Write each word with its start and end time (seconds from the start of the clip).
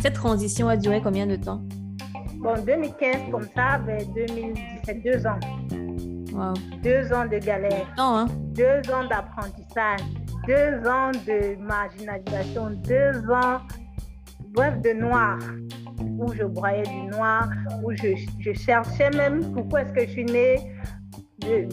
Cette 0.00 0.14
transition 0.14 0.68
a 0.68 0.76
duré 0.76 1.00
combien 1.02 1.26
de 1.26 1.36
temps? 1.36 1.60
Bon, 2.38 2.54
2015 2.66 3.30
comme 3.30 3.46
ça, 3.54 3.78
vers 3.86 4.04
2017, 4.14 5.02
deux 5.04 5.26
ans. 5.26 5.38
Deux 6.82 7.12
ans 7.12 7.26
de 7.26 7.38
galère. 7.38 7.86
hein? 7.98 8.26
Deux 8.54 8.80
ans 8.92 9.06
d'apprentissage. 9.08 10.00
Deux 10.48 10.88
ans 10.88 11.12
de 11.26 11.56
marginalisation. 11.62 12.70
Deux 12.84 13.30
ans, 13.30 13.60
bref, 14.50 14.74
de 14.82 14.92
noir. 15.00 15.38
Où 16.18 16.32
je 16.32 16.42
broyais 16.44 16.82
du 16.82 17.16
noir, 17.16 17.48
où 17.84 17.92
je, 17.92 18.08
je 18.40 18.52
cherchais 18.54 19.10
même 19.10 19.52
pourquoi 19.52 19.82
est-ce 19.82 19.92
que 19.92 20.00
je 20.06 20.10
suis 20.10 20.24
née 20.24 20.56
de, 21.40 21.68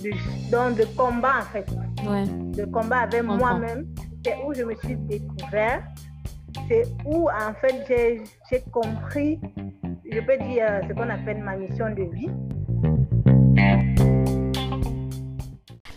dans 0.51 0.69
de 0.75 0.83
combat 0.95 1.39
en 1.39 1.43
fait. 1.51 1.65
Ouais. 2.07 2.25
De 2.27 2.65
combat 2.65 2.97
avec 3.01 3.23
moi-même. 3.23 3.85
C'est 4.25 4.35
où 4.45 4.53
je 4.53 4.63
me 4.63 4.75
suis 4.75 4.95
découvert. 4.95 5.83
C'est 6.67 6.83
où 7.05 7.29
en 7.29 7.53
fait 7.61 7.85
j'ai 8.49 8.61
compris, 8.71 9.39
je 10.11 10.19
peux 10.19 10.37
dire 10.43 10.65
euh, 10.69 10.81
ce 10.87 10.93
qu'on 10.93 11.09
appelle 11.09 11.41
ma 11.43 11.55
mission 11.55 11.85
de 11.89 12.03
vie. 12.15 12.29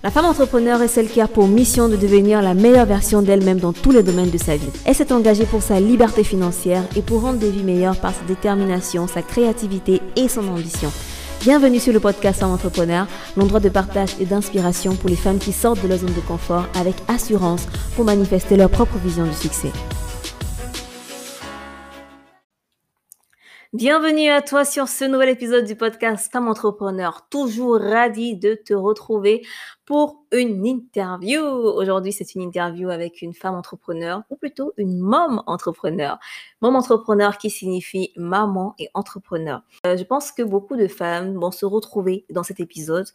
La 0.05 0.11
femme 0.11 0.27
entrepreneur 0.27 0.83
est 0.83 0.89
celle 0.89 1.09
qui 1.09 1.21
a 1.21 1.29
pour 1.29 1.47
mission 1.47 1.89
de 1.89 1.97
devenir 1.97 2.43
la 2.43 2.55
meilleure 2.55 2.87
version 2.87 3.23
d'elle-même 3.23 3.61
dans 3.61 3.73
tous 3.73 3.93
les 3.93 4.03
domaines 4.03 4.31
de 4.31 4.39
sa 4.39 4.57
vie. 4.57 4.69
Elle 4.85 4.95
s'est 4.95 5.13
engagée 5.13 5.47
pour 5.47 5.63
sa 5.63 5.81
liberté 5.81 6.25
financière 6.25 6.83
et 6.97 7.03
pour 7.03 7.23
rendre 7.23 7.39
des 7.39 7.51
vies 7.51 7.63
meilleures 7.63 8.01
par 8.01 8.13
sa 8.13 8.25
détermination, 8.25 9.07
sa 9.07 9.23
créativité 9.23 10.01
et 10.17 10.29
son 10.29 10.49
ambition. 10.49 10.91
Bienvenue 11.43 11.81
sur 11.81 11.93
le 11.93 11.99
podcast 11.99 12.39
Femme 12.39 12.53
Entrepreneur, 12.53 13.09
l'endroit 13.37 13.59
de 13.59 13.69
partage 13.69 14.11
et 14.21 14.27
d'inspiration 14.27 14.95
pour 14.95 15.09
les 15.11 15.17
femmes 15.17 15.41
qui 15.41 15.51
sortent 15.51 15.83
de 15.83 15.89
leur 15.89 15.99
zone 15.99 16.15
de 16.15 16.21
confort 16.21 16.69
avec 16.77 16.95
assurance 17.09 17.67
pour 17.97 18.05
manifester 18.05 18.57
leur 18.57 18.71
propre 18.71 18.97
vision 18.99 19.27
du 19.27 19.35
succès. 19.35 19.73
Bienvenue 23.73 24.29
à 24.29 24.41
toi 24.41 24.65
sur 24.65 24.87
ce 24.87 25.05
nouvel 25.05 25.31
épisode 25.31 25.65
du 25.65 25.75
podcast 25.75 26.31
Femme 26.31 26.47
Entrepreneur. 26.47 27.27
Toujours 27.29 27.81
ravie 27.81 28.37
de 28.37 28.55
te 28.55 28.73
retrouver 28.73 29.45
pour 29.85 30.22
une 30.33 30.67
interview. 30.67 31.43
Aujourd'hui, 31.43 32.13
c'est 32.13 32.35
une 32.35 32.43
interview 32.43 32.89
avec 32.89 33.21
une 33.23 33.35
femme 33.35 33.55
entrepreneur 33.55 34.23
ou 34.31 34.37
plutôt 34.37 34.73
une 34.79 34.99
mom 34.99 35.43
entrepreneur. 35.47 36.19
Mom 36.63 36.75
entrepreneur 36.75 37.37
qui 37.37 37.51
signifie 37.51 38.13
maman 38.17 38.75
et 38.79 38.89
entrepreneur. 38.95 39.63
Euh, 39.87 39.97
je 39.97 40.05
pense 40.05 40.33
que 40.33 40.43
beaucoup 40.43 40.77
de 40.77 40.89
femmes 40.89 41.35
vont 41.35 41.51
se 41.51 41.67
retrouver 41.67 42.25
dans 42.31 42.43
cet 42.43 42.61
épisode 42.61 43.07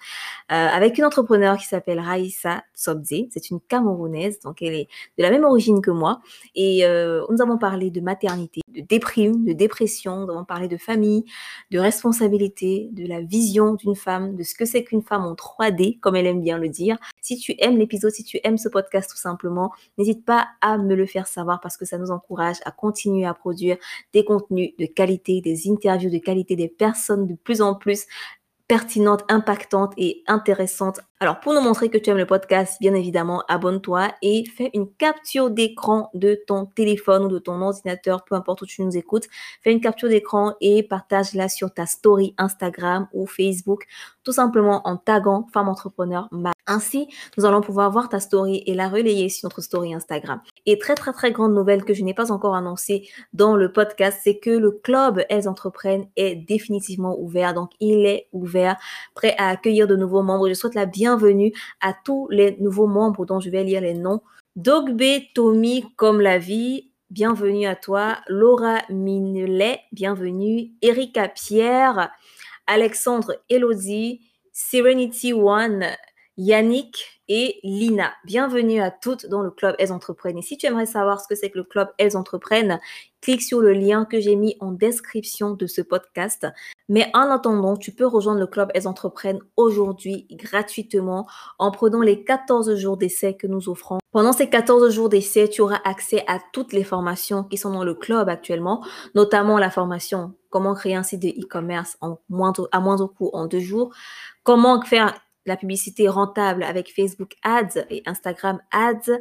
euh, 0.51 0.55
avec 0.55 0.97
une 0.97 1.05
entrepreneur 1.05 1.57
qui 1.57 1.65
s'appelle 1.65 1.99
Raissa 1.99 2.63
Sobze. 2.75 3.25
C'est 3.31 3.49
une 3.49 3.59
Camerounaise, 3.61 4.39
donc 4.39 4.61
elle 4.61 4.75
est 4.75 4.87
de 5.17 5.23
la 5.23 5.31
même 5.31 5.43
origine 5.43 5.81
que 5.81 5.91
moi. 5.91 6.21
Et 6.55 6.85
euh, 6.85 7.25
nous 7.29 7.41
avons 7.41 7.57
parlé 7.57 7.89
de 7.89 8.01
maternité, 8.01 8.61
de 8.75 8.81
déprime, 8.81 9.43
de 9.43 9.53
dépression, 9.53 10.25
nous 10.25 10.31
avons 10.31 10.45
parlé 10.45 10.67
de 10.67 10.77
famille, 10.77 11.25
de 11.71 11.79
responsabilité, 11.79 12.89
de 12.91 13.07
la 13.07 13.21
vision 13.21 13.73
d'une 13.73 13.95
femme, 13.95 14.35
de 14.35 14.43
ce 14.43 14.53
que 14.53 14.65
c'est 14.65 14.83
qu'une 14.83 15.01
femme 15.01 15.25
en 15.25 15.33
3D, 15.33 15.99
comme 15.99 16.15
elle 16.15 16.27
aime 16.27 16.41
bien 16.41 16.59
le 16.59 16.69
dire. 16.69 16.97
Si 17.21 17.37
tu 17.37 17.55
aimes 17.59 17.77
l'épisode, 17.77 18.11
si 18.11 18.23
tu 18.23 18.39
aimes 18.43 18.57
ce 18.57 18.69
podcast 18.69 19.09
tout 19.09 19.17
simplement, 19.17 19.71
n'hésite 19.97 20.25
pas 20.25 20.47
à 20.61 20.77
me 20.77 20.95
le 20.95 21.05
faire 21.05 21.27
savoir 21.27 21.59
parce 21.61 21.77
que 21.77 21.85
ça 21.85 21.97
nous 21.97 22.11
encourage 22.11 22.57
à 22.65 22.71
continuer 22.71 23.25
à 23.25 23.33
produire 23.33 23.77
des 24.13 24.23
contenus 24.23 24.71
de 24.77 24.85
qualité, 24.85 25.41
des 25.41 25.69
interviews 25.69 26.09
de 26.09 26.17
qualité, 26.17 26.55
des 26.55 26.69
personnes 26.69 27.27
de 27.27 27.35
plus 27.35 27.61
en 27.61 27.75
plus 27.75 28.05
pertinentes, 28.67 29.23
impactantes 29.29 29.93
et 29.97 30.23
intéressantes 30.27 30.99
alors, 31.19 31.39
pour 31.39 31.55
nous 31.55 31.61
montrer 31.61 31.89
que 31.89 31.97
tu 31.97 32.11
aimes 32.11 32.17
le 32.17 32.27
podcast, 32.27 32.77
bien 32.79 32.93
évidemment, 32.93 33.43
abonne-toi 33.47 34.09
et 34.21 34.45
fais 34.45 34.69
une 34.75 34.93
capture 34.93 35.49
d'écran 35.49 36.11
de 36.13 36.39
ton 36.45 36.67
téléphone 36.67 37.25
ou 37.25 37.27
de 37.27 37.39
ton 37.39 37.59
ordinateur, 37.59 38.23
peu 38.23 38.35
importe 38.35 38.61
où 38.61 38.67
tu 38.67 38.83
nous 38.83 38.95
écoutes. 38.95 39.27
Fais 39.63 39.71
une 39.71 39.81
capture 39.81 40.09
d'écran 40.09 40.53
et 40.61 40.83
partage-la 40.83 41.49
sur 41.49 41.73
ta 41.73 41.87
story 41.87 42.35
Instagram 42.37 43.07
ou 43.13 43.25
Facebook, 43.25 43.87
tout 44.23 44.31
simplement 44.31 44.87
en 44.87 44.95
taguant 44.95 45.47
Femme 45.51 45.69
Entrepreneur 45.69 46.27
Ainsi, 46.67 47.07
nous 47.37 47.45
allons 47.45 47.61
pouvoir 47.61 47.89
voir 47.91 48.09
ta 48.09 48.19
story 48.19 48.61
et 48.65 48.73
la 48.73 48.89
relayer 48.89 49.29
sur 49.29 49.47
notre 49.47 49.61
story 49.61 49.93
Instagram. 49.93 50.41
Et 50.65 50.77
très, 50.77 50.95
très, 50.95 51.13
très 51.13 51.31
grande 51.31 51.53
nouvelle 51.53 51.85
que 51.85 51.93
je 51.93 52.03
n'ai 52.03 52.13
pas 52.13 52.31
encore 52.31 52.55
annoncée 52.55 53.07
dans 53.31 53.55
le 53.55 53.71
podcast, 53.71 54.19
c'est 54.21 54.37
que 54.37 54.49
le 54.49 54.71
club 54.71 55.23
Elles 55.29 55.47
Entreprennent 55.47 56.09
est 56.17 56.35
définitivement 56.35 57.17
ouvert. 57.17 57.53
Donc, 57.53 57.71
il 57.79 58.05
est 58.05 58.27
ouvert, 58.33 58.75
prêt 59.15 59.33
à 59.37 59.47
accueillir 59.47 59.87
de 59.87 59.95
nouveaux 59.95 60.23
membres. 60.23 60.49
Je 60.49 60.53
souhaite 60.53 60.75
la 60.75 60.85
bienvenue 60.85 61.53
à 61.79 61.93
tous 62.03 62.27
les 62.29 62.57
nouveaux 62.59 62.87
membres 62.87 63.25
dont 63.25 63.39
je 63.39 63.49
vais 63.49 63.63
lire 63.63 63.81
les 63.81 63.93
noms. 63.93 64.21
Dogbe 64.57 65.03
Tommy 65.33 65.85
comme 65.95 66.19
la 66.19 66.37
vie, 66.37 66.91
bienvenue 67.09 67.65
à 67.65 67.75
toi. 67.75 68.17
Laura 68.27 68.79
Minelet, 68.89 69.79
bienvenue. 69.93 70.71
Erika 70.81 71.29
Pierre, 71.29 72.11
Alexandre 72.65 73.35
Elodie, 73.49 74.21
Serenity 74.51 75.31
One, 75.31 75.85
Yannick, 76.37 77.17
et 77.29 77.59
Lina. 77.63 78.11
Bienvenue 78.23 78.81
à 78.81 78.89
toutes 78.89 79.25
dans 79.25 79.41
le 79.41 79.51
club 79.51 79.75
Elles 79.79 79.91
Entreprennent. 79.91 80.37
Et 80.37 80.41
si 80.41 80.57
tu 80.57 80.65
aimerais 80.65 80.85
savoir 80.85 81.19
ce 81.19 81.27
que 81.27 81.35
c'est 81.35 81.49
que 81.49 81.57
le 81.57 81.63
club 81.63 81.89
Elles 81.97 82.15
Entreprennent, 82.15 82.79
clique 83.21 83.41
sur 83.41 83.59
le 83.59 83.73
lien 83.73 84.05
que 84.05 84.19
j'ai 84.21 84.35
mis 84.35 84.55
en 84.59 84.71
description 84.71 85.51
de 85.51 85.67
ce 85.67 85.81
podcast. 85.81 86.47
Mais 86.87 87.09
en 87.13 87.29
attendant, 87.29 87.75
tu 87.75 87.91
peux 87.91 88.05
rejoindre 88.05 88.39
le 88.39 88.47
club 88.47 88.71
Elles 88.73 88.87
Entreprennent 88.87 89.41
aujourd'hui 89.57 90.25
gratuitement 90.31 91.27
en 91.59 91.71
prenant 91.71 92.01
les 92.01 92.23
14 92.23 92.75
jours 92.75 92.97
d'essai 92.97 93.35
que 93.35 93.47
nous 93.47 93.67
offrons. 93.67 93.97
Pendant 94.11 94.31
ces 94.31 94.49
14 94.49 94.89
jours 94.93 95.09
d'essai, 95.09 95.49
tu 95.49 95.61
auras 95.61 95.81
accès 95.83 96.23
à 96.27 96.39
toutes 96.53 96.71
les 96.71 96.85
formations 96.85 97.43
qui 97.43 97.57
sont 97.57 97.71
dans 97.71 97.83
le 97.83 97.93
club 97.93 98.29
actuellement, 98.29 98.85
notamment 99.15 99.57
la 99.57 99.69
formation 99.69 100.33
comment 100.49 100.73
créer 100.75 100.95
un 100.95 101.03
site 101.03 101.21
de 101.21 101.27
e-commerce 101.27 101.97
à 102.01 102.17
moindre 102.29 103.07
coût 103.07 103.29
en 103.33 103.47
deux 103.47 103.59
jours, 103.59 103.93
comment 104.43 104.81
faire 104.81 105.13
la 105.47 105.57
publicité 105.57 106.07
rentable 106.07 106.63
avec 106.63 106.93
Facebook 106.93 107.33
Ads 107.43 107.85
et 107.89 108.03
Instagram 108.05 108.59
Ads, 108.71 109.19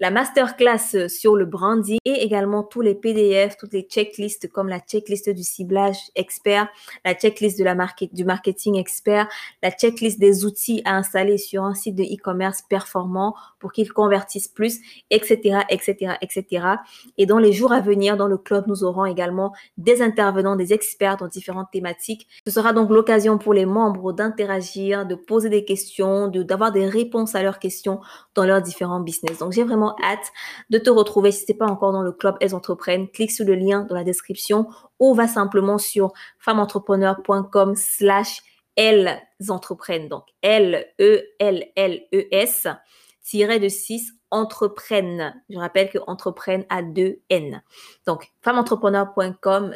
la 0.00 0.10
masterclass 0.10 1.08
sur 1.08 1.36
le 1.36 1.44
branding 1.44 1.98
et 2.04 2.22
également 2.22 2.62
tous 2.62 2.80
les 2.80 2.94
PDF, 2.94 3.56
toutes 3.56 3.72
les 3.72 3.82
checklists 3.82 4.50
comme 4.50 4.68
la 4.68 4.80
checklist 4.80 5.28
du 5.30 5.42
ciblage 5.42 5.98
expert, 6.14 6.68
la 7.04 7.14
checklist 7.14 7.58
de 7.58 7.64
la 7.64 7.74
market, 7.74 8.14
du 8.14 8.24
marketing 8.24 8.76
expert, 8.76 9.28
la 9.62 9.70
checklist 9.70 10.18
des 10.18 10.44
outils 10.44 10.82
à 10.84 10.96
installer 10.96 11.38
sur 11.38 11.64
un 11.64 11.74
site 11.74 11.96
de 11.96 12.04
e-commerce 12.04 12.62
performant 12.62 13.34
pour 13.58 13.72
qu'ils 13.72 13.92
convertissent 13.92 14.48
plus, 14.48 14.80
etc., 15.10 15.60
etc., 15.68 16.14
etc. 16.22 16.66
Et 17.16 17.26
dans 17.26 17.38
les 17.38 17.52
jours 17.52 17.72
à 17.72 17.80
venir, 17.80 18.16
dans 18.16 18.28
le 18.28 18.38
club, 18.38 18.64
nous 18.66 18.84
aurons 18.84 19.04
également 19.04 19.52
des 19.76 20.02
intervenants, 20.02 20.56
des 20.56 20.72
experts 20.72 21.16
dans 21.16 21.28
différentes 21.28 21.70
thématiques. 21.72 22.26
Ce 22.46 22.52
sera 22.52 22.72
donc 22.72 22.90
l'occasion 22.90 23.38
pour 23.38 23.54
les 23.54 23.66
membres 23.66 24.12
d'interagir, 24.12 25.06
de 25.06 25.14
poser 25.14 25.48
des 25.48 25.57
questions, 25.64 26.28
de 26.28 26.42
d'avoir 26.42 26.72
des 26.72 26.86
réponses 26.86 27.34
à 27.34 27.42
leurs 27.42 27.58
questions 27.58 28.00
dans 28.34 28.44
leurs 28.44 28.62
différents 28.62 29.00
business. 29.00 29.38
Donc 29.38 29.52
j'ai 29.52 29.64
vraiment 29.64 29.96
hâte 30.02 30.32
de 30.70 30.78
te 30.78 30.90
retrouver. 30.90 31.32
Si 31.32 31.46
tu 31.46 31.52
n'es 31.52 31.58
pas 31.58 31.66
encore 31.66 31.92
dans 31.92 32.02
le 32.02 32.12
club 32.12 32.36
Elles 32.40 32.54
Entreprennent, 32.54 33.08
clique 33.08 33.32
sur 33.32 33.44
le 33.44 33.54
lien 33.54 33.82
dans 33.82 33.94
la 33.94 34.04
description 34.04 34.68
ou 34.98 35.14
va 35.14 35.28
simplement 35.28 35.78
sur 35.78 36.12
femmeentrepreneur.com 36.38 37.74
slash 37.76 38.42
elles 38.76 39.20
entreprennent. 39.48 40.08
Donc 40.08 40.24
L-E-L-L-E-S 40.42 40.98
tiré 43.22 43.58
de 43.58 43.68
6 43.68 44.14
entreprennent. 44.30 45.34
Je 45.50 45.58
rappelle 45.58 45.90
que 45.90 45.98
entreprennent 46.06 46.64
a 46.70 46.82
deux 46.82 47.20
N. 47.28 47.62
Donc, 48.06 48.28
femmeentrepreneur.com 48.42 49.74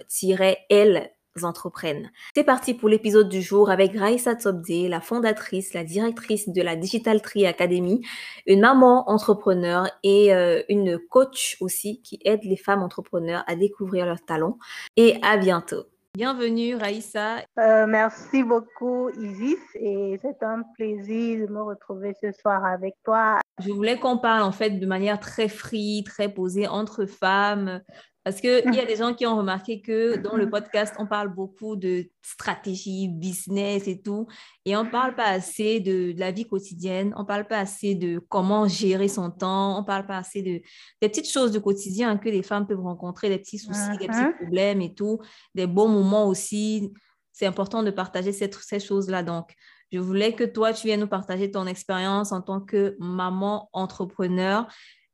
elles 0.70 1.10
entreprennent. 1.42 2.10
C'est 2.34 2.44
parti 2.44 2.74
pour 2.74 2.88
l'épisode 2.88 3.28
du 3.28 3.42
jour 3.42 3.70
avec 3.70 3.92
Raissa 3.96 4.34
Tsobde, 4.34 4.88
la 4.88 5.00
fondatrice, 5.00 5.74
la 5.74 5.84
directrice 5.84 6.48
de 6.48 6.62
la 6.62 6.76
Digital 6.76 7.22
Tree 7.22 7.46
Academy, 7.46 8.06
une 8.46 8.60
maman 8.60 9.10
entrepreneur 9.10 9.88
et 10.02 10.34
euh, 10.34 10.62
une 10.68 10.98
coach 10.98 11.56
aussi 11.60 12.00
qui 12.02 12.20
aide 12.24 12.44
les 12.44 12.56
femmes 12.56 12.82
entrepreneurs 12.82 13.44
à 13.46 13.56
découvrir 13.56 14.06
leurs 14.06 14.24
talents. 14.24 14.58
Et 14.96 15.18
à 15.22 15.36
bientôt. 15.36 15.84
Bienvenue 16.14 16.74
Raissa. 16.74 17.38
Euh, 17.58 17.86
merci 17.86 18.42
beaucoup 18.42 19.08
Isis 19.18 19.56
et 19.76 20.18
c'est 20.20 20.42
un 20.42 20.62
plaisir 20.76 21.48
de 21.48 21.50
me 21.50 21.62
retrouver 21.62 22.12
ce 22.20 22.32
soir 22.32 22.66
avec 22.66 22.96
toi. 23.02 23.38
Je 23.58 23.70
voulais 23.70 23.98
qu'on 23.98 24.18
parle 24.18 24.42
en 24.42 24.52
fait 24.52 24.72
de 24.72 24.84
manière 24.84 25.18
très 25.18 25.48
free, 25.48 26.04
très 26.04 26.28
posée 26.28 26.68
entre 26.68 27.06
femmes, 27.06 27.80
parce 28.24 28.40
qu'il 28.40 28.74
y 28.74 28.78
a 28.78 28.84
des 28.84 28.96
gens 28.96 29.14
qui 29.14 29.26
ont 29.26 29.36
remarqué 29.36 29.80
que 29.80 30.16
dans 30.16 30.36
le 30.36 30.48
podcast, 30.48 30.94
on 30.98 31.06
parle 31.06 31.34
beaucoup 31.34 31.74
de 31.74 32.08
stratégie, 32.22 33.08
business 33.08 33.88
et 33.88 34.00
tout, 34.00 34.28
et 34.64 34.76
on 34.76 34.84
ne 34.84 34.90
parle 34.90 35.16
pas 35.16 35.26
assez 35.26 35.80
de, 35.80 36.14
la 36.16 36.30
vie 36.30 36.46
quotidienne, 36.46 37.12
on 37.16 37.22
ne 37.22 37.26
parle 37.26 37.46
pas 37.46 37.58
assez 37.58 37.94
de 37.96 38.20
comment 38.28 38.68
gérer 38.68 39.08
son 39.08 39.30
temps, 39.30 39.76
on 39.76 39.80
ne 39.80 39.86
parle 39.86 40.06
pas 40.06 40.18
assez 40.18 40.42
de, 40.42 40.60
des 41.00 41.08
petites 41.08 41.28
choses 41.28 41.50
du 41.50 41.60
quotidien 41.60 42.16
que 42.16 42.28
les 42.28 42.42
femmes 42.42 42.66
peuvent 42.66 42.80
rencontrer, 42.80 43.28
des 43.28 43.38
petits 43.38 43.58
soucis, 43.58 43.98
des 43.98 44.06
petits 44.06 44.18
uh-huh. 44.18 44.36
problèmes 44.36 44.80
et 44.80 44.94
tout, 44.94 45.18
des 45.54 45.66
bons 45.66 45.88
moments 45.88 46.28
aussi. 46.28 46.92
C'est 47.32 47.46
important 47.46 47.82
de 47.82 47.90
partager 47.90 48.30
cette, 48.30 48.54
ces 48.54 48.78
choses-là. 48.78 49.22
Donc, 49.22 49.54
je 49.90 49.98
voulais 49.98 50.34
que 50.34 50.44
toi, 50.44 50.72
tu 50.72 50.86
viennes 50.86 51.00
nous 51.00 51.08
partager 51.08 51.50
ton 51.50 51.66
expérience 51.66 52.30
en 52.30 52.40
tant 52.40 52.60
que 52.60 52.96
maman 52.98 53.68
entrepreneur 53.72 54.66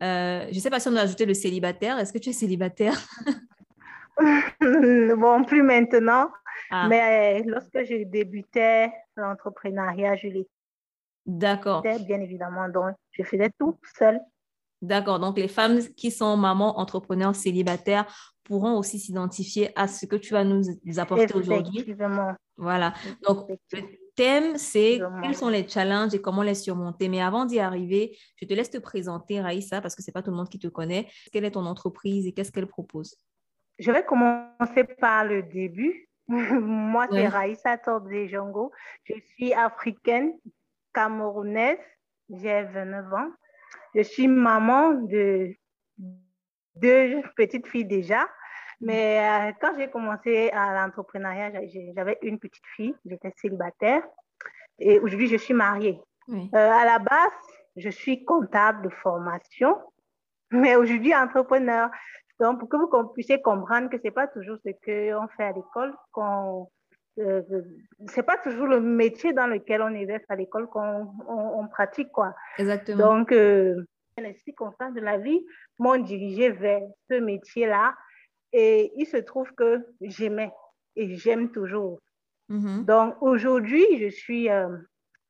Euh, 0.03 0.47
je 0.51 0.55
ne 0.55 0.61
sais 0.61 0.71
pas 0.71 0.81
si 0.81 0.89
on 0.89 0.97
a 0.97 1.03
ajouté 1.03 1.27
le 1.27 1.35
célibataire. 1.35 1.99
Est-ce 1.99 2.13
que 2.13 2.19
tu 2.19 2.31
es 2.31 2.33
célibataire? 2.33 2.95
Bon, 4.61 5.45
plus 5.45 5.63
maintenant. 5.63 6.29
Ah. 6.73 6.89
Mais 6.89 7.45
lorsque 7.45 7.85
je 7.85 8.03
débutais 8.03 8.93
l'entrepreneuriat, 9.17 10.17
je 10.17 10.27
l'étais. 10.27 10.51
D'accord. 11.25 11.83
Bien 11.83 12.21
évidemment. 12.21 12.69
Donc, 12.69 12.97
je 13.13 13.23
faisais 13.23 13.51
tout 13.59 13.79
seul. 13.97 14.19
D'accord. 14.83 15.21
Donc, 15.21 15.39
les 15.39 15.47
femmes 15.47 15.79
qui 15.97 16.11
sont 16.11 16.37
mamans, 16.37 16.81
entrepreneurs, 16.81 17.35
célibataires 17.37 18.07
pourront 18.45 18.77
aussi 18.79 18.99
s'identifier 18.99 19.71
à 19.79 19.87
ce 19.87 20.07
que 20.07 20.17
tu 20.17 20.33
vas 20.33 20.43
nous 20.43 20.65
apporter 20.97 21.33
aujourd'hui. 21.35 21.95
Voilà. 22.57 22.95
Donc, 23.27 23.47
thème, 24.19 24.59
c'est 24.59 25.01
quels 25.23 25.37
sont 25.37 25.49
les 25.49 25.67
challenges 25.69 26.13
et 26.13 26.21
comment 26.21 26.43
les 26.43 26.57
surmonter. 26.57 27.09
Mais 27.09 27.23
avant 27.23 27.45
d'y 27.45 27.61
arriver, 27.61 28.19
je 28.35 28.47
te 28.47 28.53
laisse 28.53 28.69
te 28.69 28.79
présenter, 28.79 29.41
Raïssa, 29.41 29.81
parce 29.81 29.95
que 29.95 30.03
ce 30.03 30.11
n'est 30.11 30.13
pas 30.13 30.23
tout 30.23 30.33
le 30.33 30.37
monde 30.37 30.49
qui 30.49 30.59
te 30.59 30.67
connaît. 30.67 31.07
Quelle 31.33 31.45
est 31.45 31.53
ton 31.53 31.65
entreprise 31.67 32.27
et 32.27 32.33
qu'est-ce 32.33 32.51
qu'elle 32.51 32.67
propose? 32.67 33.17
Je 33.79 33.93
vais 33.93 34.05
commencer 34.05 34.83
par 35.01 35.25
le 35.25 35.45
début. 35.45 36.09
Moi, 36.29 37.07
c'est 37.13 37.29
Raïssa 37.29 37.79
Tobze 37.79 38.27
Jongo. 38.27 38.73
Je 39.05 39.15
suis 39.35 39.55
africaine, 39.55 40.33
camerounaise. 40.93 41.79
J'ai 42.29 42.65
29 42.65 43.15
ans. 43.15 43.31
Je 43.95 44.03
suis 44.03 44.27
maman 44.27 44.95
de 44.95 45.55
deux 46.75 47.23
petites 47.37 47.69
filles 47.69 47.87
déjà. 47.87 48.29
Mais 48.81 49.19
euh, 49.19 49.53
quand 49.61 49.73
j'ai 49.77 49.89
commencé 49.89 50.51
à 50.51 50.75
l'entrepreneuriat, 50.75 51.53
j'avais 51.95 52.19
une 52.23 52.39
petite 52.39 52.67
fille, 52.77 52.95
j'étais 53.05 53.33
célibataire. 53.37 54.03
Et 54.79 55.01
aujourd'hui, 55.01 55.29
je 55.29 55.37
suis 55.37 55.55
mariée. 55.55 56.01
Euh, 56.31 56.47
à 56.53 56.85
la 56.85 56.99
base, 56.99 57.33
je 57.77 57.89
suis 57.89 58.25
comptable 58.25 58.85
de 58.85 58.91
formation, 58.91 59.77
mais 60.51 60.77
aujourd'hui 60.77 61.15
entrepreneur. 61.15 61.91
Donc, 62.39 62.61
pour 62.61 62.69
que 62.69 62.77
vous 62.77 63.09
puissiez 63.09 63.43
comprendre 63.43 63.89
que 63.91 63.99
ce 63.99 64.05
n'est 64.05 64.11
pas 64.13 64.29
toujours 64.29 64.59
ce 64.65 64.71
qu'on 64.71 65.29
fait 65.29 65.45
à 65.45 65.53
l'école, 65.53 65.95
qu'on 66.13 66.69
euh, 67.19 67.43
c'est 68.07 68.23
pas 68.23 68.37
toujours 68.39 68.67
le 68.67 68.81
métier 68.81 69.33
dans 69.33 69.49
lequel 69.49 69.83
on 69.83 69.93
exerce 69.93 70.23
à 70.29 70.37
l'école 70.37 70.69
qu'on 70.69 71.09
on, 71.27 71.67
pratique 71.67 72.13
quoi. 72.13 72.33
Exactement. 72.59 73.17
Donc 73.17 73.33
euh, 73.33 73.85
les 74.19 74.35
circonstances 74.35 74.95
de 74.95 75.01
la 75.01 75.19
vie 75.19 75.45
m'ont 75.81 75.97
dirigé 75.97 76.51
vers 76.51 76.83
ce 77.11 77.15
métier-là 77.15 77.95
et 78.53 78.93
il 78.97 79.07
se 79.07 79.19
trouve 79.19 79.53
que 79.55 79.87
j'aimais 80.01 80.53
et 80.97 81.17
j'aime 81.17 81.51
toujours. 81.51 82.01
Mm-hmm. 82.51 82.85
Donc 82.85 83.17
aujourd'hui, 83.21 83.85
je 83.99 84.09
suis 84.09 84.51
euh, 84.51 84.69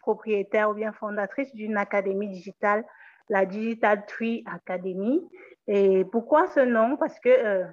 propriétaire 0.00 0.70
ou 0.70 0.74
bien 0.74 0.92
fondatrice 0.92 1.52
d'une 1.54 1.76
académie 1.76 2.28
digitale, 2.28 2.84
la 3.28 3.44
Digital 3.44 4.06
Tree 4.06 4.44
Academy. 4.46 5.20
Et 5.66 6.04
pourquoi 6.06 6.46
ce 6.48 6.60
nom? 6.60 6.96
Parce 6.96 7.18
que 7.20 7.28
euh, 7.28 7.64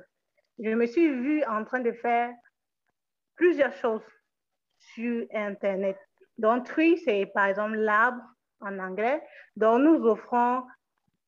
je 0.59 0.71
me 0.71 0.85
suis 0.85 1.09
vue 1.09 1.43
en 1.45 1.63
train 1.63 1.79
de 1.79 1.91
faire 1.91 2.33
plusieurs 3.35 3.73
choses 3.73 4.03
sur 4.77 5.25
Internet. 5.33 5.97
Donc, 6.37 6.65
Tree, 6.65 6.97
c'est 6.97 7.25
par 7.27 7.45
exemple 7.45 7.75
l'arbre 7.75 8.21
en 8.59 8.79
anglais. 8.79 9.21
Donc, 9.55 9.81
nous 9.81 10.05
offrons 10.05 10.63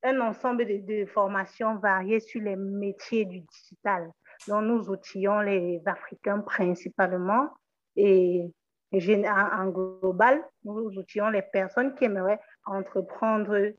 un 0.04 0.20
ensemble 0.22 0.66
de, 0.66 1.06
formations 1.06 1.76
variées 1.78 2.20
sur 2.20 2.42
les 2.42 2.56
métiers 2.56 3.26
du 3.26 3.40
digital. 3.42 4.12
Donc, 4.48 4.64
nous 4.64 4.90
outillons 4.90 5.40
les 5.40 5.82
Africains 5.86 6.40
principalement 6.40 7.50
et, 7.96 8.46
en, 8.94 9.68
global, 9.68 10.42
nous 10.64 10.92
outillons 10.98 11.30
les 11.30 11.42
personnes 11.42 11.94
qui 11.96 12.06
aimeraient 12.06 12.40
entreprendre 12.66 13.74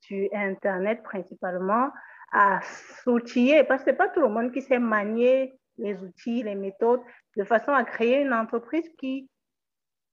sur 0.00 0.28
Internet 0.32 1.02
principalement 1.02 1.90
à 2.32 2.60
s'outiller 3.02 3.64
parce 3.64 3.82
que 3.82 3.86
ce 3.86 3.90
n'est 3.90 3.96
pas 3.96 4.08
tout 4.08 4.20
le 4.20 4.28
monde 4.28 4.52
qui 4.52 4.62
sait 4.62 4.78
manier 4.78 5.58
les 5.78 6.00
outils, 6.02 6.42
les 6.42 6.54
méthodes, 6.54 7.02
de 7.36 7.44
façon 7.44 7.72
à 7.72 7.84
créer 7.84 8.22
une 8.22 8.32
entreprise 8.32 8.88
qui, 8.98 9.28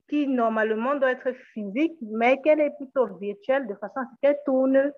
qui 0.09 0.27
normalement 0.27 0.95
doit 0.95 1.11
être 1.11 1.31
physique, 1.53 1.97
mais 2.01 2.41
qu'elle 2.41 2.59
est 2.59 2.75
plutôt 2.77 3.07
virtuelle, 3.17 3.67
de 3.67 3.75
façon 3.75 3.99
à 3.99 4.05
ce 4.05 4.15
qu'elle 4.21 4.37
tourne 4.45 4.91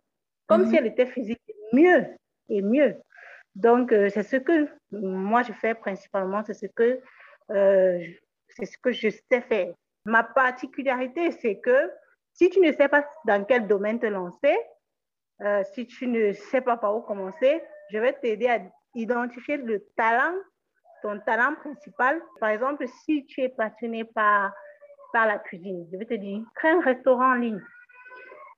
comme 0.48 0.66
si 0.66 0.72
mhm. 0.72 0.78
elle 0.78 0.88
était 0.88 1.06
physique, 1.06 1.42
mieux 1.74 2.06
et 2.50 2.62
mieux. 2.62 2.96
Donc, 3.56 3.92
euh, 3.92 4.10
c'est 4.10 4.24
ce 4.24 4.36
que 4.36 4.68
moi 4.92 5.44
je 5.44 5.54
fais 5.54 5.74
principalement, 5.74 6.44
c'est 6.44 6.54
ce 6.54 6.68
que, 6.68 7.00
euh, 7.52 8.00
c'est 8.50 8.66
ce 8.66 8.78
que 8.78 8.92
je 8.92 9.10
sais 9.10 9.42
faire. 9.42 9.74
Ma 10.06 10.24
particularité, 10.24 11.32
c'est 11.32 11.60
que 11.60 11.92
si 12.34 12.50
tu 12.50 12.60
ne 12.60 12.72
sais 12.74 12.90
pas 12.90 13.08
dans 13.26 13.44
quel 13.46 13.66
domaine 13.68 14.00
te 14.00 14.06
lancer, 14.06 14.56
euh, 15.42 15.64
si 15.74 15.88
tu 15.88 16.08
ne 16.08 16.34
sais 16.34 16.62
pas 16.62 16.78
par 16.78 16.96
où 16.96 17.02
commencer, 17.02 17.62
je 17.92 17.98
vais 17.98 18.14
t'aider 18.14 18.48
à 18.48 18.60
identifier 18.94 19.58
le 19.58 19.86
talent, 19.96 20.36
ton 21.02 21.20
talent 21.20 21.56
principal. 21.56 22.22
Par 22.40 22.50
exemple, 22.50 22.86
si 23.06 23.26
tu 23.26 23.42
es 23.42 23.50
passionné 23.50 24.04
par, 24.04 24.54
par 25.14 25.28
la 25.28 25.40
cuisine, 25.40 25.88
je 25.92 25.98
vais 25.98 26.06
te 26.06 26.14
dire, 26.14 26.42
crée 26.56 26.70
un 26.70 26.82
restaurant 26.82 27.32
en 27.32 27.36
ligne. 27.36 27.62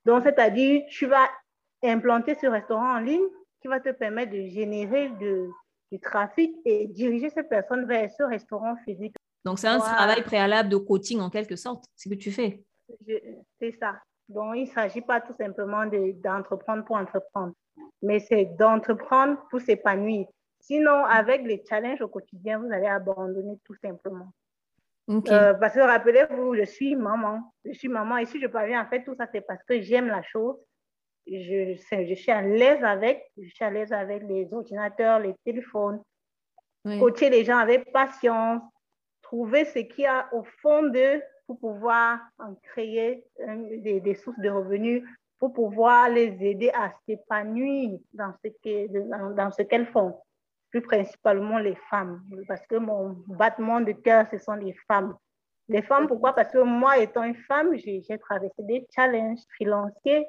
Donc, 0.06 0.24
c'est-à-dire, 0.24 0.83
tu 0.90 1.06
vas 1.06 1.28
implanter 1.84 2.36
ce 2.36 2.48
restaurant 2.48 2.96
en 2.96 3.00
ligne 3.00 3.28
qui 3.62 3.68
va 3.68 3.80
te 3.80 3.90
permettre 3.90 4.32
de 4.32 4.48
générer 4.48 5.10
de, 5.10 5.50
du 5.92 6.00
trafic 6.00 6.56
et 6.66 6.88
diriger 6.88 7.30
ces 7.30 7.44
personnes 7.44 7.86
vers 7.86 8.10
ce 8.12 8.24
restaurant 8.24 8.76
physique. 8.86 9.16
Donc, 9.46 9.60
c'est 9.60 9.68
un 9.68 9.80
travail 9.80 10.24
préalable 10.24 10.70
de 10.70 10.78
coaching 10.78 11.20
en 11.22 11.30
quelque 11.30 11.56
sorte, 11.56 11.86
ce 11.96 12.10
que 12.10 12.16
tu 12.16 12.32
fais. 12.32 12.64
C'est 13.60 13.72
ça. 13.80 13.96
Donc, 14.28 14.56
il 14.56 14.64
ne 14.64 14.70
s'agit 14.70 15.02
pas 15.02 15.22
tout 15.22 15.34
simplement 15.38 15.86
d'entreprendre 15.86 16.84
pour 16.84 16.98
entreprendre, 16.98 17.54
mais 18.02 18.20
c'est 18.20 18.46
d'entreprendre 18.58 19.38
pour 19.50 19.62
s'épanouir. 19.62 20.28
Sinon, 20.60 21.06
avec 21.06 21.44
les 21.44 21.64
challenges 21.68 22.02
au 22.02 22.10
quotidien, 22.10 22.60
vous 22.60 22.72
allez 22.72 22.88
abandonner 22.88 23.58
tout 23.64 23.76
simplement. 23.76 24.28
Euh, 25.10 25.54
parce 25.54 25.74
que 25.74 25.80
rappelez-vous, 25.80 26.56
je 26.56 26.64
suis 26.64 26.96
maman. 26.96 27.54
Je 27.64 27.72
suis 27.72 27.88
maman 27.88 28.18
et 28.18 28.26
si 28.26 28.42
je 28.42 28.48
parviens 28.48 28.82
à 28.82 28.86
faire 28.86 29.04
tout 29.06 29.16
ça, 29.16 29.28
c'est 29.32 29.40
parce 29.40 29.64
que 29.64 29.80
j'aime 29.82 30.08
la 30.08 30.22
chose 30.22 30.58
je, 31.30 31.76
je 32.06 32.14
suis 32.14 32.32
à 32.32 32.42
l'aise 32.42 32.84
avec, 32.84 33.30
je 33.38 33.50
suis 33.50 33.64
à 33.64 33.70
l'aise 33.70 33.92
avec 33.92 34.24
les 34.24 34.48
ordinateurs, 34.54 35.20
les 35.20 35.36
téléphones, 35.44 36.02
coacher 37.00 37.30
les 37.30 37.44
gens 37.44 37.58
avec 37.58 37.92
patience, 37.92 38.62
trouver 39.22 39.66
ce 39.66 39.80
qu'il 39.80 40.06
y 40.06 40.08
a 40.08 40.30
au 40.34 40.44
fond 40.62 40.84
d'eux 40.84 41.22
pour 41.46 41.60
pouvoir 41.60 42.20
en 42.40 42.56
créer 42.56 43.26
des, 43.84 44.00
des, 44.00 44.16
sources 44.16 44.40
de 44.40 44.50
revenus, 44.50 45.04
pour 45.40 45.54
pouvoir 45.54 46.10
les 46.10 46.36
aider 46.44 46.70
à 46.74 46.94
s'épanouir 47.06 48.00
dans 48.14 48.34
ce 48.44 49.34
dans 49.36 49.52
ce 49.52 49.62
qu'elles 49.64 49.88
font, 49.88 50.19
plus 50.72 50.81
principalement 50.81 51.57
les 51.57 51.76
femmes, 51.90 52.24
parce 52.48 52.66
que 52.68 52.76
mon 52.76 53.18
battement 53.28 53.81
de 53.81 53.92
cœur, 53.92 54.26
ce 54.31 54.38
sont 54.38 54.56
les 54.56 54.74
femmes. 54.88 55.16
Les 55.69 55.81
femmes, 55.81 56.07
pourquoi? 56.07 56.34
Parce 56.34 56.52
que 56.52 56.60
moi, 56.60 56.98
étant 56.98 57.24
une 57.24 57.36
femme, 57.36 57.76
j'ai 57.78 58.02
traversé 58.19 58.64
des 58.64 58.88
challenges 58.96 59.42
financiers, 59.57 60.26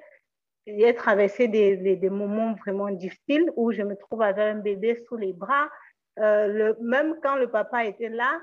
j'ai 0.77 0.95
traversé 0.95 1.49
des, 1.49 1.97
des, 1.97 2.11
moments 2.11 2.55
vraiment 2.55 2.91
difficiles 2.91 3.51
où 3.57 3.73
je 3.73 3.83
me 3.83 3.97
trouve 3.97 4.23
avec 4.23 4.39
un 4.39 4.57
bébé 4.57 5.03
sous 5.09 5.17
les 5.17 5.33
bras. 5.33 5.69
Euh, 6.19 6.47
le, 6.47 6.77
même 6.81 7.17
quand 7.23 7.37
le 7.37 7.51
papa 7.51 7.85
était 7.85 8.09
là, 8.09 8.41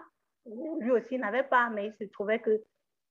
lui 0.79 0.91
aussi 0.91 1.17
n'avait 1.17 1.43
pas, 1.43 1.69
mais 1.69 1.87
il 1.87 1.93
se 1.93 2.11
trouvait 2.11 2.39
que 2.39 2.61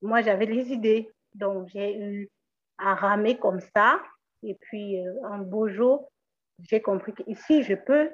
moi, 0.03 0.21
j'avais 0.23 0.47
les 0.47 0.73
idées. 0.73 1.11
Donc, 1.35 1.69
j'ai 1.69 1.99
eu 1.99 2.31
à 2.79 2.95
ramer 2.95 3.39
comme 3.39 3.61
ça. 3.75 4.01
Et 4.43 4.55
puis, 4.55 5.01
euh, 5.01 5.13
un 5.25 5.39
beau 5.39 5.69
jour, 5.69 6.11
j'ai 6.61 6.81
compris 6.81 7.15
qu'ici, 7.15 7.63
je 7.63 7.75
peux 7.75 8.11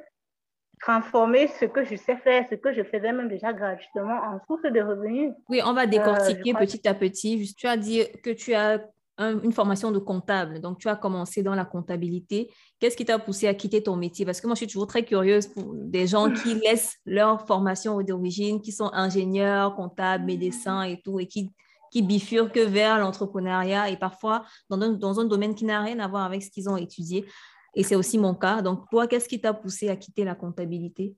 transformer 0.81 1.49
ce 1.49 1.67
que 1.67 1.85
je 1.85 1.97
sais 1.97 2.17
faire, 2.17 2.47
ce 2.49 2.55
que 2.55 2.73
je 2.73 2.83
faisais 2.83 3.13
même 3.13 3.29
déjà 3.29 3.53
gratuitement 3.53 4.19
en 4.23 4.41
source 4.47 4.63
de 4.63 4.81
revenus. 4.81 5.33
Oui, 5.49 5.61
on 5.65 5.75
va 5.75 5.87
décortiquer 5.87 6.55
euh, 6.55 6.59
petit 6.59 6.89
à 6.89 6.95
petit. 6.95 7.55
Tu 7.57 7.67
as 7.67 7.77
dit 7.77 8.03
que 8.23 8.31
tu 8.31 8.55
as 8.55 8.81
une 9.21 9.53
formation 9.53 9.91
de 9.93 9.99
comptable. 9.99 10.61
Donc, 10.61 10.79
tu 10.79 10.89
as 10.89 10.97
commencé 10.97 11.43
dans 11.43 11.55
la 11.55 11.65
comptabilité. 11.65 12.51
Qu'est-ce 12.79 12.97
qui 12.97 13.05
t'a 13.05 13.19
poussé 13.19 13.47
à 13.47 13.55
quitter 13.55 13.83
ton 13.83 13.97
métier? 13.97 14.25
Parce 14.25 14.41
que 14.41 14.47
moi, 14.47 14.55
je 14.55 14.61
suis 14.61 14.67
toujours 14.67 14.87
très 14.87 15.05
curieuse 15.05 15.47
pour 15.47 15.75
des 15.75 16.07
gens 16.07 16.33
qui 16.33 16.55
laissent 16.65 16.97
leur 17.05 17.47
formation 17.47 18.01
d'origine, 18.01 18.61
qui 18.61 18.73
sont 18.73 18.91
ingénieurs, 18.93 19.75
comptables, 19.75 20.25
médecins 20.25 20.83
et 20.83 21.01
tout, 21.03 21.21
et 21.21 21.27
qui, 21.27 21.51
qui 21.91 22.03
bifurquent 22.03 22.59
vers 22.59 22.99
l'entrepreneuriat 22.99 23.91
et 23.91 23.97
parfois 23.97 24.45
dans 24.71 24.81
un, 24.81 24.91
dans 24.93 25.21
un 25.21 25.25
domaine 25.25 25.55
qui 25.55 25.65
n'a 25.65 25.83
rien 25.83 25.99
à 25.99 26.09
voir 26.09 26.25
avec 26.25 26.43
ce 26.43 26.51
qu'ils 26.51 26.71
ont 26.71 26.77
étudié. 26.77 27.27
Et 27.75 27.83
c'est 27.83 27.97
aussi 27.97 28.19
mon 28.19 28.35
cas. 28.35 28.63
Donc, 28.63 28.89
toi, 28.91 29.07
qu'est-ce 29.07 29.29
qui 29.29 29.41
t'a 29.41 29.53
poussé 29.53 29.89
à 29.91 29.97
quitter 29.97 30.25
la 30.25 30.35
comptabilité? 30.35 31.15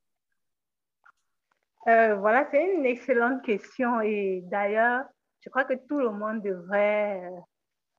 Euh, 1.88 2.16
voilà, 2.16 2.47
c'est 2.50 2.75
une 2.75 2.87
excellente 2.87 3.42
question. 3.42 4.00
Et 4.00 4.42
d'ailleurs, 4.47 5.02
je 5.40 5.50
crois 5.50 5.64
que 5.64 5.75
tout 5.88 5.99
le 5.99 6.11
monde 6.11 6.42
devrait 6.42 7.30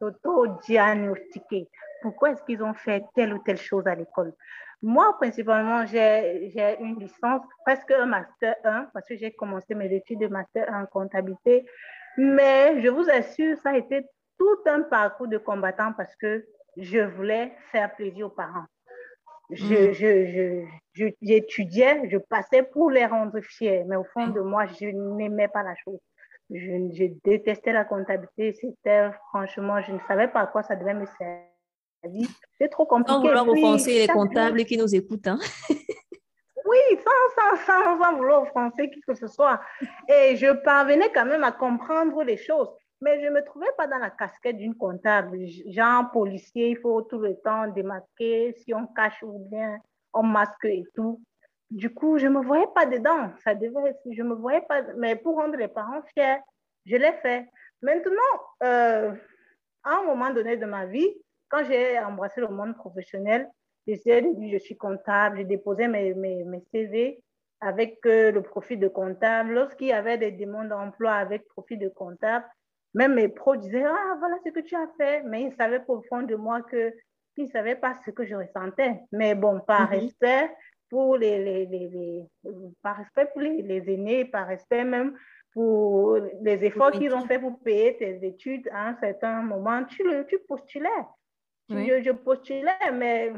auto-diagnostiquer. 0.03 1.69
Pourquoi 2.01 2.31
est-ce 2.31 2.43
qu'ils 2.43 2.63
ont 2.63 2.74
fait 2.74 3.03
telle 3.15 3.33
ou 3.33 3.39
telle 3.39 3.57
chose 3.57 3.88
à 3.88 3.95
l'école? 3.95 4.33
Moi, 4.81 5.15
principalement, 5.17 5.86
j'ai 5.86 6.77
une 6.81 7.00
licence, 7.00 7.41
presque 7.65 7.91
un 7.91 8.05
master 8.05 8.55
1, 8.65 8.89
parce 8.93 9.07
que 9.07 9.15
j'ai 9.15 9.31
commencé 9.31 9.75
mes 9.75 9.93
études 9.93 10.19
de 10.19 10.27
master 10.27 10.72
1 10.72 10.83
en 10.83 10.86
comptabilité. 10.86 11.65
Mais 12.17 12.81
je 12.81 12.89
vous 12.89 13.10
assure, 13.10 13.57
ça 13.57 13.72
a 13.72 13.77
été 13.77 14.05
tout 14.38 14.60
un 14.65 14.81
parcours 14.81 15.27
de 15.27 15.38
combattant 15.38 15.93
parce 15.93 16.15
que 16.17 16.45
je 16.77 17.00
voulais 17.00 17.53
faire 17.72 17.95
plaisir 17.95 18.27
aux 18.27 18.29
parents. 18.29 18.65
Je, 19.51 19.89
mm. 19.89 20.65
je, 20.93 21.13
j'étudiais, 21.22 22.10
je, 22.10 22.17
passais 22.17 22.63
pour 22.63 22.91
les 22.91 23.05
rendre 23.05 23.39
fiers, 23.41 23.83
mais 23.88 23.95
au 23.95 24.03
fond 24.03 24.27
de 24.27 24.41
moi, 24.41 24.65
je 24.65 24.88
n'aimais 24.88 25.48
pas 25.48 25.63
la 25.63 25.75
chose. 25.75 26.00
Je, 26.53 27.12
détestais 27.24 27.74
la 27.74 27.86
comptabilité. 27.86 28.53
C'était 28.53 29.10
franchement, 29.29 29.81
je 29.81 29.91
ne 29.91 30.00
savais 30.07 30.27
pas 30.27 30.41
à 30.41 30.48
quoi 30.48 30.63
ça 30.63 30.75
devait 30.75 30.93
me 30.93 31.05
servir. 31.05 32.27
C'est 32.57 32.69
trop 32.69 32.86
compliqué. 32.86 33.12
Sans 33.12 33.22
vouloir 33.22 33.48
offenser 33.48 34.00
les 34.00 34.07
comptables 34.07 34.63
qui 34.65 34.77
nous 34.77 34.93
écoutent. 34.93 35.27
Hein? 35.27 35.39
oui, 35.69 36.77
sans, 36.98 37.57
sans, 37.57 37.65
sans, 37.65 38.03
sans 38.03 38.15
vouloir 38.17 38.43
offenser 38.43 38.89
qui 38.89 39.01
que 39.01 39.15
ce 39.15 39.27
soit. 39.27 39.60
Et 40.07 40.36
je 40.36 40.53
parvenais 40.63 41.12
quand 41.13 41.25
même 41.25 41.43
à 41.43 41.51
comprendre 41.51 42.24
les 42.24 42.38
choses 42.38 42.69
mais 43.03 43.19
je 43.22 43.25
ne 43.25 43.31
me 43.31 43.43
trouvais 43.43 43.72
pas 43.77 43.86
dans 43.86 43.98
la 43.98 44.10
casquette 44.10 44.57
d'une 44.57 44.75
comptable. 44.75 45.38
Genre 45.67 46.10
policier, 46.12 46.69
il 46.69 46.77
faut 46.77 47.01
tout 47.01 47.19
le 47.19 47.36
temps 47.43 47.67
démasquer, 47.67 48.55
si 48.60 48.74
on 48.74 48.88
cache 48.88 49.22
ou 49.24 49.39
bien 49.50 49.77
on 50.13 50.24
masque 50.24 50.65
et 50.65 50.86
tout. 50.95 51.22
Du 51.74 51.92
coup, 51.92 52.20
je 52.20 52.27
ne 52.27 52.34
me 52.38 52.46
voyais 52.46 52.68
pas 52.75 52.86
dedans. 52.86 53.32
Ça 53.44 53.56
devait, 53.56 53.96
je 54.12 54.22
me 54.22 54.36
voyais 54.36 54.62
pas, 54.62 54.84
mais 54.96 55.15
pour 55.15 55.38
rendre 55.38 55.58
les 55.58 55.68
parents 55.68 56.03
fiers, 56.13 56.38
je 56.86 56.96
l'ai 56.96 57.13
fait. 57.13 57.48
Maintenant, 57.82 58.34
euh, 58.62 59.12
à 59.84 59.98
un 59.98 60.03
moment 60.03 60.30
donné 60.30 60.56
de 60.56 60.68
ma 60.68 60.86
vie, 60.86 61.10
quand 61.50 61.63
j'ai 61.63 61.98
embrassé 61.98 62.42
le 62.42 62.50
monde 62.50 62.75
professionnel, 62.75 63.50
j'ai 63.88 64.22
dit 64.22 64.51
je 64.51 64.58
suis 64.60 64.77
comptable, 64.77 65.38
j'ai 65.38 65.46
déposé 65.46 65.88
mes, 65.88 66.13
mes, 66.13 66.44
mes 66.44 66.62
CV 66.72 67.24
avec 67.60 68.06
euh, 68.06 68.32
le 68.32 68.44
profil 68.44 68.80
de 68.80 68.88
comptable. 68.88 69.53
Lorsqu'il 69.53 69.88
y 69.88 69.94
avait 69.94 70.20
des 70.20 70.32
demandes 70.32 70.70
d'emploi 70.70 71.13
avec 71.13 71.48
profil 71.48 71.80
de 71.80 71.89
comptable, 71.89 72.46
même 72.94 73.15
mes 73.15 73.30
pros 73.30 73.56
disaient, 73.56 73.84
ah, 73.84 74.15
voilà 74.20 74.38
ce 74.46 74.51
que 74.51 74.60
tu 74.60 74.75
as 74.75 74.88
fait. 74.98 75.24
Mais 75.24 75.42
ils 75.42 75.53
savaient 75.53 75.82
au 75.88 76.03
fond 76.03 76.22
de 76.22 76.36
moi 76.36 76.62
que 76.62 76.94
ils 77.38 77.46
ne 77.46 77.50
savaient 77.50 77.75
pas 77.75 77.96
ce 78.06 78.12
que 78.12 78.25
je 78.25 78.36
ressentais. 78.36 79.01
Mais 79.12 79.34
bon, 79.34 79.60
par 79.60 79.89
mhm. 79.89 80.00
respect 80.00 80.51
pour 80.93 81.17
les, 81.17 81.43
les, 81.43 81.65
les, 81.65 82.23
par 82.83 82.97
respect 82.97 83.25
pour 83.33 83.41
les, 83.41 83.83
aînés, 83.91 84.25
par 84.25 84.45
respect 84.45 84.83
même 84.83 85.17
pour 85.51 86.19
les 86.41 86.63
efforts 86.65 86.91
qu'ils 86.91 87.15
ont 87.15 87.25
fait 87.25 87.39
pour 87.39 87.59
payer 87.63 87.97
tes 87.97 88.23
études 88.23 88.69
à 88.71 88.89
un 88.89 88.95
certain 89.00 89.41
moment, 89.41 89.83
tu, 89.85 90.03
le, 90.03 90.23
tu 90.27 90.38
postulais. 90.47 91.03
Je, 91.67 92.03
je 92.03 92.12
postulais, 92.12 92.91
mais 92.93 93.33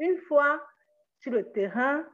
une 0.00 0.18
fois 0.28 0.62
sur 1.20 1.32
le 1.32 1.50
terrain, 1.50 2.04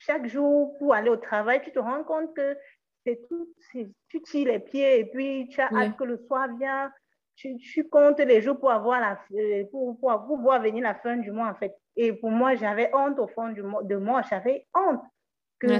chaque 0.00 0.26
jour 0.26 0.76
pour 0.76 0.92
aller 0.92 1.08
au 1.08 1.16
travail, 1.16 1.62
tu 1.62 1.72
te 1.72 1.78
rends 1.78 2.04
compte 2.04 2.36
que 2.36 2.58
c'est 3.06 3.18
tout, 3.30 3.48
tu 3.70 4.20
tires 4.20 4.48
les 4.48 4.58
pieds 4.58 5.00
et 5.00 5.06
puis 5.06 5.48
tu 5.48 5.62
as 5.62 5.72
hâte 5.74 5.96
que 5.96 6.04
le 6.04 6.18
soir 6.26 6.54
vienne, 6.58 6.90
tu, 7.36 7.56
tu, 7.58 7.88
comptes 7.88 8.18
les 8.20 8.40
jours 8.40 8.58
pour 8.58 8.70
avoir 8.70 9.00
la, 9.00 9.18
euh, 9.38 9.64
pour, 9.70 9.98
pour, 9.98 10.38
voir 10.38 10.62
venir 10.62 10.82
la 10.82 10.94
fin 10.94 11.16
du 11.16 11.30
mois 11.30 11.50
en 11.50 11.54
fait. 11.54 11.74
Et 11.94 12.12
pour 12.12 12.30
moi, 12.30 12.54
j'avais 12.56 12.90
honte 12.94 13.18
au 13.18 13.28
fond 13.28 13.50
du, 13.50 13.62
de 13.62 13.96
moi, 13.96 14.22
j'avais 14.28 14.66
honte. 14.74 15.02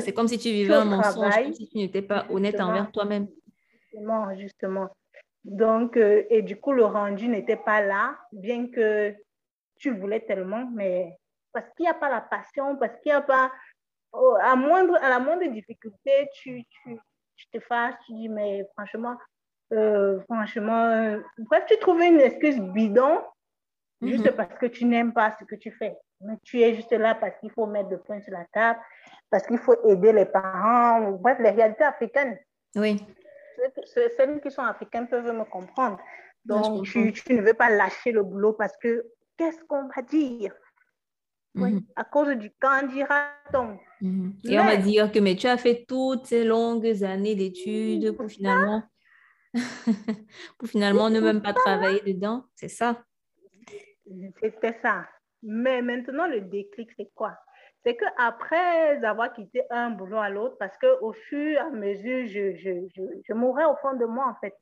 c'est 0.00 0.12
comme 0.12 0.28
si 0.28 0.38
tu 0.38 0.50
vivais 0.50 0.74
un 0.74 0.84
mensonge, 0.84 1.34
comme 1.34 1.54
si 1.54 1.68
tu 1.68 1.78
n'étais 1.78 2.02
pas 2.02 2.26
honnête 2.30 2.60
envers 2.60 2.90
toi-même. 2.92 3.28
Justement, 3.72 4.34
justement. 4.36 4.88
Donc, 5.44 5.96
euh, 5.96 6.24
et 6.28 6.42
du 6.42 6.60
coup, 6.60 6.72
le 6.72 6.84
rendu 6.84 7.28
n'était 7.28 7.56
pas 7.56 7.80
là, 7.80 8.18
bien 8.32 8.68
que 8.68 9.14
tu 9.76 9.90
voulais 9.90 10.20
tellement, 10.20 10.68
mais 10.74 11.16
parce 11.52 11.66
qu'il 11.74 11.84
n'y 11.84 11.90
a 11.90 11.94
pas 11.94 12.10
la 12.10 12.20
passion, 12.20 12.76
parce 12.76 12.92
qu'il 13.00 13.12
n'y 13.12 13.16
a 13.16 13.22
pas, 13.22 13.50
oh, 14.12 14.36
à, 14.42 14.56
moindre, 14.56 14.96
à 14.96 15.08
la 15.08 15.20
moindre 15.20 15.46
difficulté, 15.46 16.28
tu, 16.34 16.64
tu, 16.68 16.98
tu 17.36 17.46
te 17.52 17.60
fâches, 17.60 17.94
tu 18.06 18.12
dis, 18.12 18.28
mais 18.28 18.64
franchement, 18.74 19.16
euh, 19.72 20.20
franchement, 20.20 20.84
euh, 20.84 21.20
bref, 21.38 21.64
tu 21.66 21.78
trouves 21.78 22.00
une 22.00 22.20
excuse 22.20 22.60
bidon 22.60 23.20
juste 24.02 24.26
mhm. 24.26 24.36
parce 24.36 24.54
que 24.58 24.66
tu 24.66 24.84
n'aimes 24.84 25.12
pas 25.12 25.36
ce 25.38 25.44
que 25.44 25.54
tu 25.56 25.70
fais. 25.72 25.96
Mais 26.20 26.34
tu 26.44 26.60
es 26.60 26.74
juste 26.74 26.92
là 26.92 27.14
parce 27.14 27.36
qu'il 27.40 27.50
faut 27.50 27.66
mettre 27.66 27.90
le 27.90 27.98
point 27.98 28.20
sur 28.20 28.32
la 28.32 28.44
table, 28.52 28.78
parce 29.30 29.46
qu'il 29.46 29.58
faut 29.58 29.76
aider 29.88 30.12
les 30.12 30.24
parents, 30.26 31.12
bref, 31.12 31.38
les 31.40 31.50
réalités 31.50 31.84
africaines. 31.84 32.38
Oui. 32.74 33.04
Celles 33.84 34.40
qui 34.40 34.50
sont 34.50 34.62
africaines 34.62 35.08
peuvent 35.08 35.32
me 35.32 35.44
comprendre. 35.44 35.98
Donc, 36.44 36.84
tu, 36.84 37.12
tu, 37.12 37.34
ne 37.34 37.42
veux 37.42 37.54
pas 37.54 37.70
lâcher 37.70 38.12
le 38.12 38.22
boulot 38.22 38.52
parce 38.52 38.76
que 38.76 39.04
qu'est-ce 39.36 39.64
qu'on 39.64 39.88
va 39.88 40.02
dire? 40.02 40.54
Oui, 41.56 41.72
mhm. 41.72 41.84
à 41.96 42.04
cause 42.04 42.36
du 42.36 42.50
candidaton. 42.60 43.78
Mm 44.00 44.30
Et 44.44 44.60
on 44.60 44.64
va 44.64 44.76
dire 44.76 45.10
que 45.10 45.18
mais 45.18 45.36
tu 45.36 45.46
as 45.46 45.56
fait 45.56 45.86
toutes 45.88 46.26
ces 46.26 46.44
longues 46.44 47.02
années 47.02 47.34
d'études 47.34 48.12
pour 48.12 48.28
finalement, 48.28 48.82
pour 50.58 50.68
finalement 50.68 51.10
ne 51.10 51.20
même 51.20 51.42
pas 51.42 51.52
travailler 51.52 52.00
dedans. 52.00 52.44
C'est 52.54 52.68
ça. 52.68 53.02
C'était 54.40 54.78
ça. 54.82 55.06
Mais 55.42 55.82
maintenant, 55.82 56.26
le 56.26 56.40
déclic, 56.40 56.90
c'est 56.96 57.10
quoi? 57.14 57.36
C'est 57.84 57.96
qu'après 57.96 59.04
avoir 59.04 59.32
quitté 59.32 59.62
un 59.70 59.90
boulot 59.90 60.18
à 60.18 60.28
l'autre, 60.28 60.56
parce 60.58 60.76
qu'au 60.78 61.12
fur 61.12 61.52
et 61.52 61.56
à 61.58 61.70
mesure, 61.70 62.26
je, 62.26 62.56
je, 62.56 62.88
je, 62.94 63.02
je, 63.28 63.32
mourais 63.32 63.64
au 63.64 63.76
fond 63.76 63.94
de 63.94 64.04
moi, 64.06 64.26
en 64.28 64.34
fait. 64.40 64.54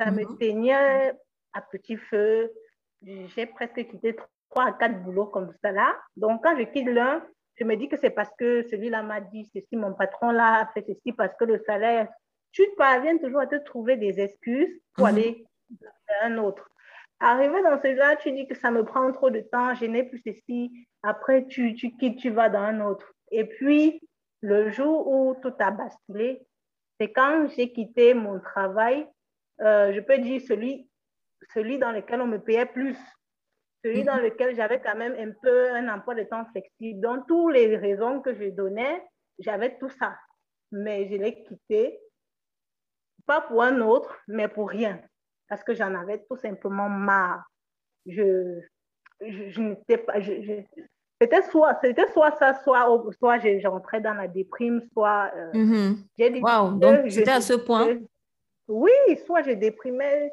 Ça 0.00 0.10
me 0.10 0.24
mhm. 0.24 0.38
teignait 0.38 1.12
à 1.52 1.62
petit 1.62 1.96
feu. 1.96 2.52
J'ai 3.02 3.46
presque 3.46 3.86
quitté 3.88 4.16
trois 4.50 4.66
à 4.66 4.72
quatre 4.72 5.00
boulots 5.02 5.26
comme 5.26 5.52
ça 5.62 5.70
là. 5.70 5.96
Donc, 6.16 6.42
quand 6.42 6.56
je 6.58 6.64
quitte 6.64 6.88
l'un, 6.88 7.24
je 7.56 7.64
me 7.64 7.76
dis 7.76 7.88
que 7.88 7.96
c'est 7.96 8.10
parce 8.10 8.30
que 8.38 8.62
celui-là 8.68 9.02
m'a 9.02 9.20
dit 9.20 9.48
ceci, 9.54 9.76
mon 9.76 9.94
patron 9.94 10.30
là 10.30 10.62
a 10.62 10.66
fait 10.72 10.84
ceci, 10.86 11.12
parce 11.12 11.34
que 11.36 11.44
le 11.44 11.62
salaire, 11.66 12.08
tu 12.52 12.62
parviens 12.76 13.18
toujours 13.18 13.40
à 13.40 13.46
te 13.46 13.56
trouver 13.56 13.96
des 13.96 14.20
excuses 14.20 14.80
pour 14.94 15.06
mhm. 15.06 15.12
aller 15.12 15.46
vers 15.80 16.22
un 16.24 16.38
autre. 16.38 16.68
Arrivé 17.20 17.62
dans 17.62 17.80
ce 17.80 17.88
là, 17.88 18.16
tu 18.16 18.32
dis 18.32 18.46
que 18.46 18.54
ça 18.54 18.70
me 18.70 18.84
prend 18.84 19.10
trop 19.12 19.30
de 19.30 19.40
temps, 19.40 19.74
je 19.74 19.86
n'ai 19.86 20.04
plus 20.04 20.22
ceci. 20.24 20.86
Après, 21.02 21.46
tu, 21.46 21.74
tu 21.74 21.96
quittes, 21.96 22.18
tu 22.18 22.30
vas 22.30 22.48
dans 22.48 22.60
un 22.60 22.80
autre. 22.80 23.14
Et 23.30 23.44
puis, 23.44 24.00
le 24.40 24.70
jour 24.70 25.06
où 25.06 25.34
tout 25.40 25.54
a 25.58 25.70
basculé, 25.70 26.42
c'est 27.00 27.12
quand 27.12 27.48
j'ai 27.56 27.72
quitté 27.72 28.14
mon 28.14 28.40
travail, 28.40 29.06
euh, 29.60 29.92
je 29.92 30.00
peux 30.00 30.18
dire 30.18 30.40
celui, 30.46 30.88
celui 31.54 31.78
dans 31.78 31.92
lequel 31.92 32.20
on 32.20 32.26
me 32.26 32.38
payait 32.38 32.66
plus 32.66 32.98
celui 33.84 34.04
dans 34.04 34.16
mhm. 34.16 34.24
lequel 34.24 34.54
j'avais 34.54 34.80
quand 34.80 34.96
même 34.96 35.14
un 35.18 35.32
peu 35.42 35.70
un 35.72 35.92
emploi 35.92 36.14
de 36.14 36.22
temps 36.24 36.44
flexible. 36.52 37.00
Dans 37.00 37.22
toutes 37.22 37.52
les 37.52 37.76
raisons 37.76 38.20
que 38.20 38.34
je 38.34 38.50
donnais, 38.50 39.02
j'avais 39.38 39.76
tout 39.78 39.90
ça. 39.90 40.16
Mais 40.70 41.08
je 41.08 41.16
l'ai 41.16 41.42
quitté, 41.42 41.98
pas 43.26 43.40
pour 43.42 43.62
un 43.62 43.80
autre, 43.80 44.18
mais 44.28 44.48
pour 44.48 44.68
rien. 44.68 45.00
Parce 45.48 45.62
que 45.62 45.74
j'en 45.74 45.94
avais 45.94 46.18
tout 46.28 46.36
simplement 46.36 46.88
marre. 46.88 47.44
Je, 48.06 48.60
je, 49.20 49.60
n'étais 49.60 49.98
pas. 49.98 50.14
c'était 51.20 51.42
soit, 51.42 51.78
c'était 51.82 52.08
soit 52.12 52.32
ça, 52.32 52.54
soit, 52.64 52.86
soit 53.18 53.38
j'entrais 53.60 54.00
dans 54.00 54.14
la 54.14 54.28
déprime, 54.28 54.82
soit. 54.92 55.30
Euh, 55.36 55.52
mhm. 55.54 56.04
wow. 56.42 56.72
donc 56.78 57.10
c'était 57.10 57.30
à 57.30 57.40
ce 57.40 57.54
point? 57.54 57.98
oui, 58.68 58.92
soit 59.26 59.42
je 59.42 59.52
déprimais, 59.52 60.32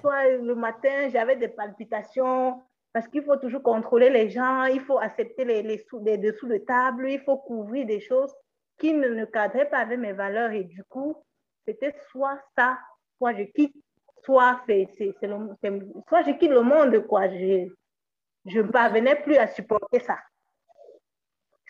soit 0.00 0.28
le 0.36 0.54
matin 0.54 1.08
j'avais 1.10 1.36
des 1.36 1.48
palpitations, 1.48 2.62
parce 2.92 3.08
qu'il 3.08 3.22
faut 3.24 3.36
toujours 3.36 3.62
contrôler 3.62 4.10
les 4.10 4.30
gens, 4.30 4.64
il 4.64 4.80
faut 4.80 4.98
accepter 4.98 5.44
les, 5.44 5.62
les, 5.62 5.78
sous, 5.88 6.02
les 6.04 6.18
dessous 6.18 6.46
de 6.46 6.58
table, 6.58 7.10
il 7.10 7.20
faut 7.20 7.38
couvrir 7.38 7.86
des 7.86 8.00
choses 8.00 8.32
qui 8.78 8.92
ne, 8.92 9.08
ne 9.08 9.24
cadraient 9.24 9.68
pas 9.68 9.78
avec 9.78 9.98
mes 9.98 10.12
valeurs. 10.12 10.52
Et 10.52 10.64
du 10.64 10.82
coup, 10.84 11.16
c'était 11.66 11.94
soit 12.10 12.38
ça, 12.56 12.78
soit 13.18 13.34
je 13.34 13.44
quitte, 13.44 13.76
soit, 14.24 14.60
c'est, 14.66 14.88
c'est, 14.96 15.14
soit 15.20 16.22
je 16.22 16.32
quitte 16.32 16.50
le 16.50 16.62
monde, 16.62 17.06
quoi. 17.06 17.28
Je 17.28 18.60
ne 18.60 18.70
parvenais 18.70 19.16
plus 19.16 19.36
à 19.36 19.46
supporter 19.46 20.00
ça. 20.00 20.18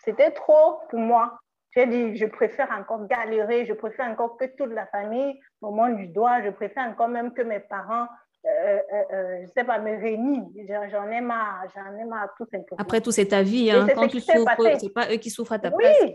C'était 0.03 0.31
trop 0.31 0.79
pour 0.89 0.99
moi. 0.99 1.39
J'ai 1.75 1.87
dit, 1.87 2.17
je 2.17 2.25
préfère 2.25 2.69
encore 2.71 3.07
galérer, 3.07 3.65
je 3.65 3.73
préfère 3.73 4.07
encore 4.07 4.37
que 4.37 4.45
toute 4.45 4.71
la 4.71 4.85
famille 4.87 5.39
me 5.61 5.69
montre 5.69 5.97
du 5.97 6.07
doigt, 6.07 6.43
je 6.43 6.49
préfère 6.49 6.87
encore 6.87 7.07
même 7.07 7.33
que 7.33 7.41
mes 7.41 7.61
parents 7.61 8.07
euh, 8.45 8.49
euh, 8.49 9.03
euh, 9.13 9.41
je 9.43 9.51
sais 9.53 9.63
pas, 9.63 9.79
me 9.79 9.97
réunir. 9.97 10.43
J'en 10.91 11.09
ai 11.09 11.21
marre, 11.21 11.63
j'en 11.73 11.97
ai 11.97 12.03
marre 12.03 12.27
tout 12.37 12.45
simplement. 12.51 12.77
Après 12.77 12.99
tout, 12.99 13.11
c'est 13.11 13.27
ta 13.27 13.41
vie. 13.41 13.71
Hein. 13.71 13.87
Quand 13.95 14.07
tu 14.07 14.19
souffres, 14.19 14.77
c'est 14.79 14.93
pas 14.93 15.09
eux 15.11 15.15
qui 15.15 15.29
souffrent 15.29 15.53
à 15.53 15.59
ta 15.59 15.69
oui. 15.69 15.75
place. 15.77 16.11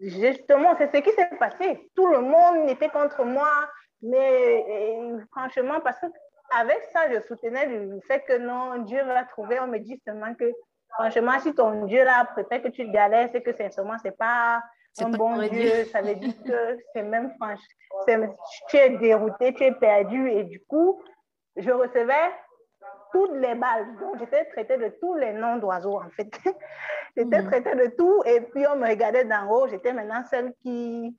Justement, 0.00 0.74
c'est 0.78 0.94
ce 0.94 1.00
qui 1.00 1.10
s'est 1.12 1.30
passé. 1.38 1.90
Tout 1.96 2.06
le 2.06 2.20
monde 2.20 2.68
était 2.70 2.88
contre 2.88 3.24
moi, 3.24 3.50
mais 4.02 4.64
franchement, 5.32 5.80
parce 5.82 5.98
qu'avec 5.98 6.82
ça, 6.92 7.12
je 7.12 7.20
soutenais 7.20 7.66
le 7.66 8.00
fait 8.06 8.20
que 8.20 8.38
non, 8.38 8.78
Dieu 8.82 9.02
va 9.04 9.24
trouver. 9.24 9.58
On 9.60 9.66
me 9.66 9.78
dit 9.78 10.00
seulement 10.04 10.34
que, 10.34 10.52
franchement, 10.94 11.38
si 11.40 11.54
ton 11.54 11.86
Dieu 11.86 12.04
là 12.04 12.24
préfère 12.26 12.62
que 12.62 12.68
tu 12.68 12.88
galères, 12.90 13.28
c'est 13.32 13.42
que 13.42 13.52
sincèrement, 13.52 13.96
c'est 14.02 14.16
pas 14.16 14.62
un 15.00 15.10
bon 15.10 15.36
Dieu. 15.48 15.84
Ça 15.86 16.00
veut 16.00 16.14
dire 16.14 16.34
que 16.44 16.78
c'est 16.92 17.02
même 17.02 17.32
franchement, 17.36 18.34
tu 18.68 18.76
es 18.76 18.90
dérouté, 18.90 19.52
tu 19.54 19.64
es 19.64 19.72
perdu, 19.72 20.30
et 20.30 20.44
du 20.44 20.60
coup, 20.64 21.02
je 21.56 21.70
recevais 21.70 22.30
toutes 23.12 23.34
les 23.34 23.54
balles. 23.54 23.86
Donc, 24.00 24.18
j'étais 24.18 24.44
traitée 24.46 24.76
de 24.76 24.92
tous 25.00 25.14
les 25.14 25.32
noms 25.32 25.56
d'oiseaux, 25.56 25.98
en 25.98 26.10
fait. 26.10 26.30
j'étais 27.16 27.42
mhm. 27.42 27.46
traitée 27.48 27.74
de 27.74 27.94
tout. 27.96 28.22
Et 28.24 28.40
puis, 28.40 28.66
on 28.66 28.76
me 28.76 28.86
regardait 28.86 29.24
d'en 29.24 29.50
haut. 29.50 29.68
J'étais 29.68 29.92
maintenant 29.92 30.22
celle 30.30 30.52
qui... 30.62 31.16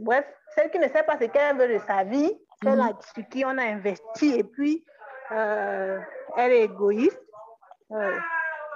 Bref, 0.00 0.26
celle 0.54 0.70
qui 0.70 0.78
ne 0.78 0.88
sait 0.88 1.02
pas 1.02 1.18
ce 1.18 1.24
qu'elle 1.24 1.56
veut 1.56 1.68
de 1.68 1.78
sa 1.86 2.04
vie, 2.04 2.30
celle 2.62 2.78
mhm. 2.78 2.92
sur 3.14 3.28
qui 3.28 3.44
on 3.44 3.56
a 3.56 3.64
investi. 3.64 4.34
Et 4.38 4.44
puis, 4.44 4.84
euh, 5.32 5.98
elle 6.36 6.52
est 6.52 6.64
égoïste. 6.64 7.20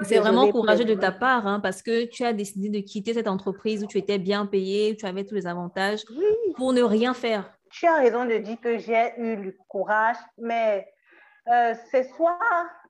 C'est 0.01 0.19
vraiment 0.19 0.51
courageux 0.51 0.85
de 0.85 0.95
ta 0.95 1.13
part 1.13 1.47
hein, 1.47 1.61
parce 1.61 1.83
que 1.83 2.07
tu 2.07 2.25
as 2.25 2.33
décidé 2.33 2.69
de 2.69 2.85
quitter 2.85 3.15
cette 3.15 3.29
entreprise 3.29 3.85
où 3.85 3.87
tu 3.87 3.99
étais 3.99 4.19
bien 4.19 4.47
payé, 4.47 4.93
où 4.93 4.97
tu 4.97 5.07
avais 5.07 5.25
tous 5.25 5.35
les 5.35 5.47
avantages 5.47 6.05
pour 6.57 6.73
ne 6.73 6.83
rien 6.83 7.15
faire. 7.15 7.51
Tu 7.71 7.87
as 7.87 7.97
raison 7.97 8.25
de 8.25 8.37
dire 8.39 8.59
que 8.61 8.79
j'ai 8.79 9.13
eu 9.19 9.37
le 9.37 9.57
courage, 9.69 10.17
mais 10.39 10.87
euh, 11.49 11.75
c'est 11.91 12.05
soit, 12.05 12.39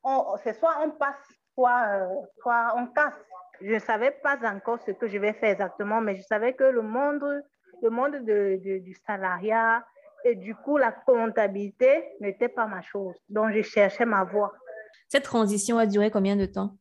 on, 0.05 0.37
soit 0.59 0.77
on 0.85 0.91
passe, 0.91 1.17
soit, 1.55 1.87
euh, 1.89 2.09
soit 2.41 2.75
on 2.77 2.87
casse. 2.89 3.19
Je 3.61 3.75
ne 3.75 3.79
savais 3.79 4.11
pas 4.11 4.37
encore 4.45 4.79
ce 4.85 4.91
que 4.91 5.07
je 5.09 5.19
vais 5.19 5.33
faire 5.33 5.53
exactement, 5.53 6.01
mais 6.01 6.17
je 6.17 6.23
savais 6.23 6.53
que 6.55 6.65
le 6.65 6.83
monde, 6.83 7.25
le 7.83 7.91
monde 7.91 8.17
de, 8.25 8.59
du 8.79 8.95
salariat 9.07 9.85
et 10.25 10.35
du 10.35 10.55
coup 10.55 10.77
la 10.77 10.93
comptabilité 10.93 12.05
n'était 12.21 12.49
pas 12.49 12.67
ma 12.67 12.83
chose. 12.83 13.17
Donc, 13.29 13.53
je 13.53 13.63
cherchais 13.63 14.05
ma 14.05 14.25
voie. 14.25 14.53
Cette 15.09 15.25
transition 15.25 15.79
a 15.79 15.87
duré 15.87 16.11
combien 16.11 16.37
de 16.37 16.47
temps? 16.47 16.77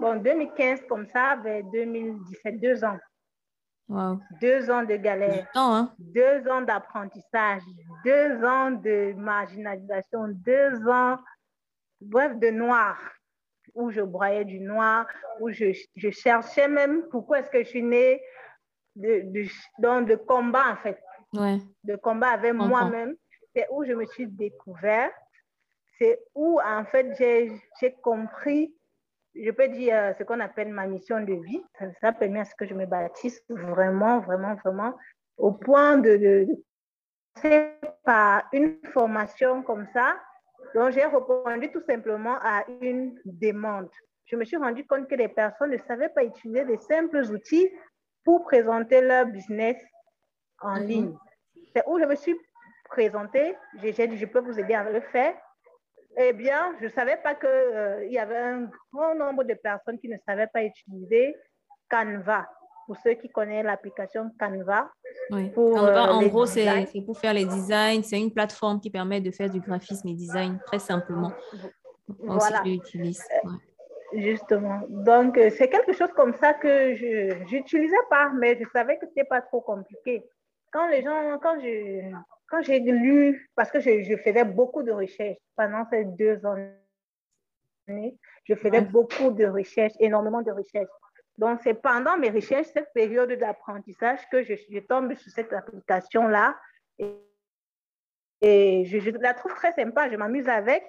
Bon, 0.00 0.16
2015, 0.16 0.82
comme 0.88 1.06
ça, 1.06 1.36
vers 1.42 1.62
2017, 1.64 2.60
deux 2.60 2.84
ans. 2.84 2.98
Deux 4.40 4.70
ans 4.70 4.84
de 4.84 4.96
galère. 4.96 5.46
Hein? 5.54 5.92
Deux 5.98 6.46
ans 6.48 6.62
d'apprentissage. 6.62 7.62
Deux 8.04 8.44
ans 8.44 8.70
de 8.70 9.12
marginalisation. 9.14 10.28
Deux 10.28 10.88
ans, 10.88 11.18
bref, 12.00 12.38
de 12.38 12.50
noir. 12.50 12.96
Où 13.74 13.90
je 13.90 14.00
broyais 14.00 14.44
du 14.44 14.60
noir, 14.60 15.06
où 15.40 15.50
je, 15.50 15.66
je 15.94 16.10
cherchais 16.10 16.66
même 16.66 17.08
pourquoi 17.10 17.40
est-ce 17.40 17.50
que 17.50 17.62
je 17.62 17.68
suis 17.68 17.82
née 17.82 18.20
de, 18.96 19.22
de, 19.26 19.46
dans 19.78 20.02
de 20.02 20.16
combat, 20.16 20.72
en 20.72 20.76
fait. 20.76 21.00
Ouais. 21.32 21.58
De 21.84 21.94
combat 21.96 22.30
avec 22.30 22.52
moi-même. 22.54 23.14
C'est 23.54 23.66
où 23.70 23.84
je 23.84 23.92
me 23.92 24.06
suis 24.06 24.26
découverte. 24.26 25.14
C'est 25.98 26.20
où, 26.34 26.60
en 26.60 26.84
fait, 26.84 27.14
j'ai 27.18 27.92
compris 28.02 28.74
je 29.34 29.50
peux 29.50 29.68
dire 29.68 29.96
euh, 29.96 30.12
ce 30.18 30.24
qu'on 30.24 30.40
appelle 30.40 30.68
ma 30.68 30.86
mission 30.86 31.20
de 31.20 31.34
vie. 31.34 31.62
Ça, 32.00 32.12
permet 32.12 32.40
à 32.40 32.44
ce 32.44 32.54
que 32.54 32.66
je 32.66 32.74
me 32.74 32.86
bâtisse 32.86 33.42
vraiment, 33.48 34.20
vraiment, 34.20 34.54
vraiment 34.56 34.94
au 35.36 35.52
point 35.52 35.98
de, 35.98 36.16
de, 36.16 36.46
par 38.04 38.48
une 38.52 38.78
formation 38.92 39.62
comme 39.62 39.86
ça. 39.92 40.16
Donc, 40.74 40.90
j'ai 40.92 41.04
répondu 41.04 41.70
tout 41.70 41.82
simplement 41.88 42.36
à 42.42 42.64
une 42.80 43.18
demande. 43.24 43.88
Je 44.26 44.36
me 44.36 44.44
suis 44.44 44.56
rendu 44.56 44.86
compte 44.86 45.08
que 45.08 45.14
les 45.14 45.28
personnes 45.28 45.70
ne 45.70 45.78
savaient 45.78 46.10
pas 46.10 46.24
utiliser 46.24 46.64
des 46.64 46.78
simples 46.78 47.24
outils 47.32 47.68
pour 48.24 48.44
présenter 48.44 49.00
leur 49.00 49.26
business 49.26 49.76
en 50.60 50.80
mhm. 50.80 50.86
ligne. 50.86 51.14
C'est 51.74 51.82
où 51.86 51.98
je 51.98 52.04
me 52.04 52.14
suis 52.14 52.36
présentée. 52.88 53.56
J'ai 53.82 54.06
dit, 54.06 54.16
je 54.16 54.26
peux 54.26 54.40
vous 54.40 54.58
aider 54.58 54.74
à 54.74 54.88
le 54.88 55.00
faire. 55.00 55.34
Eh 56.16 56.32
bien, 56.32 56.74
je 56.80 56.86
ne 56.86 56.90
savais 56.90 57.16
pas 57.16 57.34
qu'il 57.34 57.48
euh, 57.48 58.04
y 58.06 58.18
avait 58.18 58.36
un 58.36 58.68
grand 58.92 59.14
nombre 59.14 59.44
de 59.44 59.54
personnes 59.54 59.98
qui 59.98 60.08
ne 60.08 60.16
savaient 60.26 60.48
pas 60.48 60.64
utiliser 60.64 61.36
Canva. 61.88 62.46
Pour 62.86 62.96
ceux 62.96 63.14
qui 63.14 63.28
connaissent 63.28 63.64
l'application 63.64 64.30
Canva. 64.38 64.90
Oui. 65.30 65.52
Canva, 65.52 66.08
euh, 66.08 66.12
en 66.12 66.22
gros, 66.26 66.46
c'est 66.46 66.66
pour 67.06 67.18
faire 67.18 67.34
les 67.34 67.44
designs. 67.44 68.02
C'est 68.02 68.20
une 68.20 68.32
plateforme 68.32 68.80
qui 68.80 68.90
permet 68.90 69.20
de 69.20 69.30
faire 69.30 69.48
du 69.48 69.60
graphisme 69.60 70.08
et 70.08 70.14
design 70.14 70.58
très 70.66 70.80
simplement. 70.80 71.32
Voilà. 72.18 72.62
Euh, 72.66 73.50
justement. 74.14 74.80
Donc, 74.88 75.38
c'est 75.56 75.68
quelque 75.68 75.92
chose 75.92 76.10
comme 76.16 76.34
ça 76.34 76.54
que 76.54 76.96
je 76.96 77.44
n'utilisais 77.54 77.94
pas, 78.10 78.32
mais 78.36 78.58
je 78.60 78.68
savais 78.74 78.98
que 78.98 79.06
ce 79.06 79.10
n'était 79.10 79.28
pas 79.28 79.40
trop 79.40 79.60
compliqué. 79.60 80.24
Quand 80.72 80.88
les 80.88 81.02
gens, 81.02 81.38
quand 81.40 81.60
je, 81.60 82.10
quand 82.50 82.62
j'ai 82.62 82.80
lu, 82.80 83.48
parce 83.54 83.70
que 83.70 83.78
je, 83.80 84.16
faisais 84.16 84.44
beaucoup 84.44 84.82
de 84.82 84.90
recherches 84.90 85.38
pendant 85.56 85.86
ces 85.88 86.04
deux 86.04 86.40
années, 86.44 88.18
je 88.44 88.54
faisais 88.56 88.80
beaucoup 88.80 89.30
de 89.30 89.46
recherches, 89.46 89.94
énormément 90.00 90.42
de 90.42 90.50
recherches. 90.50 90.90
Donc, 91.38 91.60
c'est 91.62 91.74
pendant 91.74 92.18
mes 92.18 92.28
recherches, 92.28 92.66
cette 92.74 92.92
période 92.92 93.32
d'apprentissage, 93.32 94.18
que 94.30 94.42
je, 94.42 94.54
je, 94.68 94.80
tombe 94.80 95.14
sur 95.14 95.30
cette 95.32 95.52
application-là. 95.52 96.58
Et, 98.42 98.84
je, 98.84 99.10
la 99.18 99.34
trouve 99.34 99.54
très 99.54 99.72
sympa. 99.72 100.10
Je 100.10 100.16
m'amuse 100.16 100.48
avec. 100.48 100.84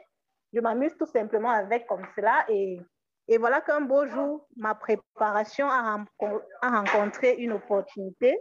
Je 0.53 0.59
m'amuse 0.59 0.97
tout 0.97 1.05
simplement 1.05 1.51
avec 1.51 1.86
comme 1.86 2.05
cela. 2.15 2.43
Et, 2.49 2.81
et 3.27 3.38
voilà 3.38 3.62
qu'un 3.62 3.81
beau 3.81 4.07
jour, 4.07 4.47
ma 4.57 4.73
préparation 4.73 5.69
a, 5.69 6.03
a 6.62 6.81
rencontré 6.81 7.36
une 7.36 7.53
opportunité. 7.53 8.38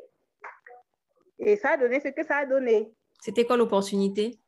Et 1.38 1.56
ça 1.56 1.72
a 1.72 1.76
donné 1.76 2.00
ce 2.00 2.08
que 2.08 2.24
ça 2.24 2.38
a 2.38 2.46
donné. 2.46 2.92
C'était 3.20 3.44
quoi 3.44 3.56
l'opportunité? 3.56 4.38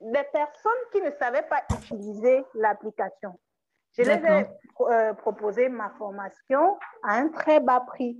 Des 0.00 0.24
personnes 0.32 0.72
qui 0.92 1.00
ne 1.00 1.10
savaient 1.12 1.46
pas 1.48 1.62
utiliser 1.70 2.44
l'application. 2.54 3.38
Je 3.96 4.02
les 4.02 4.12
ai 4.12 4.46
euh, 4.80 5.14
proposé 5.14 5.68
ma 5.68 5.90
formation 5.98 6.78
à 7.02 7.16
un 7.16 7.28
très 7.28 7.60
bas 7.60 7.80
prix. 7.80 8.18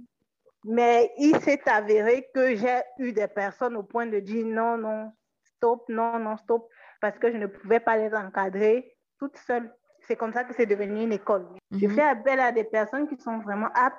Mais 0.65 1.13
il 1.17 1.41
s'est 1.41 1.69
avéré 1.69 2.29
que 2.35 2.55
j'ai 2.55 2.83
eu 2.99 3.13
des 3.13 3.27
personnes 3.27 3.77
au 3.77 3.83
point 3.83 4.07
de 4.07 4.21
dire 4.21 4.47
non, 4.47 4.77
non, 4.77 5.13
stop, 5.43 5.85
non, 5.89 6.19
non, 6.19 6.37
stop, 6.37 6.69
parce 7.01 7.19
que 7.19 7.33
je 7.33 7.37
ne 7.37 7.47
pouvais 7.47 7.81
pas 7.81 7.97
les 7.97 8.15
encadrer 8.15 8.97
toutes 9.19 9.37
seules. 9.39 9.73
C'est 10.07 10.17
comme 10.17 10.33
ça 10.33 10.45
que 10.45 10.55
c'est 10.55 10.67
devenu 10.67 11.03
une 11.03 11.13
école. 11.13 11.49
Je 11.73 11.87
mhm. 11.87 11.95
fais 11.95 12.03
appel 12.03 12.39
à 12.39 12.53
des 12.53 12.65
personnes 12.65 13.09
qui 13.09 13.17
sont 13.21 13.39
vraiment 13.39 13.69
aptes 13.75 13.99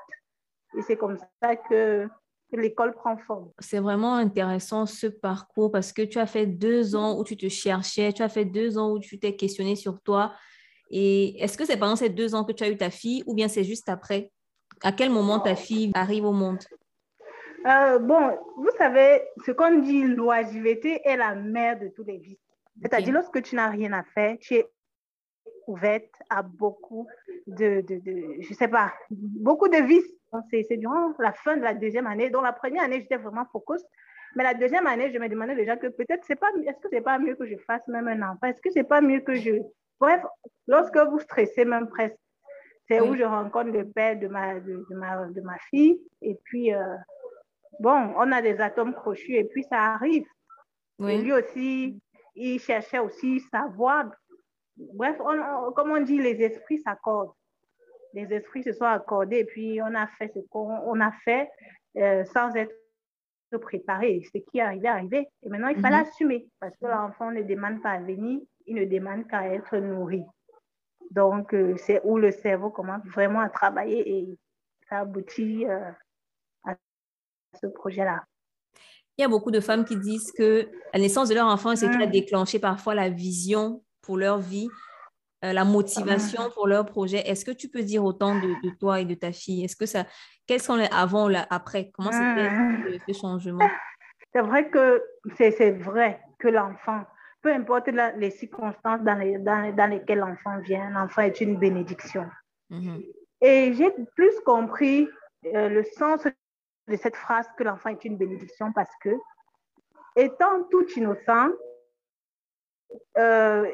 et 0.77 0.81
c'est 0.81 0.97
comme 0.97 1.17
ça 1.41 1.55
que 1.55 2.07
l'école 2.57 2.93
prend 2.93 3.17
forme. 3.17 3.49
C'est 3.59 3.79
vraiment 3.79 4.15
intéressant 4.15 4.85
ce 4.85 5.07
parcours 5.07 5.71
parce 5.71 5.91
que 5.91 6.01
tu 6.01 6.19
as 6.19 6.25
fait 6.25 6.45
deux 6.45 6.95
ans 6.95 7.17
où 7.17 7.23
tu 7.23 7.37
te 7.37 7.49
cherchais, 7.49 8.13
tu 8.13 8.21
as 8.21 8.29
fait 8.29 8.45
deux 8.45 8.77
ans 8.77 8.91
où 8.91 8.99
tu 8.99 9.19
t'es 9.19 9.35
questionné 9.35 9.75
sur 9.75 10.01
toi. 10.01 10.33
Et 10.89 11.41
est-ce 11.41 11.57
que 11.57 11.65
c'est 11.65 11.77
pendant 11.77 11.95
ces 11.95 12.09
deux 12.09 12.35
ans 12.35 12.43
que 12.43 12.51
tu 12.51 12.63
as 12.63 12.69
eu 12.69 12.77
ta 12.77 12.89
fille 12.89 13.23
ou 13.25 13.33
bien 13.33 13.47
c'est 13.47 13.63
juste 13.63 13.89
après? 13.89 14.31
À 14.83 14.91
quel 14.91 15.09
moment 15.09 15.39
ta 15.39 15.55
fille 15.55 15.91
arrive 15.93 16.25
au 16.25 16.33
monde? 16.33 16.59
Euh, 17.65 17.99
Bon, 17.99 18.37
vous 18.57 18.69
savez, 18.77 19.21
ce 19.45 19.51
qu'on 19.51 19.79
dit, 19.79 20.03
l'oisiveté 20.03 21.01
est 21.05 21.17
la 21.17 21.35
mère 21.35 21.79
de 21.79 21.87
tous 21.87 22.03
les 22.03 22.17
vices. 22.17 22.37
C'est-à-dire, 22.81 23.13
lorsque 23.13 23.41
tu 23.41 23.55
n'as 23.55 23.69
rien 23.69 23.93
à 23.93 24.03
faire, 24.03 24.35
tu 24.39 24.55
es 24.55 24.67
ouverte 25.67 26.11
à 26.29 26.41
beaucoup 26.41 27.07
de, 27.47 27.81
de, 27.81 27.99
de 27.99 28.41
je 28.41 28.53
sais 28.53 28.67
pas, 28.67 28.93
beaucoup 29.09 29.67
de 29.67 29.77
vices 29.77 30.13
c'est 30.49 30.77
durant 30.77 31.13
la 31.19 31.33
fin 31.33 31.57
de 31.57 31.61
la 31.61 31.73
deuxième 31.73 32.07
année. 32.07 32.29
Dans 32.29 32.41
la 32.41 32.53
première 32.53 32.83
année, 32.83 33.01
j'étais 33.01 33.17
vraiment 33.17 33.45
focus. 33.51 33.83
Mais 34.35 34.43
la 34.43 34.53
deuxième 34.53 34.87
année, 34.87 35.11
je 35.13 35.19
me 35.19 35.29
demandais 35.29 35.55
déjà 35.55 35.77
que 35.77 35.87
peut-être, 35.87 36.23
c'est 36.25 36.35
pas, 36.35 36.49
est-ce 36.65 36.79
que 36.79 36.87
c'est 36.91 37.01
pas 37.01 37.19
mieux 37.19 37.35
que 37.35 37.45
je 37.45 37.55
fasse 37.67 37.87
même 37.87 38.07
un 38.07 38.21
enfant? 38.31 38.47
Est-ce 38.47 38.61
que 38.61 38.71
c'est 38.71 38.83
pas 38.83 39.01
mieux 39.01 39.19
que 39.19 39.35
je. 39.35 39.51
Bref, 39.99 40.21
lorsque 40.67 40.97
vous 40.97 41.19
stressez 41.19 41.65
même 41.65 41.87
presque, 41.87 42.17
c'est 42.87 42.99
où 42.99 43.15
je 43.15 43.23
rencontre 43.23 43.69
le 43.69 43.87
père 43.87 44.19
de 44.19 44.27
ma, 44.27 44.59
de, 44.59 44.83
ma, 44.89 45.25
de 45.27 45.41
ma 45.41 45.57
fille. 45.69 46.01
Et 46.21 46.35
puis, 46.43 46.73
euh, 46.73 46.95
bon, 47.79 48.13
on 48.17 48.31
a 48.31 48.41
des 48.41 48.59
atomes 48.59 48.93
crochus 48.93 49.35
et 49.35 49.45
puis 49.45 49.63
ça 49.63 49.93
arrive. 49.93 50.25
Et 50.99 51.17
lui 51.17 51.31
aussi, 51.31 51.99
il 52.35 52.59
cherchait 52.59 52.99
aussi 52.99 53.39
sa 53.51 53.67
voix. 53.67 54.09
Bref, 54.77 55.17
comme 55.75 55.91
on 55.91 56.01
dit, 56.01 56.19
les 56.19 56.41
esprits 56.41 56.79
s'accordent 56.79 57.33
les 58.13 58.31
esprits 58.33 58.63
se 58.63 58.73
sont 58.73 58.85
accordés 58.85 59.39
et 59.39 59.45
puis 59.45 59.81
on 59.81 59.93
a 59.95 60.07
fait 60.07 60.31
ce 60.33 60.39
qu'on 60.49 61.01
a 61.01 61.11
fait 61.23 61.49
euh, 61.97 62.23
sans 62.25 62.55
être 62.55 62.73
préparé. 63.61 64.21
Ce 64.33 64.39
qui 64.39 64.57
est 64.57 64.61
arrivé, 64.61 64.87
arrivé. 64.87 65.27
Et 65.43 65.49
maintenant, 65.49 65.67
il 65.67 65.79
fallait 65.79 65.97
mhm. 65.97 66.07
assumer 66.07 66.47
parce 66.59 66.75
que 66.77 66.85
l'enfant 66.85 67.31
ne 67.31 67.43
demande 67.43 67.81
pas 67.81 67.91
à 67.91 67.99
venir, 67.99 68.39
il 68.65 68.75
ne 68.75 68.85
demande 68.85 69.27
qu'à 69.27 69.47
être 69.47 69.77
nourri. 69.77 70.23
Donc, 71.11 71.53
euh, 71.53 71.75
c'est 71.77 72.01
où 72.03 72.17
le 72.17 72.31
cerveau 72.31 72.71
commence 72.71 73.05
vraiment 73.05 73.41
à 73.41 73.49
travailler 73.49 74.09
et 74.09 74.39
ça 74.89 74.99
aboutit 74.99 75.65
euh, 75.67 75.91
à 76.63 76.75
ce 77.61 77.67
projet-là. 77.67 78.23
Il 79.17 79.21
y 79.21 79.25
a 79.25 79.27
beaucoup 79.27 79.51
de 79.51 79.59
femmes 79.59 79.85
qui 79.85 79.97
disent 79.97 80.31
que 80.31 80.67
la 80.91 80.99
naissance 80.99 81.29
de 81.29 81.35
leur 81.35 81.45
enfant, 81.45 81.75
c'est 81.75 81.87
qui 81.87 82.01
a 82.01 82.07
mm. 82.07 82.11
déclenché 82.11 82.57
parfois 82.57 82.95
la 82.95 83.09
vision 83.09 83.83
pour 84.03 84.17
leur 84.17 84.37
vie. 84.37 84.69
Euh, 85.43 85.51
la 85.51 85.65
motivation 85.65 86.49
pour 86.51 86.67
leur 86.67 86.85
projet. 86.85 87.27
Est-ce 87.27 87.43
que 87.43 87.51
tu 87.51 87.67
peux 87.67 87.81
dire 87.81 88.05
autant 88.05 88.35
de, 88.35 88.77
toi 88.79 89.01
et 89.01 89.05
de 89.05 89.13
ta 89.13 89.33
fille? 89.33 89.65
Est-ce 89.65 89.75
que 89.75 89.85
ça, 89.85 90.05
quels 90.47 90.61
sont 90.61 90.75
les 90.75 90.87
avant 90.89 91.29
ou 91.29 91.35
après? 91.49 91.91
Comment 91.93 92.11
c'était 92.13 92.49
mmh. 92.49 92.99
ce 93.05 93.13
changement? 93.13 93.69
C'est 94.33 94.41
vrai 94.41 94.69
que 94.69 95.03
c'est 95.37 95.71
vrai 95.71 96.21
que 96.39 96.47
l'enfant, 96.47 97.03
peu 97.41 97.53
importe 97.53 97.89
les 97.89 98.29
circonstances 98.29 99.01
dans, 99.01 99.19
les, 99.19 99.37
dans, 99.37 99.89
lesquelles 99.89 100.19
l'enfant 100.19 100.59
vient, 100.61 100.89
l'enfant 100.91 101.23
est 101.23 101.41
une 101.41 101.57
bénédiction. 101.57 102.25
Mmh 102.69 102.99
et 103.45 103.73
j'ai 103.73 103.91
plus 104.15 104.33
compris 104.45 105.05
euh, 105.53 105.67
le 105.67 105.83
sens 105.83 106.25
de 106.87 106.95
cette 106.95 107.17
phrase 107.17 107.45
que 107.57 107.63
l'enfant 107.63 107.89
est 107.89 108.05
une 108.05 108.15
bénédiction 108.15 108.71
parce 108.71 108.89
que, 109.01 109.09
étant 110.15 110.63
tout 110.71 110.85
innocent, 110.95 111.49
euh, 113.17 113.65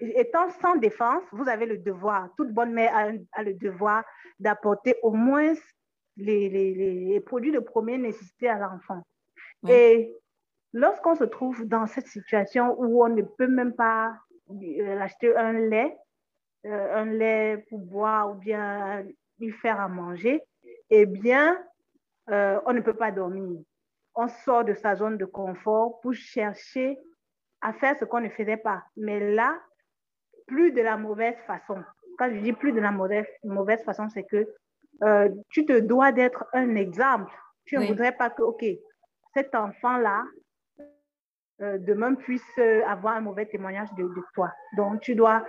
étant 0.00 0.50
sans 0.60 0.76
défense, 0.76 1.22
vous 1.32 1.48
avez 1.48 1.66
le 1.66 1.78
devoir, 1.78 2.28
toute 2.36 2.52
bonne 2.52 2.72
mère 2.72 2.94
a, 3.32 3.42
le 3.42 3.54
devoir 3.54 4.04
d'apporter 4.38 4.96
au 5.02 5.10
moins 5.10 5.54
les, 6.16 6.48
les, 6.48 7.20
produits 7.20 7.52
de 7.52 7.58
première 7.58 7.98
nécessité 7.98 8.48
à 8.48 8.58
l'enfant. 8.58 9.02
Et 9.68 10.14
lorsqu'on 10.72 11.14
se 11.14 11.24
trouve 11.24 11.64
dans 11.66 11.86
cette 11.86 12.06
situation 12.06 12.74
où 12.78 13.02
on 13.04 13.08
ne 13.08 13.22
peut 13.22 13.46
même 13.46 13.74
pas 13.74 14.14
euh, 14.50 15.00
acheter 15.00 15.34
un 15.36 15.52
lait, 15.52 15.96
euh, 16.66 16.96
un 16.96 17.06
lait 17.06 17.64
pour 17.68 17.78
boire 17.78 18.30
ou 18.30 18.34
bien 18.34 19.04
lui 19.38 19.50
faire 19.50 19.80
à 19.80 19.88
manger, 19.88 20.42
eh 20.90 21.06
bien, 21.06 21.58
euh, 22.30 22.60
on 22.66 22.72
ne 22.72 22.80
peut 22.80 22.94
pas 22.94 23.10
dormir. 23.10 23.60
On 24.14 24.28
sort 24.28 24.64
de 24.64 24.74
sa 24.74 24.94
zone 24.96 25.18
de 25.18 25.24
confort 25.24 26.00
pour 26.00 26.12
chercher 26.12 26.98
à 27.64 27.72
faire 27.72 27.96
ce 27.98 28.04
qu'on 28.04 28.20
ne 28.20 28.28
faisait 28.28 28.58
pas. 28.58 28.84
Mais 28.96 29.34
là, 29.34 29.58
plus 30.46 30.70
de 30.72 30.82
la 30.82 30.98
mauvaise 30.98 31.36
façon. 31.46 31.82
Quand 32.18 32.30
je 32.30 32.38
dis 32.40 32.52
plus 32.52 32.72
de 32.72 32.80
la 32.80 32.92
mauvaise, 32.92 33.26
mauvaise 33.42 33.82
façon, 33.84 34.08
c'est 34.10 34.24
que 34.24 34.46
euh, 35.02 35.28
tu 35.48 35.64
te 35.64 35.80
dois 35.80 36.12
d'être 36.12 36.44
un 36.52 36.76
exemple. 36.76 37.32
Tu 37.64 37.78
ne 37.78 37.86
voudrais 37.86 38.12
pas 38.12 38.28
que, 38.28 38.42
OK, 38.42 38.64
cet 39.32 39.54
enfant-là, 39.54 40.24
euh, 41.62 41.78
demain 41.78 42.14
puisse 42.14 42.58
avoir 42.86 43.16
un 43.16 43.22
mauvais 43.22 43.46
témoignage 43.46 43.92
de, 43.94 44.02
de, 44.02 44.22
toi. 44.34 44.52
Donc, 44.76 45.00
tu 45.00 45.14
dois 45.14 45.42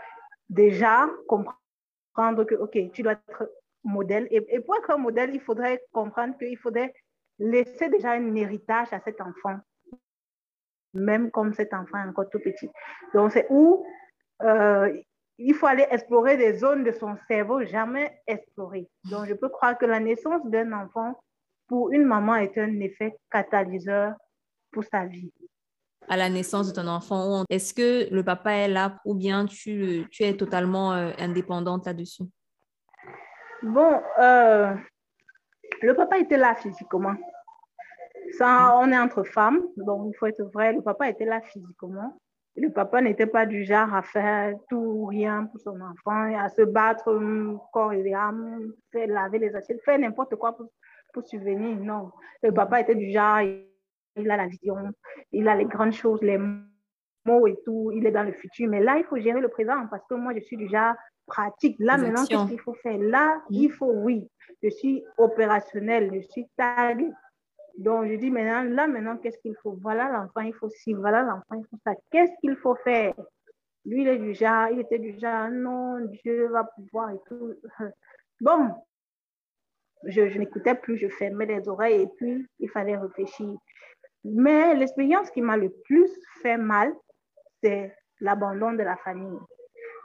déjà 0.50 1.10
comprendre 1.28 2.46
que, 2.46 2.56
OK, 2.56 2.78
tu 2.94 3.04
dois 3.04 3.14
être 3.14 3.52
modèle. 3.84 4.28
Et, 4.32 4.56
et 4.56 4.62
pour 4.62 4.78
être 4.78 4.92
un 4.92 4.98
modèle, 4.98 5.36
il 5.36 5.42
faudrait 5.42 5.84
comprendre 5.92 6.38
qu'il 6.38 6.58
faudrait 6.58 6.94
laisser 7.40 7.90
déjà 7.90 8.12
un 8.12 8.36
héritage 8.36 8.94
à 8.94 9.02
cet 9.02 9.20
enfant, 9.20 9.60
même 10.96 11.30
comme 11.32 11.54
cet 11.54 11.74
enfant 11.74 11.98
est 12.04 12.10
encore 12.10 12.30
tout 12.30 12.40
petit. 12.40 12.70
Donc, 13.14 13.32
c'est 13.32 13.46
où 13.50 13.86
euh, 14.42 14.92
il 15.38 15.54
faut 15.54 15.68
aller 15.68 15.86
explorer 15.92 16.38
des 16.38 16.58
zones 16.58 16.84
de 16.84 16.92
son 16.92 17.16
cerveau 17.28 17.64
jamais 17.64 18.22
explorées. 18.26 18.90
Donc, 19.10 19.28
je 19.28 19.34
peux 19.34 19.50
croire 19.50 19.78
que 19.78 19.86
la 19.86 20.00
naissance 20.00 20.42
d'un 20.46 20.72
enfant 20.72 21.20
pour 21.68 21.92
une 21.92 22.06
maman 22.06 22.36
est 22.36 22.58
un 22.58 22.80
effet 22.80 23.16
catalyseur 23.30 24.14
pour 24.72 24.84
sa 24.84 25.06
vie. 25.06 25.32
À 26.08 26.18
la 26.18 26.30
naissance 26.30 26.72
de 26.72 26.80
ton 26.80 26.88
enfant, 26.88 27.44
est-ce 27.50 27.74
que 27.74 28.14
le 28.14 28.24
papa 28.24 28.52
est 28.52 28.68
là 28.68 29.00
ou 29.06 29.16
bien 29.16 29.46
tu, 29.46 30.06
tu 30.12 30.24
es 30.24 30.38
totalement 30.38 30.94
euh, 30.94 31.12
indépendante 31.18 31.88
là-dessus? 31.88 32.24
Bon, 33.64 34.00
euh, 34.20 34.76
le 35.82 35.96
papa 35.96 36.20
était 36.20 36.38
là 36.38 36.54
physiquement. 36.54 37.16
Ça, 38.32 38.78
on 38.78 38.92
est 38.92 38.98
entre 38.98 39.24
femmes, 39.24 39.62
donc 39.78 40.08
il 40.12 40.18
faut 40.18 40.26
être 40.26 40.44
vrai, 40.54 40.74
le 40.74 40.82
papa 40.82 41.10
était 41.10 41.26
là 41.26 41.42
physiquement. 41.42 42.18
Le 42.58 42.70
papa 42.70 43.02
n'était 43.02 43.26
pas 43.28 43.46
du 43.46 43.66
genre 43.66 43.94
à 43.94 44.02
faire 44.02 44.56
tout 44.70 44.78
ou 44.78 45.06
rien 45.06 45.46
pour 45.46 45.60
son 45.60 45.80
enfant, 45.82 46.34
à 46.40 46.48
se 46.50 46.62
battre 46.62 47.12
hum, 47.12 47.60
corps 47.74 47.94
et 47.94 48.14
âme, 48.14 48.72
faire 48.92 49.08
laver 49.08 49.40
les 49.40 49.56
assiettes, 49.56 49.84
faire 49.84 50.00
n'importe 50.00 50.36
quoi 50.36 50.56
pour, 50.56 50.68
pour 51.14 51.26
subvenir. 51.26 51.78
Non, 51.78 52.12
le 52.42 52.54
papa 52.54 52.80
était 52.80 52.96
du 52.96 53.12
genre, 53.12 53.42
il 53.42 54.32
a 54.32 54.38
la 54.38 54.48
vision, 54.48 54.78
il 55.34 55.48
a 55.50 55.56
les 55.56 55.66
grandes 55.66 55.92
choses, 55.92 56.22
les 56.22 56.38
mots 56.38 57.48
et 57.48 57.58
tout, 57.66 57.92
il 57.94 58.06
est 58.06 58.12
dans 58.12 58.24
le 58.24 58.32
futur. 58.32 58.70
Mais 58.70 58.82
là, 58.82 58.98
il 58.98 59.04
faut 59.04 59.18
gérer 59.18 59.42
le 59.42 59.50
présent 59.50 59.88
parce 59.90 60.06
que 60.08 60.16
moi, 60.16 60.34
je 60.34 60.40
suis 60.40 60.58
du 60.58 60.70
genre 60.70 60.94
pratique. 61.26 61.76
Là, 61.80 61.98
maintenant, 61.98 62.26
qu'est-ce 62.26 62.48
qu'il 62.48 62.60
faut 62.60 62.76
faire? 62.76 62.98
Là, 62.98 63.42
il 63.50 63.72
faut, 63.72 63.92
oui, 63.92 64.30
je 64.64 64.70
suis 64.70 65.04
opérationnelle, 65.18 66.12
je 66.14 66.22
suis 66.22 66.48
taguée. 66.56 67.12
Donc, 67.78 68.08
je 68.08 68.16
dis 68.16 68.32
maintenant, 68.32 68.64
là, 68.64 68.88
maintenant, 68.88 69.18
qu'est-ce 69.18 69.38
qu'il 69.40 69.56
faut? 69.62 69.78
Voilà 69.82 70.10
l'enfant, 70.10 70.42
il 70.42 70.54
faut 70.54 70.70
ci, 70.70 70.94
voilà 70.94 71.24
l'enfant, 71.24 71.56
il 71.56 71.66
faut 71.70 71.78
ça. 71.84 71.94
Qu'est-ce 72.12 72.32
qu'il 72.40 72.56
faut 72.56 72.76
faire? 72.76 73.14
Lui, 73.86 74.02
il 74.02 74.08
est 74.08 74.18
du 74.18 74.34
genre, 74.34 74.70
il 74.72 74.80
était 74.80 75.00
du 75.00 75.18
genre, 75.20 75.50
non, 75.52 76.00
Dieu 76.24 76.48
va 76.48 76.64
pouvoir 76.64 77.12
et 77.12 77.20
tout. 77.28 77.54
Bon, 78.42 78.70
je, 80.04 80.28
je 80.28 80.38
n'écoutais 80.38 80.76
plus, 80.76 80.98
je 80.98 81.08
fermais 81.08 81.46
les 81.46 81.70
oreilles 81.70 82.02
et 82.02 82.08
puis 82.18 82.46
il 82.60 82.70
fallait 82.70 82.98
réfléchir. 82.98 83.56
Mais 84.26 84.76
l'expérience 84.76 85.30
qui 85.32 85.42
m'a 85.42 85.56
le 85.56 85.70
plus 85.86 86.12
fait 86.42 86.58
mal, 86.58 86.94
c'est 87.64 87.96
l'abandon 88.20 88.74
de 88.74 88.84
la 88.84 88.98
famille. 88.98 89.40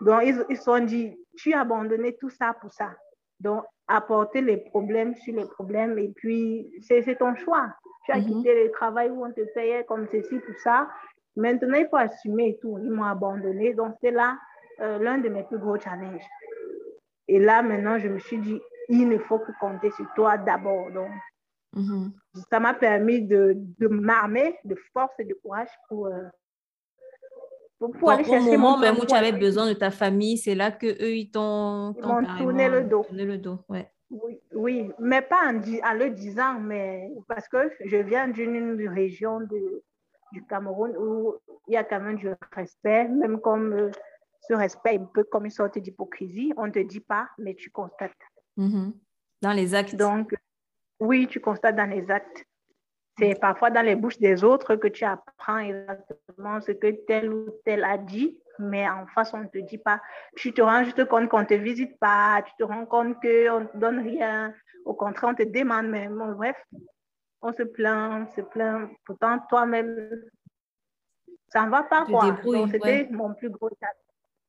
Donc, 0.00 0.22
ils, 0.24 0.44
ils 0.48 0.56
se 0.56 0.62
sont 0.62 0.78
dit, 0.78 1.16
tu 1.37 1.52
as 1.52 1.62
abandonné 1.62 2.16
tout 2.16 2.30
ça 2.30 2.54
pour 2.61 2.72
ça. 2.72 2.94
Donc, 3.40 3.64
apporter 3.88 4.40
les 4.40 4.59
problèmes 4.59 5.14
sur 5.16 5.35
les 5.35 5.46
problèmes 5.46 5.98
et 5.98 6.12
puis 6.14 6.70
c'est 6.83 7.18
ton 7.18 7.35
choix. 7.35 7.66
Tu 8.05 8.12
as 8.12 8.18
mm 8.18 8.20
-hmm. 8.20 8.26
quitté 8.26 8.64
le 8.64 8.70
travail 8.70 9.11
où 9.11 9.24
on 9.26 9.33
te 9.33 9.44
payait 9.55 9.85
comme 9.85 10.07
ceci, 10.12 10.37
tout 10.46 10.59
ça. 10.64 10.88
Maintenant, 11.37 11.79
il 11.79 11.88
faut 11.88 11.96
assumer 12.09 12.59
tout. 12.61 12.79
Ils 12.85 12.92
m'ont 12.96 13.05
abandonné. 13.16 13.74
Donc, 13.74 13.94
c'est 14.00 14.11
là 14.11 14.38
euh, 14.81 14.98
l'un 15.05 15.18
de 15.18 15.29
mes 15.29 15.44
plus 15.44 15.59
gros 15.59 15.79
challenges. 15.79 16.29
Et 17.29 17.38
là, 17.38 17.62
maintenant, 17.62 17.98
je 17.98 18.09
me 18.09 18.18
suis 18.18 18.38
dit, 18.38 18.61
il 18.88 19.09
ne 19.09 19.18
faut 19.18 19.38
que 19.38 19.53
compter 19.61 19.90
sur 19.92 20.07
toi 20.16 20.33
d'abord. 20.38 20.87
Donc, 20.98 21.11
mm 21.76 21.83
-hmm. 21.83 22.05
ça 22.50 22.59
m'a 22.64 22.74
permis 22.74 23.20
de, 23.33 23.42
de 23.81 23.87
m'armer 23.88 24.48
de 24.70 24.76
force 24.92 25.16
et 25.22 25.26
de 25.33 25.35
courage 25.42 25.74
pour, 25.88 26.03
euh, 26.07 26.29
pour, 27.80 27.92
pour 27.92 28.10
aller 28.10 28.24
chercher 28.24 28.56
au 28.56 28.58
moment 28.58 28.78
même 28.78 28.98
où 28.98 29.06
tu 29.06 29.14
avais 29.14 29.32
besoin 29.32 29.66
de 29.66 29.72
ta 29.72 29.90
famille, 29.90 30.36
c'est 30.36 30.54
là 30.54 30.70
que 30.70 30.86
eux 30.86 31.16
ils 31.16 31.30
t'ont 31.30 31.94
tourné 32.38 32.68
le 32.68 32.82
dos. 32.82 33.04
Tourné 33.04 33.24
le 33.24 33.38
dos, 33.38 33.58
ouais. 33.70 33.90
Oui, 34.10 34.40
oui, 34.52 34.90
mais 34.98 35.22
pas 35.22 35.50
en, 35.50 35.56
en, 35.58 35.94
le 35.94 36.10
disant, 36.10 36.58
mais 36.60 37.10
parce 37.26 37.48
que 37.48 37.70
je 37.84 37.96
viens 37.96 38.28
d'une 38.28 38.88
région 38.88 39.40
de, 39.40 39.82
du 40.32 40.44
Cameroun 40.44 40.94
où 40.98 41.34
il 41.68 41.74
y 41.74 41.76
a 41.76 41.84
quand 41.84 42.00
même 42.00 42.16
du 42.16 42.28
respect, 42.52 43.08
même 43.08 43.40
comme 43.40 43.72
euh, 43.72 43.90
ce 44.48 44.52
respect 44.54 44.98
un 44.98 45.04
peu 45.04 45.24
comme 45.24 45.44
une 45.44 45.50
sorte 45.50 45.78
d'hypocrisie. 45.78 46.52
On 46.56 46.66
ne 46.66 46.72
te 46.72 46.80
dit 46.80 47.00
pas, 47.00 47.28
mais 47.38 47.54
tu 47.54 47.70
constates. 47.70 48.12
Mm 48.56 48.68
-hmm. 48.68 48.92
Dans 49.42 49.52
les 49.52 49.74
actes. 49.74 49.96
Donc, 49.96 50.34
oui, 50.98 51.26
tu 51.28 51.40
constates 51.40 51.76
dans 51.76 51.90
les 51.90 52.10
actes. 52.10 52.44
C'est 53.20 53.38
parfois 53.38 53.70
dans 53.70 53.85
les 53.85 53.96
bouches 53.96 54.18
des 54.18 54.42
autres 54.44 54.76
que 54.76 54.88
tu 54.88 55.04
apprends 55.04 55.59
exactement 55.59 56.61
ce 56.61 56.72
que 56.72 56.90
tel 57.06 57.33
ou 57.33 57.50
tel 57.64 57.85
a 57.85 57.98
dit, 57.98 58.38
mais 58.59 58.88
en 58.88 59.06
face, 59.09 59.35
on 59.35 59.38
ne 59.38 59.46
te 59.46 59.59
dit 59.59 59.78
pas. 59.78 60.00
Tu 60.37 60.52
te 60.52 60.62
rends 60.62 60.85
juste 60.85 61.04
compte 61.06 61.28
qu'on 61.28 61.40
ne 61.40 61.44
te 61.44 61.54
visite 61.54 61.98
pas, 61.98 62.42
tu 62.46 62.52
te 62.59 62.64
rends 62.64 62.87
compte 62.87 63.20
qu'on 63.20 63.61
ne 63.61 63.66
te 63.66 63.76
donne 63.76 64.00
rien. 64.00 64.54
Au 64.87 64.94
contraire, 64.94 65.30
on 65.30 65.35
te 65.35 65.42
demande 65.42 65.88
même. 65.88 66.16
Bon, 66.16 66.33
bref, 66.33 66.56
on 67.42 67.52
se 67.52 67.62
plaint, 67.62 68.26
on 68.26 68.35
se 68.35 68.40
plaint. 68.40 68.90
Pourtant, 69.04 69.38
toi-même, 69.50 70.22
ça 71.48 71.66
ne 71.66 71.70
va 71.70 71.83
pas, 71.83 72.06
quoi. 72.06 72.37
C'était 72.70 72.78
ouais. 72.78 73.09
mon 73.11 73.35
plus 73.35 73.50
gros 73.50 73.70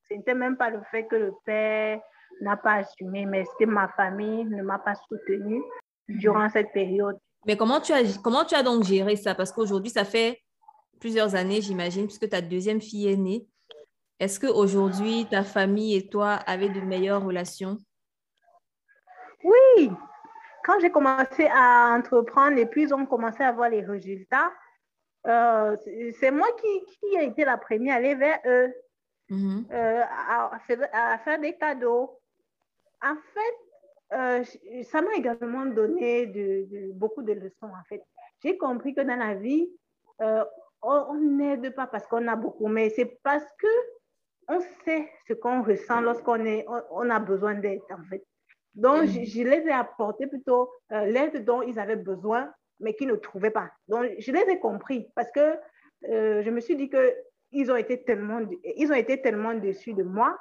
Ce 0.08 0.14
n'était 0.14 0.34
même 0.34 0.56
pas 0.56 0.70
le 0.70 0.82
fait 0.92 1.06
que 1.08 1.16
le 1.18 1.34
père 1.44 2.00
n'a 2.40 2.56
pas 2.56 2.76
assumé, 2.76 3.26
mais 3.26 3.44
c'était 3.46 3.66
ma 3.66 3.90
famille 3.90 4.46
ne 4.46 4.64
m'a 4.64 4.80
pas 4.80 4.96
soutenue 4.96 5.62
durant 6.08 6.50
cette 6.50 6.72
période? 6.72 7.18
Mais 7.46 7.58
comment 7.58 7.82
tu 7.82 7.92
as, 7.92 8.20
comment 8.24 8.46
tu 8.46 8.56
as 8.56 8.64
donc 8.64 8.84
géré 8.84 9.16
ça? 9.16 9.34
Parce 9.36 9.52
qu'aujourd'hui, 9.52 9.92
ça 9.92 10.06
fait 10.06 10.42
plusieurs 11.00 11.36
années, 11.36 11.62
j'imagine, 11.62 12.06
puisque 12.06 12.30
ta 12.30 12.42
deuxième 12.42 12.82
fille 12.82 13.08
est 13.08 13.18
née. 13.18 13.48
Est-ce 14.20 14.40
qu'aujourd'hui, 14.40 15.26
ta 15.30 15.44
famille 15.44 15.96
et 15.96 16.08
toi 16.08 16.34
avez 16.34 16.70
de 16.70 16.80
meilleures 16.82 17.24
relations? 17.24 17.78
Oui. 19.44 19.92
Quand 20.64 20.80
j'ai 20.80 20.92
commencé 20.92 21.48
à 21.52 21.96
entreprendre 21.98 22.58
et 22.58 22.68
puis 22.68 22.94
on 22.94 23.08
commencé 23.08 23.42
à 23.44 23.52
voir 23.52 23.70
les 23.70 23.82
résultats, 23.82 24.52
euh, 25.26 25.76
c'est 26.20 26.30
moi 26.30 26.48
qui, 26.62 26.86
qui 26.86 27.16
ai 27.16 27.26
été 27.26 27.46
la 27.46 27.58
première 27.58 27.96
à 27.96 27.98
aller 27.98 28.16
vers 28.16 28.40
eux, 28.46 28.74
mm 29.30 29.38
-hmm. 29.38 29.74
euh, 29.74 30.04
à, 30.30 30.52
à, 30.94 31.18
faire 31.18 31.40
des 31.40 31.58
cadeaux. 31.58 32.20
En 33.02 33.16
fait, 33.34 33.58
euh, 34.14 34.44
ça 34.84 35.02
m'a 35.02 35.14
également 35.16 35.66
donné 35.66 36.26
de, 36.28 36.68
de, 36.70 36.92
beaucoup 36.94 37.24
de 37.24 37.34
leçons, 37.34 37.68
en 37.68 37.84
fait. 37.88 38.04
J'ai 38.44 38.58
compris 38.58 38.94
que 38.94 39.02
dans 39.02 39.16
la 39.16 39.36
vie, 39.36 39.70
euh, 40.22 40.44
on 40.82 41.16
n'aide 41.16 41.74
pas 41.76 41.88
parce 41.88 42.06
qu'on 42.08 42.28
a 42.28 42.36
beaucoup, 42.36 42.68
mais 42.68 42.90
c'est 42.90 43.20
parce 43.24 43.46
que 43.58 43.68
on 44.50 44.60
sait 44.84 45.10
ce 45.28 45.34
qu'on 45.34 45.64
ressent 45.64 46.02
lorsqu'on 46.02 46.44
est, 46.46 46.66
on, 46.68 46.82
on, 46.92 47.10
a 47.10 47.20
besoin 47.20 47.54
d'aide, 47.54 47.82
en 47.90 48.04
fait. 48.10 48.24
Donc, 48.76 49.04
mm. 49.04 49.08
je, 49.08 49.24
je, 49.24 49.44
les 49.44 49.68
ai 49.68 49.72
apporté 49.72 50.28
plutôt 50.28 50.70
euh, 50.92 51.06
l'aide 51.06 51.46
dont 51.46 51.62
ils 51.62 51.80
avaient 51.80 51.96
besoin, 51.96 52.52
mais 52.80 52.94
qu'ils 52.96 53.08
ne 53.08 53.16
trouvaient 53.16 53.52
pas. 53.52 53.70
Donc, 53.88 54.08
je 54.18 54.32
les 54.32 54.42
ai 54.42 54.60
compris 54.60 55.08
parce 55.16 55.32
que 55.32 55.56
je 56.04 56.50
me 56.50 56.60
suis 56.60 56.76
dit 56.76 56.90
que 56.90 57.16
ils 57.52 57.72
ont 57.72 57.76
été 57.76 58.04
tellement, 58.04 58.42
ils 58.64 58.92
ont 58.92 58.96
été 58.96 59.22
tellement 59.22 59.54
déçus 59.54 59.94
de 59.94 60.02
moi 60.02 60.36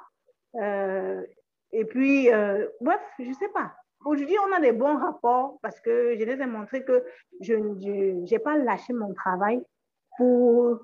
et 1.73 1.85
puis, 1.85 2.31
euh, 2.31 2.67
bref, 2.81 3.01
je 3.19 3.29
ne 3.29 3.33
sais 3.33 3.49
pas. 3.49 3.73
Aujourd'hui, 4.05 4.35
on 4.47 4.53
a 4.53 4.59
des 4.59 4.71
bons 4.71 4.97
rapports 4.97 5.59
parce 5.61 5.79
que 5.79 6.15
je 6.17 6.23
les 6.23 6.41
ai 6.41 6.45
montré 6.45 6.83
que 6.83 7.03
je 7.39 7.53
n'ai 7.53 8.39
pas 8.39 8.57
lâché 8.57 8.93
mon 8.93 9.13
travail 9.13 9.63
pour, 10.17 10.79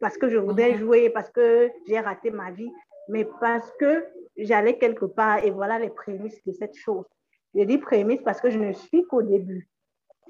parce 0.00 0.18
que 0.18 0.28
je 0.28 0.36
voudrais 0.36 0.74
jouer, 0.74 1.10
parce 1.10 1.30
que 1.30 1.70
j'ai 1.86 2.00
raté 2.00 2.30
ma 2.30 2.50
vie, 2.50 2.72
mais 3.08 3.24
parce 3.40 3.70
que 3.78 4.04
j'allais 4.36 4.78
quelque 4.78 5.04
part 5.04 5.44
et 5.44 5.50
voilà 5.50 5.78
les 5.78 5.90
prémices 5.90 6.42
de 6.44 6.52
cette 6.52 6.76
chose. 6.76 7.06
Je 7.54 7.62
dis 7.62 7.78
prémices 7.78 8.22
parce 8.22 8.40
que 8.40 8.50
je 8.50 8.58
ne 8.58 8.72
suis 8.72 9.04
qu'au 9.04 9.22
début. 9.22 9.68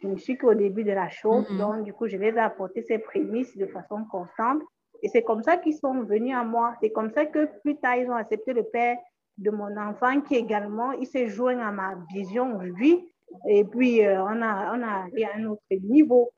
Je 0.02 0.08
ne 0.08 0.16
suis 0.16 0.36
qu'au 0.38 0.54
début 0.54 0.84
de 0.84 0.92
la 0.92 1.08
chose. 1.10 1.48
Mm 1.50 1.54
-hmm. 1.54 1.58
Donc, 1.58 1.84
du 1.84 1.92
coup, 1.92 2.06
je 2.06 2.16
les 2.16 2.34
ai 2.38 2.38
apporté 2.38 2.82
ces 2.82 2.98
prémices 2.98 3.56
de 3.56 3.66
façon 3.66 4.04
constante. 4.10 4.62
Et 5.02 5.08
c'est 5.08 5.22
comme 5.22 5.42
ça 5.42 5.56
qu'ils 5.56 5.78
sont 5.84 6.04
venus 6.04 6.34
à 6.34 6.44
moi. 6.44 6.74
C'est 6.80 6.92
comme 6.96 7.10
ça 7.10 7.26
que 7.26 7.42
plus 7.62 7.76
tard, 7.82 7.96
ils 7.96 8.08
ont 8.10 8.20
accepté 8.24 8.52
le 8.52 8.64
père 8.76 8.96
de 9.40 9.50
mon 9.50 9.76
enfant 9.76 10.20
qui 10.20 10.36
également, 10.36 10.92
il 10.92 11.06
s'est 11.06 11.28
joint 11.28 11.58
à 11.58 11.72
ma 11.72 11.94
vision 12.12 12.56
aujourd'hui. 12.56 13.04
Et 13.48 13.64
puis, 13.64 14.04
euh, 14.04 14.22
on, 14.22 14.42
a, 14.42 14.76
on 14.76 14.82
a 14.82 15.02
arrivé 15.02 15.24
à 15.24 15.36
un 15.36 15.46
autre 15.46 15.62
niveau. 15.70 16.30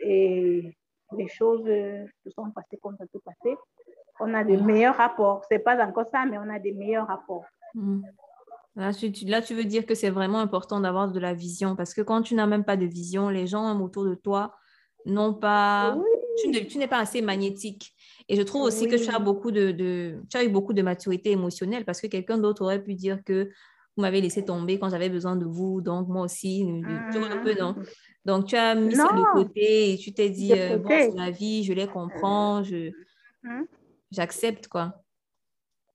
Et 0.00 0.76
les 1.16 1.28
choses 1.28 1.64
euh, 1.66 2.04
se 2.24 2.30
sont 2.30 2.50
passées 2.50 2.78
comme 2.80 2.96
ça 2.96 3.04
s'est 3.12 3.20
passé. 3.24 3.56
On 4.20 4.32
a 4.34 4.44
de 4.44 4.56
meilleurs 4.56 4.96
rapports. 4.96 5.42
C'est 5.48 5.58
pas 5.58 5.84
encore 5.84 6.06
ça, 6.12 6.24
mais 6.26 6.38
on 6.38 6.48
a 6.48 6.58
des 6.58 6.72
meilleurs 6.72 7.08
rapports. 7.08 7.44
Mm. 7.74 8.02
Là 8.76 8.92
tu, 8.92 9.08
là, 9.26 9.40
tu 9.40 9.54
veux 9.54 9.64
dire 9.64 9.86
que 9.86 9.94
c'est 9.94 10.10
vraiment 10.10 10.40
important 10.40 10.80
d'avoir 10.80 11.10
de 11.10 11.20
la 11.20 11.32
vision 11.32 11.76
parce 11.76 11.94
que 11.94 12.02
quand 12.02 12.22
tu 12.22 12.34
n'as 12.34 12.46
même 12.46 12.64
pas 12.64 12.76
de 12.76 12.86
vision, 12.86 13.28
les 13.28 13.46
gens 13.46 13.80
autour 13.80 14.04
de 14.04 14.14
toi 14.16 14.56
n'ont 15.06 15.34
pas. 15.34 15.96
Tu, 16.42 16.78
n'es 16.78 16.88
pas 16.88 16.98
assez 16.98 17.22
magnétique. 17.22 17.94
Et 18.28 18.36
je 18.36 18.42
trouve 18.42 18.62
aussi 18.62 18.88
que 18.88 18.96
tu 18.96 19.10
as, 19.10 19.18
beaucoup 19.18 19.50
de, 19.50 19.70
de, 19.70 20.22
tu 20.30 20.36
as 20.36 20.44
eu 20.44 20.48
beaucoup 20.48 20.72
de 20.72 20.82
maturité 20.82 21.30
émotionnelle 21.30 21.84
parce 21.84 22.00
que 22.00 22.06
quelqu'un 22.06 22.38
d'autre 22.38 22.62
aurait 22.62 22.82
pu 22.82 22.94
dire 22.94 23.22
que 23.24 23.50
vous 23.96 24.02
m'avez 24.02 24.20
laissé 24.20 24.44
tomber 24.44 24.78
quand 24.78 24.90
j'avais 24.90 25.08
besoin 25.08 25.36
de 25.36 25.44
vous, 25.44 25.80
donc 25.80 26.08
moi 26.08 26.22
aussi, 26.22 26.66
tu 27.12 27.18
vois 27.18 27.28
un 27.28 27.42
peu, 27.42 27.54
non? 27.54 27.76
Donc, 28.24 28.46
tu 28.46 28.56
as 28.56 28.74
mis 28.74 28.94
ça 28.94 29.08
de 29.12 29.32
côté 29.32 29.92
et 29.92 29.98
tu 29.98 30.12
t'es 30.12 30.30
dit, 30.30 30.52
euh, 30.52 30.78
bon, 30.78 30.88
c'est 30.88 31.14
la 31.14 31.30
vie, 31.30 31.62
je 31.62 31.72
les 31.72 31.86
comprends, 31.86 32.64
je, 32.64 32.90
mm. 33.42 33.64
j'accepte, 34.10 34.66
quoi. 34.66 34.94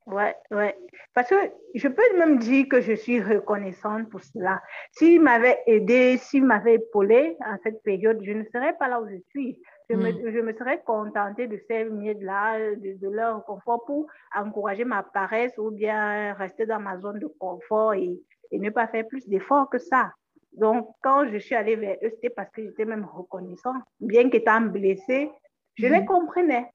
Ouais, 0.06 0.36
ouais. 0.52 0.76
Parce 1.14 1.30
que 1.30 1.36
je 1.76 1.88
peux 1.88 2.18
même 2.18 2.40
dire 2.40 2.66
que 2.70 2.82
je 2.82 2.94
suis 2.94 3.22
reconnaissante 3.22 4.10
pour 4.10 4.22
cela. 4.24 4.62
S'il 4.92 5.22
m'avait 5.22 5.60
aidé, 5.68 6.18
s'il 6.18 6.46
m'avait 6.46 6.76
épaulé 6.76 7.38
en 7.46 7.58
cette 7.64 7.84
période, 7.84 8.20
je 8.24 8.32
ne 8.32 8.44
serais 8.46 8.76
pas 8.78 8.88
là 8.88 9.02
où 9.02 9.08
je 9.08 9.18
suis. 9.30 9.60
Je, 9.90 9.96
me, 9.96 10.12
hmm. 10.12 10.32
je 10.32 10.40
me, 10.40 10.54
serais 10.54 10.82
contentée 10.84 11.48
de 11.48 11.90
miettes-là, 11.90 12.76
de, 12.76 13.00
de, 13.00 13.10
leur 13.10 13.44
confort 13.44 13.84
pour 13.86 14.08
encourager 14.36 14.86
ma 14.86 15.02
paresse 15.02 15.58
ou 15.58 15.72
bien 15.72 16.34
rester 16.34 16.66
dans 16.68 16.80
ma 16.80 17.00
zone 17.00 17.20
de 17.20 17.28
confort 17.40 17.96
et, 17.96 18.20
et 18.52 18.60
ne 18.60 18.70
pas 18.70 18.88
faire 18.88 19.08
plus 19.08 19.28
d'efforts 19.28 19.70
que 19.70 19.80
ça. 19.80 20.12
Donc, 20.54 20.90
quand 21.02 21.28
je 21.32 21.38
suis 21.38 21.56
allée 21.56 21.76
vers 21.76 21.98
eux, 22.04 22.10
c'était 22.12 22.30
parce 22.30 22.52
que 22.52 22.64
j'étais 22.64 22.86
même 22.86 23.06
reconnaissante. 23.06 23.82
Bien 24.00 24.30
qu'étant 24.30 24.62
blessée, 24.62 25.32
je 25.76 25.88
les 25.88 26.02
hmm. 26.02 26.06
comprenais. 26.06 26.70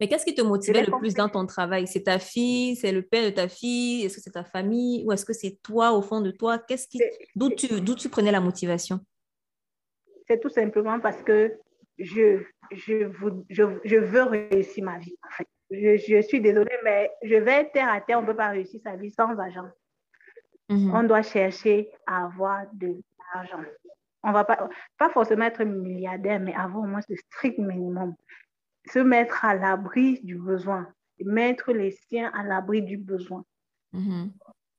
Mais 0.00 0.08
qu'est-ce 0.08 0.24
qui 0.24 0.34
te 0.34 0.42
motivait 0.42 0.84
le 0.84 0.98
plus 0.98 1.14
dans 1.14 1.28
ton 1.28 1.46
travail? 1.46 1.86
C'est 1.86 2.04
ta 2.04 2.18
fille, 2.18 2.76
c'est 2.76 2.92
le 2.92 3.02
père 3.02 3.24
de 3.24 3.34
ta 3.34 3.48
fille, 3.48 4.04
est-ce 4.04 4.16
que 4.16 4.22
c'est 4.22 4.30
ta 4.30 4.44
famille 4.44 5.04
ou 5.06 5.12
est-ce 5.12 5.24
que 5.24 5.32
c'est 5.32 5.58
toi 5.62 5.92
au 5.92 6.02
fond 6.02 6.20
de 6.20 6.30
toi? 6.30 6.58
Qu'est-ce 6.58 6.88
qui 6.88 7.00
d'où 7.34 7.50
tu 7.50 7.80
d'où 7.80 7.94
tu 7.94 8.08
prenais 8.08 8.32
la 8.32 8.40
motivation? 8.40 9.00
C'est 10.26 10.40
tout 10.40 10.48
simplement 10.48 10.98
parce 10.98 11.22
que 11.22 11.58
je 11.98 12.42
je, 12.72 13.10
je, 13.50 13.62
je 13.84 13.96
veux 13.96 14.22
réussir 14.24 14.84
ma 14.84 14.98
vie. 14.98 15.16
je, 15.70 15.96
je, 15.96 16.20
suis 16.22 16.40
désolée, 16.40 16.76
mais 16.84 17.10
je 17.22 17.36
vais 17.36 17.60
être 17.60 17.72
terre 17.72 17.88
à 17.88 18.00
terre. 18.00 18.18
On 18.18 18.22
ne 18.22 18.26
peut 18.26 18.36
pas 18.36 18.48
réussir 18.48 18.80
sa 18.82 18.96
vie 18.96 19.10
sans 19.10 19.38
argent. 19.38 19.68
Mhm. 20.68 20.94
On 20.94 21.02
doit 21.04 21.22
chercher 21.22 21.90
à 22.06 22.24
avoir 22.24 22.64
de 22.72 23.00
l'argent. 23.34 23.62
On 24.22 24.32
va 24.32 24.44
pas, 24.44 24.68
pas 24.98 25.10
forcément 25.10 25.44
être 25.44 25.62
milliardaire, 25.64 26.40
mais 26.40 26.54
avoir 26.54 26.82
au 26.82 26.86
moins 26.86 27.02
ce 27.02 27.14
strict 27.14 27.58
minimum 27.58 28.14
se 28.90 28.98
mettre 28.98 29.44
à 29.44 29.54
l'abri 29.54 30.20
du 30.22 30.36
besoin, 30.36 30.88
mettre 31.24 31.72
les 31.72 31.90
siens 31.90 32.30
à 32.34 32.42
l'abri 32.42 32.82
du 32.82 32.96
besoin. 32.96 33.44
Mm-hmm. 33.94 34.30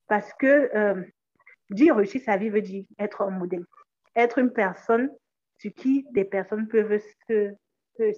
Parce 0.08 0.34
que 0.34 0.75
euh, 0.75 1.03
dire 1.69 1.95
réussir 1.95 2.21
sa 2.21 2.38
vie 2.38 2.49
veut 2.49 2.62
dire 2.62 2.86
être 2.99 3.21
un 3.21 3.30
modèle, 3.30 3.65
être 4.15 4.38
une 4.38 4.51
personne 4.51 5.10
sur 5.58 5.74
qui 5.74 6.06
des 6.12 6.26
personnes 6.26 6.67
peuvent 6.67 7.00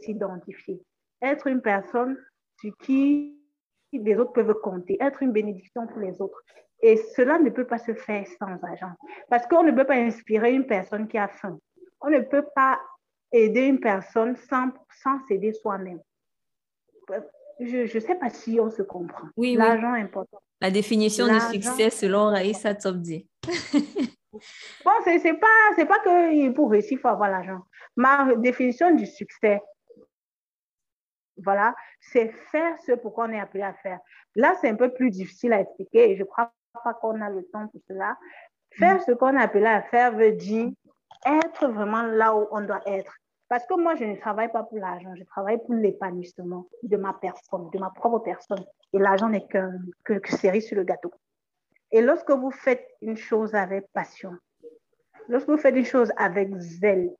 s'identifier, 0.01 0.81
être 1.21 1.47
une 1.47 1.61
personne 1.61 2.17
sur 2.59 2.75
qui 2.77 3.35
des 3.93 4.17
autres 4.17 4.33
peuvent 4.33 4.59
compter, 4.61 4.97
être 4.99 5.23
une 5.23 5.31
bénédiction 5.31 5.87
pour 5.87 5.99
les 5.99 6.21
autres. 6.21 6.43
Et 6.81 6.97
cela 7.15 7.39
ne 7.39 7.49
peut 7.49 7.65
pas 7.65 7.77
se 7.77 7.93
faire 7.93 8.25
sans 8.39 8.63
argent. 8.63 8.93
Parce 9.29 9.45
qu'on 9.47 9.63
ne 9.63 9.71
peut 9.71 9.85
pas 9.85 9.95
inspirer 9.95 10.53
une 10.53 10.65
personne 10.65 11.07
qui 11.07 11.17
a 11.17 11.27
faim. 11.27 11.59
On 12.01 12.09
ne 12.09 12.19
peut 12.19 12.45
pas 12.55 12.79
aider 13.31 13.61
une 13.61 13.79
personne 13.79 14.35
sans, 14.35 14.69
sans 15.03 15.19
s'aider 15.27 15.53
soi-même. 15.53 15.99
Je 17.59 17.93
ne 17.93 17.99
sais 17.99 18.15
pas 18.15 18.29
si 18.29 18.59
on 18.59 18.69
se 18.69 18.81
comprend. 18.81 19.27
Oui, 19.35 19.55
L'argent 19.55 19.95
est 19.95 20.01
important. 20.01 20.39
La 20.61 20.71
définition 20.71 21.27
du 21.27 21.39
succès 21.39 21.89
selon 21.89 22.25
Raïssa 22.25 22.73
Tsobdi. 22.73 23.27
bon, 24.33 24.91
ce 25.05 25.23
n'est 25.23 25.33
pas, 25.33 25.85
pas 25.85 25.99
que 25.99 26.49
pour 26.51 26.71
réussir, 26.71 26.97
il 26.97 27.01
faut 27.01 27.07
avoir 27.07 27.29
l'argent. 27.29 27.61
Ma 27.95 28.35
définition 28.35 28.93
du 28.95 29.05
succès, 29.05 29.61
voilà, 31.37 31.75
c'est 31.99 32.29
faire 32.51 32.77
ce 32.85 32.93
pour 32.93 33.13
qu'on 33.13 33.31
est 33.31 33.39
appelé 33.39 33.63
à 33.63 33.73
faire. 33.73 33.99
Là, 34.35 34.53
c'est 34.59 34.69
un 34.69 34.75
peu 34.75 34.93
plus 34.93 35.09
difficile 35.09 35.53
à 35.53 35.61
expliquer 35.61 36.11
et 36.11 36.15
je 36.15 36.21
ne 36.21 36.27
crois 36.27 36.51
pas 36.83 36.93
qu'on 36.95 37.21
a 37.21 37.29
le 37.29 37.43
temps 37.45 37.67
pour 37.67 37.81
cela. 37.87 38.17
Faire 38.71 38.97
mm. 38.97 39.01
ce 39.01 39.11
qu'on 39.13 39.37
est 39.37 39.41
appelé 39.41 39.65
à 39.65 39.81
faire 39.83 40.15
veut 40.15 40.33
dire 40.33 40.69
être 41.25 41.67
vraiment 41.67 42.03
là 42.03 42.35
où 42.35 42.47
on 42.51 42.61
doit 42.61 42.81
être. 42.85 43.13
Parce 43.47 43.65
que 43.65 43.73
moi, 43.73 43.95
je 43.95 44.03
ne 44.03 44.15
travaille 44.15 44.51
pas 44.51 44.63
pour 44.63 44.77
l'argent, 44.77 45.13
je 45.17 45.23
travaille 45.23 45.57
pour 45.57 45.73
l'épanouissement 45.73 46.67
de 46.83 46.97
ma 46.97 47.13
personne, 47.13 47.69
de 47.71 47.79
ma 47.79 47.89
propre 47.89 48.19
personne. 48.19 48.63
Et 48.93 48.99
l'argent 48.99 49.27
n'est 49.27 49.47
qu'un 49.47 49.71
que, 50.03 50.13
que 50.13 50.37
cerise 50.37 50.67
sur 50.67 50.77
le 50.77 50.83
gâteau. 50.83 51.11
Et 51.91 52.01
lorsque 52.01 52.31
vous 52.31 52.51
faites 52.51 52.87
une 53.01 53.17
chose 53.17 53.55
avec 53.55 53.87
passion, 53.93 54.31
lorsque 55.27 55.49
vous 55.49 55.57
faites 55.57 55.75
une 55.75 55.85
chose 55.85 56.11
avec 56.17 56.55
zèle, 56.57 57.11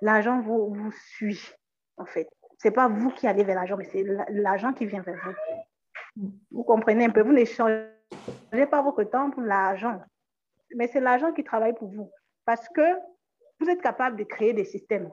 l'argent 0.00 0.40
vous, 0.40 0.90
suit, 0.92 1.52
en 1.96 2.06
fait. 2.06 2.28
Ce 2.58 2.68
n'est 2.68 2.74
pas 2.74 2.88
vous 2.88 3.10
qui 3.10 3.26
allez 3.26 3.44
vers 3.44 3.56
l'argent, 3.56 3.76
mais 3.76 3.84
c'est 3.84 4.04
l'argent 4.30 4.72
qui 4.72 4.86
vient 4.86 5.02
vers 5.02 5.20
vous. 6.16 6.32
Vous 6.50 6.64
comprenez 6.64 7.04
un 7.04 7.10
peu, 7.10 7.20
vous 7.20 7.32
n'échangez 7.32 7.90
pas 8.70 8.82
votre 8.82 9.04
temps 9.04 9.30
pour 9.30 9.42
l'argent, 9.42 10.00
mais 10.74 10.88
c'est 10.88 11.00
l'argent 11.00 11.32
qui 11.32 11.44
travaille 11.44 11.74
pour 11.74 11.88
vous. 11.88 12.10
Parce 12.46 12.66
que 12.70 12.96
vous 13.60 13.68
êtes 13.68 13.82
capable 13.82 14.16
de 14.16 14.24
créer 14.24 14.52
des 14.52 14.64
systèmes. 14.64 15.10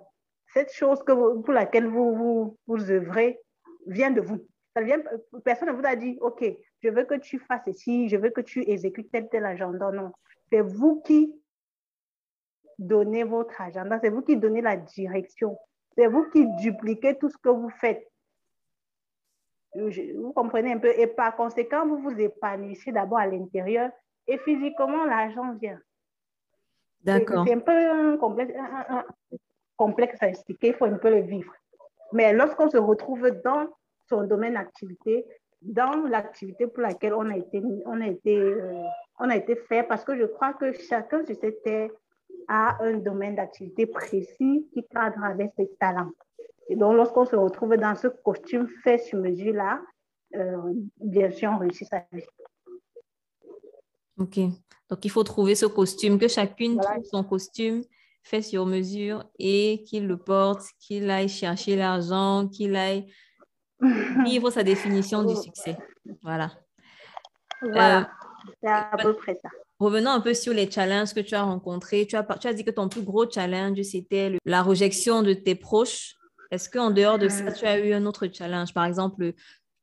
Cette 0.54 0.72
chose 0.72 1.04
pour 1.06 1.52
laquelle 1.52 1.88
vous, 1.88 2.58
vous, 2.68 2.92
œuvrez 2.92 3.40
vient 3.88 4.12
de 4.12 4.22
vous. 4.22 4.46
Personne 5.44 5.70
ne 5.70 5.74
vous 5.74 5.86
a 5.86 5.96
dit, 5.96 6.18
OK, 6.22 6.44
je 6.84 6.90
veux 6.90 7.06
que 7.06 7.16
tu 7.16 7.40
fasses 7.40 7.64
ceci, 7.66 8.10
je 8.10 8.18
veux 8.18 8.30
que 8.30 8.42
tu 8.42 8.68
exécutes 8.70 9.10
tel, 9.12 9.30
tel 9.30 9.46
agenda. 9.46 9.92
Non, 9.92 10.12
c'est 10.52 10.62
vous 10.62 11.02
qui 11.02 11.34
donnez 12.78 13.24
votre 13.24 13.62
agenda, 13.62 14.00
c'est 14.02 14.10
vous 14.10 14.22
qui 14.22 14.36
donnez 14.36 14.62
la 14.62 14.76
direction, 14.76 15.58
c'est 15.96 16.08
vous 16.08 16.30
qui 16.30 16.46
dupliquez 16.58 17.18
tout 17.18 17.30
ce 17.30 17.38
que 17.38 17.50
vous 17.50 17.70
faites. 17.70 18.06
Vous 19.76 20.34
comprenez 20.34 20.74
un 20.74 20.78
peu? 20.78 20.92
Et 21.00 21.08
par 21.08 21.36
conséquent, 21.36 21.88
vous 21.88 21.98
vous 21.98 22.20
épanouissez 22.20 22.92
d'abord 22.92 23.20
à 23.20 23.28
l'intérieur 23.28 23.90
et 24.28 24.38
physiquement, 24.38 25.06
l'argent 25.06 25.54
vient. 25.54 25.80
D'accord. 27.02 27.46
C'est 27.48 27.54
un 27.54 27.60
peu 27.60 28.18
complexe, 28.18 28.54
complexe 29.76 30.22
à 30.22 30.30
expliquer, 30.30 30.68
il 30.68 30.74
faut 30.76 30.86
un 30.86 30.98
peu 30.98 31.10
le 31.10 31.22
vivre. 31.22 31.54
Mais 32.12 32.34
lorsqu'on 32.34 32.70
se 32.70 32.78
retrouve 32.78 33.30
dans 33.44 33.68
son 34.08 34.24
domaine 34.24 34.54
d'activité, 34.54 35.26
dans 35.64 36.08
l'activité 36.08 36.68
pour 36.68 36.82
laquelle 36.82 37.14
on 37.14 37.30
a 37.30 37.38
été, 37.38 37.62
on 37.86 38.02
a 38.02 38.08
été, 38.08 38.38
euh, 38.38 38.84
on 39.20 39.30
a 39.30 39.36
été 39.36 39.56
fait, 39.56 39.84
parce 39.84 40.04
que 40.04 40.18
je 40.18 40.26
crois 40.26 40.54
que 40.54 40.74
chacun 40.74 41.26
sur 41.26 41.36
cette 41.36 41.64
terre 41.64 41.90
a 42.48 42.84
un 42.84 42.98
domaine 42.98 43.36
d'activité 43.36 43.86
précis 43.86 44.68
qui 44.74 44.84
cadre 44.88 45.24
avec 45.24 45.52
ses 45.58 45.70
talents. 45.80 46.12
Et 46.70 46.76
donc, 46.76 46.96
lorsqu'on 46.96 47.26
se 47.26 47.36
retrouve 47.36 47.76
dans 47.76 47.96
ce 47.96 48.08
costume 48.08 48.68
fait 48.84 48.98
sur 48.98 49.20
mesure-là, 49.20 49.82
euh, 50.36 50.74
bien 51.00 51.30
sûr, 51.32 51.52
on 51.54 51.60
réussit 51.60 51.88
sa 51.88 52.06
vie. 52.12 52.24
Ok. 54.18 54.40
Donc, 54.90 55.06
il 55.06 55.10
faut 55.10 55.24
trouver 55.24 55.56
ce 55.56 55.66
costume, 55.66 56.18
que 56.18 56.28
chacune 56.28 56.80
trouve 56.80 57.04
son 57.06 57.24
costume 57.24 57.84
fait 58.24 58.42
sur 58.42 58.66
mesure 58.66 59.26
et 59.38 59.84
qu'il 59.86 60.08
le 60.08 60.18
porte, 60.18 60.64
qu'il 60.80 61.10
aille 61.10 61.30
chercher 61.30 61.76
l'argent, 61.76 62.48
qu'il 62.48 62.76
aille 62.76 63.06
vivre 64.26 64.50
sa 64.50 64.64
définition 64.64 65.24
du 65.24 65.36
succès. 65.36 65.78
Voilà. 66.22 66.52
Voilà. 67.62 68.00
Euh, 68.00 68.04
C'est 68.62 68.70
à 68.70 68.92
peu 69.02 69.14
près 69.14 69.40
ça. 69.42 69.50
Revenons 69.80 70.12
un 70.12 70.22
peu 70.22 70.34
sur 70.34 70.54
les 70.54 70.70
challenges 70.70 71.14
que 71.14 71.20
tu 71.20 71.36
as 71.36 71.44
rencontrés. 71.44 72.06
Tu 72.06 72.16
as, 72.16 72.24
tu 72.40 72.48
as 72.48 72.54
dit 72.54 72.64
que 72.64 72.72
ton 72.72 72.88
plus 72.90 73.02
gros 73.02 73.30
challenge, 73.30 73.82
c'était 73.82 74.38
la 74.46 74.62
rejection 74.62 75.24
de 75.24 75.34
tes 75.34 75.56
proches. 75.56 76.16
Est-ce 76.52 76.70
qu'en 76.70 76.92
dehors 76.92 77.18
de 77.18 77.28
ça, 77.28 77.44
mm. 77.44 77.54
tu 77.54 77.66
as 77.66 77.80
eu 77.80 77.94
un 77.94 78.06
autre 78.06 78.28
challenge, 78.32 78.74
par 78.74 78.86
exemple 78.86 79.34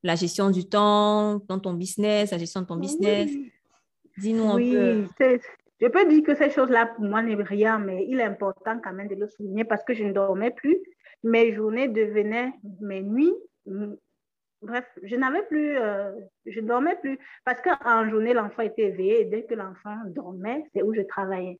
la 0.03 0.15
gestion 0.15 0.49
du 0.49 0.67
temps 0.67 1.41
dans 1.47 1.59
ton 1.59 1.73
business, 1.73 2.31
la 2.31 2.37
gestion 2.37 2.61
de 2.61 2.65
ton 2.65 2.77
business 2.77 3.29
Dis-nous 4.17 4.49
un 4.49 4.57
peu. 4.57 5.05
Je 5.81 5.87
peux 5.87 6.07
dire 6.07 6.23
que 6.23 6.35
ces 6.35 6.51
choses-là, 6.51 6.87
pour 6.87 7.05
moi, 7.05 7.23
n'est 7.23 7.35
rien, 7.35 7.79
mais 7.79 8.05
il 8.07 8.19
est 8.19 8.23
important 8.23 8.79
quand 8.83 8.93
même 8.93 9.07
de 9.07 9.15
le 9.15 9.27
souligner 9.27 9.63
parce 9.63 9.83
que 9.83 9.93
je 9.93 10.03
ne 10.03 10.13
dormais 10.13 10.51
plus. 10.51 10.77
Mes 11.23 11.53
journées 11.55 11.87
devenaient 11.87 12.51
mes 12.81 13.01
nuits. 13.01 13.33
Bref, 13.65 14.85
je 15.01 15.15
n'avais 15.15 15.41
plus, 15.43 15.77
euh, 15.77 16.11
je 16.45 16.59
dormais 16.59 16.95
plus. 17.01 17.17
Parce 17.45 17.61
qu'en 17.61 18.07
journée, 18.09 18.33
l'enfant 18.33 18.61
était 18.61 18.83
éveillé 18.83 19.21
et 19.21 19.25
dès 19.25 19.43
que 19.43 19.55
l'enfant 19.55 19.97
dormait, 20.05 20.63
c'est 20.73 20.83
où 20.83 20.93
je 20.93 21.01
travaillais. 21.01 21.59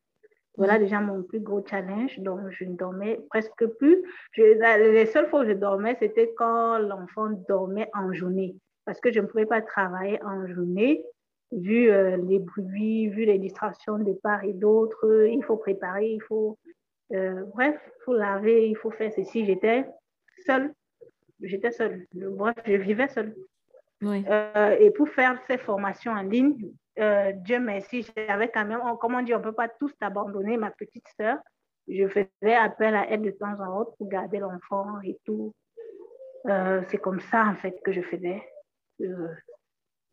Voilà 0.57 0.77
déjà 0.77 0.99
mon 0.99 1.23
plus 1.23 1.39
gros 1.39 1.65
challenge. 1.65 2.19
Donc, 2.19 2.41
je 2.51 2.65
ne 2.65 2.75
dormais 2.75 3.19
presque 3.29 3.65
plus. 3.79 4.03
les 4.37 5.05
seules 5.07 5.27
fois 5.29 5.41
où 5.41 5.45
je 5.45 5.53
dormais, 5.53 5.95
c'était 5.99 6.31
quand 6.37 6.77
l'enfant 6.77 7.29
dormait 7.47 7.89
en 7.93 8.13
journée. 8.13 8.55
Parce 8.85 8.99
que 8.99 9.11
je 9.11 9.19
ne 9.19 9.25
pouvais 9.25 9.45
pas 9.45 9.61
travailler 9.61 10.21
en 10.23 10.45
journée 10.47 11.03
vu 11.51 11.89
euh, 11.89 12.17
les 12.17 12.39
bruits, 12.39 13.07
vu 13.09 13.25
les 13.25 13.37
distractions 13.37 13.97
de 13.97 14.13
part 14.13 14.43
et 14.43 14.53
d'autre, 14.53 15.27
il 15.29 15.43
faut 15.43 15.57
préparer, 15.57 16.07
il 16.07 16.21
faut, 16.21 16.57
euh, 17.13 17.43
bref, 17.53 17.75
il 17.85 18.03
faut 18.05 18.13
laver, 18.13 18.69
il 18.69 18.75
faut 18.75 18.91
faire 18.91 19.11
ceci. 19.13 19.45
J'étais 19.45 19.85
seule 20.45 20.71
j'étais 21.41 21.71
seule. 21.71 22.05
Bref, 22.13 22.55
je 22.65 22.75
vivais 22.75 23.07
seule. 23.07 23.35
Euh, 24.03 24.77
et 24.79 24.91
pour 24.91 25.09
faire 25.09 25.39
ces 25.47 25.57
formations 25.57 26.11
en 26.11 26.23
ligne, 26.23 26.73
euh, 26.99 27.31
Dieu 27.33 27.59
merci, 27.59 28.05
j'avais 28.15 28.49
quand 28.49 28.65
même, 28.65 28.81
comment 28.99 29.19
on 29.19 29.21
dit, 29.21 29.33
on 29.33 29.39
ne 29.39 29.43
peut 29.43 29.51
pas 29.53 29.69
tous 29.69 29.93
abandonner 30.01 30.57
ma 30.57 30.71
petite 30.71 31.07
sœur. 31.19 31.37
Je 31.87 32.07
faisais 32.07 32.55
appel 32.55 32.95
à 32.95 33.09
elle 33.09 33.21
de 33.21 33.31
temps 33.31 33.59
en 33.59 33.83
temps 33.83 33.95
pour 33.97 34.09
garder 34.09 34.39
l'enfant 34.39 34.99
et 35.03 35.17
tout. 35.25 35.53
Euh, 36.47 36.81
c'est 36.89 36.97
comme 36.97 37.19
ça, 37.19 37.45
en 37.45 37.55
fait, 37.55 37.79
que 37.83 37.91
je 37.91 38.01
faisais. 38.01 38.43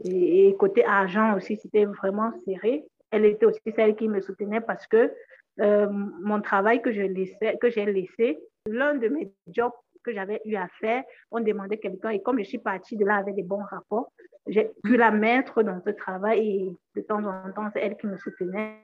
et, 0.04 0.54
côté 0.58 0.84
argent 0.84 1.36
aussi, 1.36 1.56
c'était 1.56 1.84
vraiment 1.84 2.32
serré. 2.44 2.84
Elle 3.10 3.24
était 3.24 3.46
aussi 3.46 3.60
celle 3.74 3.96
qui 3.96 4.08
me 4.08 4.20
soutenait 4.20 4.60
parce 4.60 4.86
que 4.86 5.12
mon 5.58 6.40
travail 6.40 6.82
que 6.82 6.92
j'ai 6.92 7.08
laissé, 7.08 8.38
l'un 8.66 8.94
de 8.94 9.08
mes 9.08 9.32
jobs 9.48 9.72
que 10.04 10.12
j'avais 10.12 10.40
eu 10.44 10.56
à 10.56 10.68
faire, 10.80 11.02
on 11.30 11.40
demandait 11.40 11.78
quelqu'un 11.78 12.10
et 12.10 12.22
comme 12.22 12.38
je 12.38 12.44
suis 12.44 12.58
partie 12.58 12.96
de 12.96 13.04
là 13.04 13.16
avec 13.16 13.34
des 13.34 13.42
bons 13.42 13.62
rapports, 13.62 14.12
j'ai 14.46 14.70
pu 14.82 14.96
la 14.96 15.10
mettre 15.10 15.62
dans 15.62 15.80
ce 15.80 15.90
travail 15.90 16.48
et 16.48 16.76
de 16.96 17.00
temps 17.02 17.24
en 17.24 17.52
temps, 17.52 17.68
c'est 17.72 17.80
elle 17.80 17.96
qui 17.96 18.06
me 18.06 18.16
soutenait. 18.16 18.76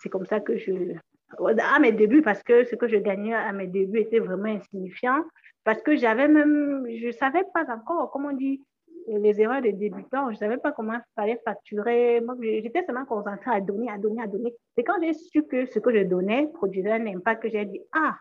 C'est 0.00 0.08
comme 0.08 0.26
ça 0.26 0.40
que 0.40 0.56
je... 0.56 0.94
À 1.38 1.78
mes 1.78 1.92
débuts, 1.92 2.22
parce 2.22 2.42
que 2.42 2.64
ce 2.64 2.76
que 2.76 2.88
je 2.88 2.96
gagnais 2.96 3.34
à 3.34 3.52
mes 3.52 3.66
débuts 3.66 4.00
était 4.00 4.18
vraiment 4.18 4.50
insignifiant, 4.50 5.24
parce 5.64 5.80
que 5.80 5.96
j'avais 5.96 6.28
même... 6.28 6.86
Je 6.88 7.06
ne 7.06 7.12
savais 7.12 7.44
pas 7.54 7.64
encore, 7.72 8.10
comment 8.10 8.28
on 8.28 8.36
dit, 8.36 8.62
les 9.06 9.40
erreurs 9.40 9.62
des 9.62 9.72
débutants, 9.72 10.26
je 10.26 10.34
ne 10.34 10.38
savais 10.38 10.58
pas 10.58 10.72
comment 10.72 10.94
il 10.94 11.02
fallait 11.14 11.40
facturer. 11.44 12.20
Moi, 12.20 12.36
j'étais 12.40 12.84
seulement 12.84 13.04
concentrée 13.04 13.50
à 13.50 13.60
donner, 13.60 13.90
à 13.90 13.98
donner, 13.98 14.22
à 14.22 14.26
donner. 14.26 14.54
C'est 14.76 14.84
quand 14.84 15.00
j'ai 15.00 15.12
su 15.12 15.42
que 15.44 15.66
ce 15.66 15.78
que 15.78 15.92
je 15.92 16.04
donnais 16.04 16.48
produisait 16.54 16.92
un 16.92 17.06
impact 17.06 17.42
que 17.42 17.48
j'ai 17.48 17.64
dit, 17.64 17.80
ah, 17.92 18.16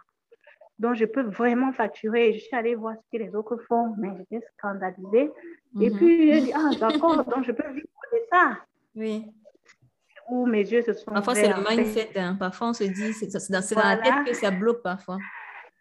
donc 0.81 0.95
je 0.95 1.05
peux 1.05 1.21
vraiment 1.21 1.71
facturer. 1.71 2.33
Je 2.33 2.39
suis 2.39 2.55
allée 2.55 2.73
voir 2.73 2.95
ce 2.95 3.15
que 3.15 3.23
les 3.23 3.35
autres 3.35 3.57
font, 3.67 3.93
mais 3.99 4.09
j'étais 4.17 4.43
scandalisée. 4.57 5.31
Et 5.79 5.89
mhm. 5.91 5.97
puis, 5.97 6.33
j'ai 6.33 6.41
dit, 6.41 6.53
ah, 6.55 6.71
d'accord, 6.79 7.23
donc 7.23 7.45
je 7.45 7.51
peux 7.51 7.67
vivre 7.71 7.87
de 8.11 8.17
ça. 8.31 8.57
Oui. 8.95 9.27
Où 10.27 10.47
mes 10.47 10.63
yeux 10.63 10.81
se 10.81 10.93
sont 10.93 11.11
Parfois, 11.11 11.35
c'est 11.35 11.49
le 11.49 11.69
mindset. 11.69 12.09
Hein. 12.15 12.35
Parfois, 12.39 12.69
on 12.69 12.73
se 12.73 12.83
dit, 12.85 13.13
c'est 13.13 13.27
dans, 13.27 13.59
dans 13.59 13.89
la 13.89 13.97
tête 13.97 14.25
que 14.25 14.33
ça 14.33 14.49
bloque 14.49 14.81
parfois. 14.81 15.19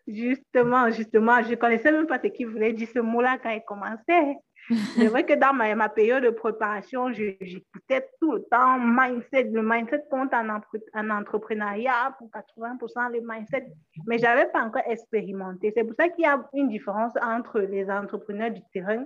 Justement, 0.07 0.91
justement, 0.91 1.43
je 1.43 1.51
ne 1.51 1.55
connaissais 1.55 1.93
même 1.93 2.07
pas 2.07 2.19
ce 2.23 2.27
qu'il 2.29 2.49
voulait 2.49 2.75
dire 2.75 2.89
ce 2.93 2.99
mot-là 2.99 3.39
quand 3.43 3.51
il 3.51 3.63
commençait. 3.67 4.37
C'est 4.97 5.09
vrai 5.09 5.25
que 5.27 5.35
dans 5.35 5.53
ma, 5.53 5.75
ma 5.75 5.89
période 5.89 6.23
de 6.23 6.31
préparation, 6.31 7.13
j'écoutais 7.13 8.09
tout 8.21 8.33
le 8.33 8.43
temps 8.51 8.79
mindset. 8.79 9.45
Le 9.45 9.63
mindset 9.63 10.05
compte 10.11 10.33
en, 10.33 10.49
en 10.49 11.11
entrepreneuriat 11.11 12.15
pour 12.19 12.29
80% 12.29 13.13
le 13.13 13.21
mindset, 13.23 13.73
mais 14.07 14.19
je 14.19 14.23
n'avais 14.23 14.47
pas 14.47 14.63
encore 14.63 14.83
expérimenté. 14.87 15.73
C'est 15.77 15.85
pour 15.85 15.95
ça 15.99 16.09
qu'il 16.09 16.25
y 16.25 16.29
a 16.29 16.43
une 16.55 16.69
différence 16.69 17.13
entre 17.23 17.61
les 17.61 17.91
entrepreneurs 17.91 18.51
du 18.51 18.61
terrain 18.73 19.05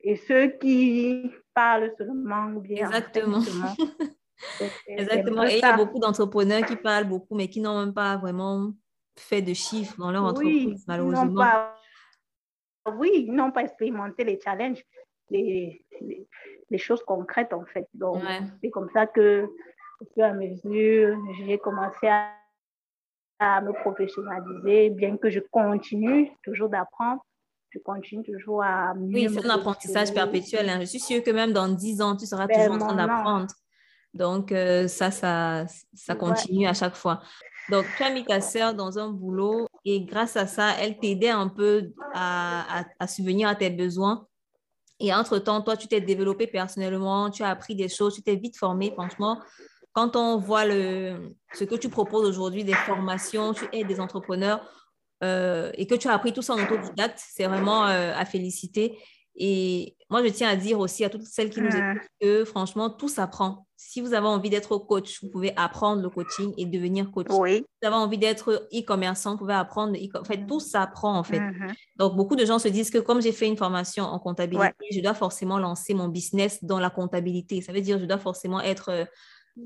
et 0.00 0.16
ceux 0.16 0.48
qui 0.48 1.30
parlent 1.54 1.92
seulement 1.96 2.46
bien. 2.46 2.86
Exactement. 2.86 3.40
Exactement. 4.86 5.44
Et 5.44 5.56
il 5.56 5.60
y 5.60 5.64
a 5.64 5.76
beaucoup 5.76 5.98
d'entrepreneurs 5.98 6.66
qui 6.66 6.76
parlent 6.76 7.08
beaucoup, 7.08 7.34
mais 7.34 7.48
qui 7.48 7.60
n'ont 7.60 7.78
même 7.78 7.94
pas 7.94 8.16
vraiment 8.16 8.72
fait 9.16 9.42
de 9.42 9.54
chiffres 9.54 9.94
dans 9.98 10.10
leur 10.10 10.24
entreprise, 10.24 10.84
malheureusement. 10.88 11.44
oui, 12.96 13.26
ils 13.28 13.32
n'ont 13.32 13.52
pas 13.52 13.62
expérimenté 13.62 14.24
les 14.24 14.40
challenges 14.42 14.82
les, 15.30 15.84
les, 16.70 16.78
choses 16.78 17.02
concrètes, 17.04 17.52
en 17.52 17.64
fait. 17.64 17.88
Donc, 17.94 18.22
c'est 18.62 18.70
comme 18.70 18.90
ça 18.92 19.06
que, 19.06 19.44
au 20.00 20.04
fur 20.12 20.24
et 20.24 20.28
à 20.28 20.34
mesure, 20.34 21.16
j'ai 21.38 21.58
commencé 21.58 22.08
à, 22.08 22.30
à, 23.38 23.60
me 23.60 23.72
professionnaliser, 23.72 24.90
bien 24.90 25.16
que 25.16 25.30
je 25.30 25.40
continue 25.40 26.30
toujours 26.42 26.68
d'apprendre. 26.68 27.24
Je 27.70 27.78
continue 27.80 28.22
toujours 28.22 28.62
à 28.62 28.94
Oui, 28.96 29.28
c'est 29.28 29.44
un 29.44 29.50
apprentissage 29.50 30.14
perpétuel. 30.14 30.68
Hein. 30.68 30.80
Je 30.80 30.86
suis 30.86 31.00
sûre 31.00 31.22
que 31.22 31.30
même 31.30 31.52
dans 31.52 31.68
10 31.68 32.02
ans, 32.02 32.16
tu 32.16 32.26
seras 32.26 32.46
toujours 32.46 32.74
en 32.74 32.78
train 32.78 32.94
d'apprendre. 32.94 33.48
Donc, 34.12 34.52
euh, 34.52 34.86
ça, 34.86 35.10
ça, 35.10 35.66
ça 35.92 36.14
continue 36.14 36.68
à 36.68 36.72
chaque 36.72 36.94
fois. 36.94 37.20
Donc, 37.68 37.84
tu 37.96 38.02
as 38.04 38.10
mis 38.10 38.24
ta 38.24 38.40
sœur 38.40 38.74
dans 38.74 38.98
un 38.98 39.10
boulot 39.10 39.66
et 39.84 40.04
grâce 40.04 40.36
à 40.36 40.46
ça, 40.46 40.70
elle 40.80 40.98
t'aidait 40.98 41.30
un 41.30 41.48
peu 41.48 41.92
à, 42.12 42.80
à, 42.80 42.84
à 43.00 43.06
subvenir 43.08 43.48
à 43.48 43.56
tes 43.56 43.70
besoins. 43.70 44.28
Et 45.00 45.12
entre-temps, 45.12 45.60
toi, 45.62 45.76
tu 45.76 45.88
t'es 45.88 46.00
développé 46.00 46.46
personnellement, 46.46 47.30
tu 47.30 47.42
as 47.42 47.48
appris 47.48 47.74
des 47.74 47.88
choses, 47.88 48.14
tu 48.14 48.22
t'es 48.22 48.36
vite 48.36 48.56
formé. 48.56 48.92
Franchement, 48.92 49.40
quand 49.92 50.16
on 50.16 50.38
voit 50.38 50.64
le, 50.64 51.34
ce 51.52 51.64
que 51.64 51.74
tu 51.74 51.88
proposes 51.88 52.28
aujourd'hui, 52.28 52.64
des 52.64 52.74
formations, 52.74 53.54
tu 53.54 53.64
aides 53.72 53.86
des 53.86 54.00
entrepreneurs 54.00 54.60
euh, 55.22 55.70
et 55.74 55.86
que 55.86 55.94
tu 55.94 56.08
as 56.08 56.12
appris 56.12 56.32
tout 56.32 56.42
ça 56.42 56.54
en 56.54 56.62
autodidacte, 56.62 57.18
c'est 57.18 57.46
vraiment 57.46 57.86
euh, 57.86 58.12
à 58.14 58.24
féliciter. 58.24 58.98
Et 59.36 59.96
moi, 60.10 60.22
je 60.22 60.28
tiens 60.28 60.48
à 60.48 60.56
dire 60.56 60.78
aussi 60.78 61.04
à 61.04 61.10
toutes 61.10 61.24
celles 61.24 61.50
qui 61.50 61.60
nous 61.60 61.68
écoutent 61.68 62.08
que 62.20 62.44
franchement, 62.44 62.90
tout 62.90 63.08
s'apprend. 63.08 63.66
Si 63.76 64.00
vous 64.00 64.14
avez 64.14 64.26
envie 64.26 64.48
d'être 64.48 64.78
coach, 64.78 65.22
vous 65.22 65.28
pouvez 65.28 65.52
apprendre 65.56 66.02
le 66.02 66.08
coaching 66.08 66.54
et 66.56 66.66
devenir 66.66 67.10
coach. 67.10 67.26
Oui. 67.30 67.56
Si 67.56 67.64
vous 67.82 67.88
avez 67.88 67.96
envie 67.96 68.18
d'être 68.18 68.68
e-commerçant, 68.72 69.32
vous 69.32 69.38
pouvez 69.38 69.54
apprendre. 69.54 69.96
E 69.96 70.18
en 70.18 70.24
fait, 70.24 70.46
tout 70.46 70.60
s'apprend 70.60 71.18
en 71.18 71.24
fait. 71.24 71.40
Mm-hmm. 71.40 71.74
Donc, 71.96 72.16
beaucoup 72.16 72.36
de 72.36 72.44
gens 72.44 72.58
se 72.58 72.68
disent 72.68 72.90
que 72.90 72.98
comme 72.98 73.20
j'ai 73.20 73.32
fait 73.32 73.46
une 73.46 73.56
formation 73.56 74.04
en 74.04 74.18
comptabilité, 74.18 74.72
je 74.92 75.00
dois 75.00 75.14
forcément 75.14 75.58
lancer 75.58 75.94
mon 75.94 76.08
business 76.08 76.62
dans 76.62 76.78
la 76.78 76.90
comptabilité. 76.90 77.60
Ça 77.60 77.72
veut 77.72 77.80
dire 77.80 77.96
que 77.96 78.02
je 78.02 78.08
dois 78.08 78.18
forcément 78.18 78.60
être 78.60 78.90
euh, 78.90 79.04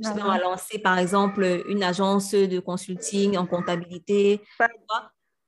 à 0.05 0.39
lancer, 0.39 0.79
par 0.79 0.99
exemple, 0.99 1.63
une 1.69 1.83
agence 1.83 2.33
de 2.33 2.59
consulting 2.59 3.37
en 3.37 3.47
comptabilité. 3.47 4.41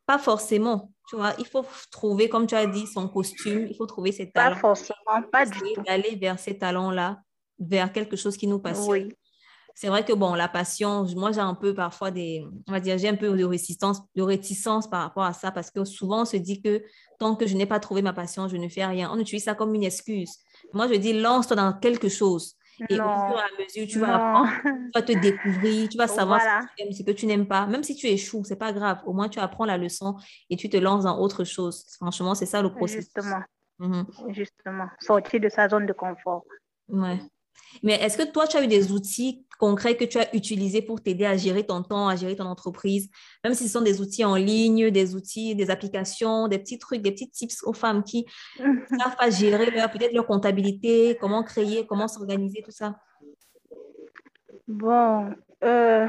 Pas 0.06 0.18
forcément. 0.18 0.90
Tu 1.11 1.16
vois, 1.16 1.35
il 1.40 1.44
faut 1.44 1.64
trouver, 1.90 2.29
comme 2.29 2.46
tu 2.46 2.55
as 2.55 2.66
dit, 2.66 2.87
son 2.87 3.09
costume, 3.09 3.66
il 3.68 3.77
faut 3.77 3.87
trouver 3.87 4.12
ses 4.12 4.31
talents. 4.31 4.55
Pas 4.55 4.61
forcément, 4.61 5.23
pas 5.33 5.44
du 5.44 5.59
tout. 5.59 5.83
D'aller 5.83 6.14
vers 6.14 6.38
ces 6.38 6.57
talents-là, 6.57 7.18
vers 7.59 7.92
quelque 7.92 8.14
chose 8.14 8.37
qui 8.37 8.46
nous 8.46 8.61
passionne. 8.61 8.88
Oui. 8.88 9.09
C'est 9.75 9.88
vrai 9.88 10.05
que, 10.05 10.12
bon, 10.12 10.35
la 10.35 10.46
passion, 10.46 11.05
moi, 11.16 11.33
j'ai 11.33 11.40
un 11.40 11.57
peu 11.57 11.75
parfois 11.75 12.12
des, 12.12 12.44
on 12.68 12.73
va 12.73 12.79
dire, 12.79 12.96
j'ai 12.96 13.09
un 13.09 13.16
peu 13.16 13.37
de 13.37 13.44
résistance, 13.44 14.01
de 14.14 14.23
réticence 14.23 14.88
par 14.88 15.03
rapport 15.03 15.25
à 15.25 15.33
ça 15.33 15.51
parce 15.51 15.73
que 15.73 15.85
souvent, 15.85 16.23
on 16.23 16.25
se 16.25 16.37
dit 16.37 16.62
que 16.62 16.81
tant 17.18 17.35
que 17.35 17.44
je 17.49 17.57
n'ai 17.57 17.66
pas 17.66 17.81
trouvé 17.81 18.03
ma 18.03 18.12
passion, 18.12 18.46
je 18.46 18.57
ne 18.57 18.68
fais 18.68 18.87
rien. 18.87 19.11
On 19.12 19.18
utilise 19.18 19.42
ça 19.42 19.55
comme 19.55 19.75
une 19.75 19.83
excuse. 19.83 20.37
Moi, 20.73 20.87
je 20.87 20.94
dis, 20.94 21.12
lance-toi 21.12 21.57
dans 21.57 21.73
quelque 21.73 22.09
chose. 22.09 22.55
Et 22.88 22.94
au 22.94 22.96
fur 22.96 23.38
et 23.38 23.42
à 23.42 23.62
mesure, 23.62 23.86
tu 23.86 23.98
vas 23.98 24.14
apprendre, 24.14 24.50
tu 24.62 24.90
vas 24.94 25.02
te 25.02 25.12
découvrir, 25.12 25.88
tu 25.88 25.98
vas 25.98 26.08
savoir 26.08 26.40
ce 26.40 26.66
que 26.66 26.72
tu 26.76 26.82
aimes, 26.82 26.92
ce 26.92 27.02
que 27.02 27.10
tu 27.10 27.26
n'aimes 27.26 27.46
pas. 27.46 27.66
Même 27.66 27.82
si 27.82 27.94
tu 27.94 28.06
échoues, 28.06 28.42
c'est 28.44 28.56
pas 28.56 28.72
grave. 28.72 29.00
Au 29.06 29.12
moins, 29.12 29.28
tu 29.28 29.38
apprends 29.38 29.64
la 29.64 29.76
leçon 29.76 30.16
et 30.48 30.56
tu 30.56 30.68
te 30.68 30.76
lances 30.76 31.04
dans 31.04 31.18
autre 31.20 31.44
chose. 31.44 31.84
Franchement, 31.96 32.34
c'est 32.34 32.46
ça 32.46 32.62
le 32.62 32.70
processus. 32.72 33.12
Justement. 33.14 33.42
Mhm. 33.78 34.06
Justement. 34.28 34.86
Sortir 35.00 35.40
de 35.40 35.48
sa 35.48 35.68
zone 35.68 35.86
de 35.86 35.92
confort. 35.92 36.44
Ouais. 36.88 37.20
Mais 37.83 37.94
est-ce 37.94 38.18
que 38.18 38.31
toi, 38.31 38.46
tu 38.46 38.57
as 38.57 38.64
eu 38.64 38.66
des 38.66 38.92
outils 38.92 39.44
concrets 39.61 39.96
que 39.96 40.05
tu 40.05 40.18
as 40.18 40.35
utilisés 40.35 40.81
pour 40.81 41.03
t'aider 41.03 41.27
à 41.27 41.37
gérer 41.37 41.64
ton 41.64 41.83
temps, 41.83 42.09
à 42.09 42.16
gérer 42.16 42.35
ton 42.35 42.46
entreprise, 42.46 43.11
même 43.44 43.55
si 43.55 43.68
ce 43.68 43.75
sont 43.75 43.83
des 43.83 44.01
outils 44.01 44.25
en 44.25 44.35
ligne, 44.35 44.90
des 44.90 45.14
outils, 45.14 45.55
des 45.55 45.70
applications, 45.70 46.49
des 46.49 46.59
petits 46.59 46.79
trucs, 46.79 47.03
des 47.03 47.12
petits 47.12 47.31
tips 47.31 47.62
aux 47.64 47.75
femmes 47.75 48.03
qui 48.03 48.27
savent 48.57 49.16
pas 49.16 49.31
gérer 49.31 49.66
peut-être 49.66 50.14
leur 50.14 50.27
comptabilité, 50.27 51.16
comment 51.20 51.42
créer, 51.44 51.87
comment 51.87 52.09
s'organiser, 52.09 52.62
tout 52.62 52.70
ça. 52.70 52.99
Bon, 54.66 55.31
euh, 55.62 56.07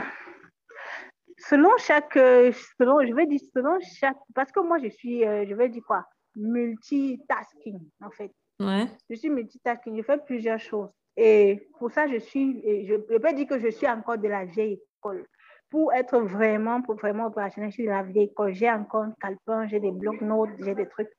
selon 1.37 1.71
chaque, 1.77 2.13
selon, 2.13 3.05
je 3.05 3.13
vais 3.13 3.25
dire 3.25 3.41
selon 3.53 3.77
chaque, 3.99 4.17
parce 4.33 4.51
que 4.51 4.61
moi 4.61 4.77
je 4.79 4.87
suis, 4.89 5.25
euh, 5.25 5.45
je 5.47 5.53
vais 5.55 5.67
dire 5.67 5.83
quoi, 5.85 6.05
multitasking 6.35 7.79
en 8.01 8.11
fait. 8.11 8.31
Ouais. 8.61 8.87
Je 9.09 9.15
suis 9.15 9.29
multitasking, 9.29 9.97
je 9.97 10.03
fais 10.03 10.17
plusieurs 10.17 10.59
choses. 10.59 10.89
Et 11.17 11.67
pour 11.77 11.91
ça, 11.91 12.07
je 12.07 12.17
suis, 12.17 12.87
je, 12.87 12.95
peux 12.95 13.33
dire 13.33 13.47
que 13.47 13.59
je 13.59 13.69
suis 13.69 13.87
encore 13.87 14.17
de 14.17 14.27
la 14.27 14.45
vieille 14.45 14.79
école. 14.97 15.25
Pour 15.69 15.93
être 15.93 16.19
vraiment, 16.19 16.81
pour 16.81 16.95
vraiment 16.95 17.27
opérationnel, 17.27 17.71
je 17.71 17.75
suis 17.75 17.85
de 17.85 17.89
la 17.89 18.03
vieille 18.03 18.25
école. 18.25 18.53
J'ai 18.53 18.69
encore 18.69 19.03
un 19.03 19.13
calepin, 19.21 19.67
j'ai 19.67 19.79
des 19.79 19.91
blocs-notes, 19.91 20.49
j'ai 20.59 20.75
des 20.75 20.87
trucs. 20.87 21.09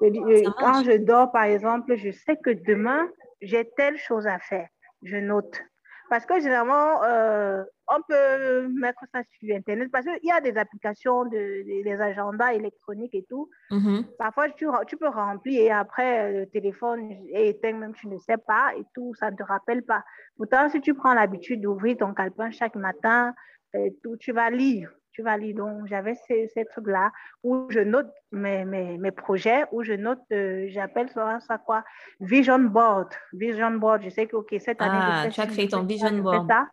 Quand 0.00 0.84
je 0.84 0.96
dors, 0.98 1.30
par 1.32 1.44
exemple, 1.44 1.96
je 1.96 2.10
sais 2.10 2.36
que 2.36 2.50
demain, 2.50 3.08
j'ai 3.40 3.68
telle 3.76 3.96
chose 3.96 4.26
à 4.26 4.38
faire. 4.38 4.68
Je 5.02 5.16
note. 5.16 5.60
Parce 6.08 6.24
que 6.24 6.40
généralement, 6.40 7.02
euh, 7.04 7.62
on 7.88 8.00
peut 8.08 8.68
mettre 8.68 9.04
ça 9.12 9.20
sur 9.38 9.54
Internet 9.54 9.90
parce 9.92 10.04
qu'il 10.04 10.18
y 10.22 10.30
a 10.30 10.40
des 10.40 10.56
applications, 10.56 11.24
de, 11.24 11.82
des 11.82 12.00
agendas 12.00 12.52
électroniques 12.54 13.14
et 13.14 13.26
tout. 13.28 13.50
Mm-hmm. 13.70 14.16
Parfois, 14.18 14.48
tu, 14.50 14.66
tu, 14.86 14.96
peux 14.96 15.08
remplir 15.08 15.60
et 15.60 15.70
après, 15.70 16.32
le 16.32 16.46
téléphone 16.46 17.10
est 17.32 17.48
éteint, 17.48 17.74
même 17.74 17.94
tu 17.94 18.08
ne 18.08 18.18
sais 18.18 18.38
pas 18.38 18.72
et 18.76 18.84
tout, 18.94 19.14
ça 19.14 19.30
ne 19.30 19.36
te 19.36 19.42
rappelle 19.42 19.82
pas. 19.84 20.02
Pourtant, 20.36 20.68
si 20.68 20.80
tu 20.80 20.94
prends 20.94 21.14
l'habitude 21.14 21.60
d'ouvrir 21.60 21.96
ton 21.98 22.14
calepin 22.14 22.50
chaque 22.50 22.76
matin, 22.76 23.34
et 23.74 23.94
tout, 24.02 24.16
tu 24.16 24.32
vas 24.32 24.50
lire. 24.50 24.90
Tu. 25.18 25.54
Donc, 25.54 25.86
j'avais 25.86 26.14
ces, 26.14 26.48
ces 26.48 26.64
trucs-là 26.64 27.10
où 27.42 27.66
je 27.70 27.80
note 27.80 28.12
mes, 28.32 28.64
mes, 28.64 28.98
mes, 28.98 29.10
projets, 29.10 29.64
où 29.72 29.82
je 29.82 29.94
note, 29.94 30.20
euh, 30.32 30.66
j'appelle 30.68 31.08
ça, 31.10 31.40
ça 31.40 31.58
quoi 31.58 31.84
Vision 32.20 32.58
board. 32.58 33.08
Vision 33.32 33.72
board, 33.72 34.02
je 34.02 34.10
sais 34.10 34.26
que, 34.26 34.36
OK, 34.36 34.54
cette 34.60 34.80
année, 34.80 34.98
ah, 35.00 35.26
tu 35.30 35.40
as 35.40 35.46
créé 35.46 35.68
ton 35.68 35.82
vision 35.84 36.18
board. 36.18 36.46
Ça. 36.48 36.66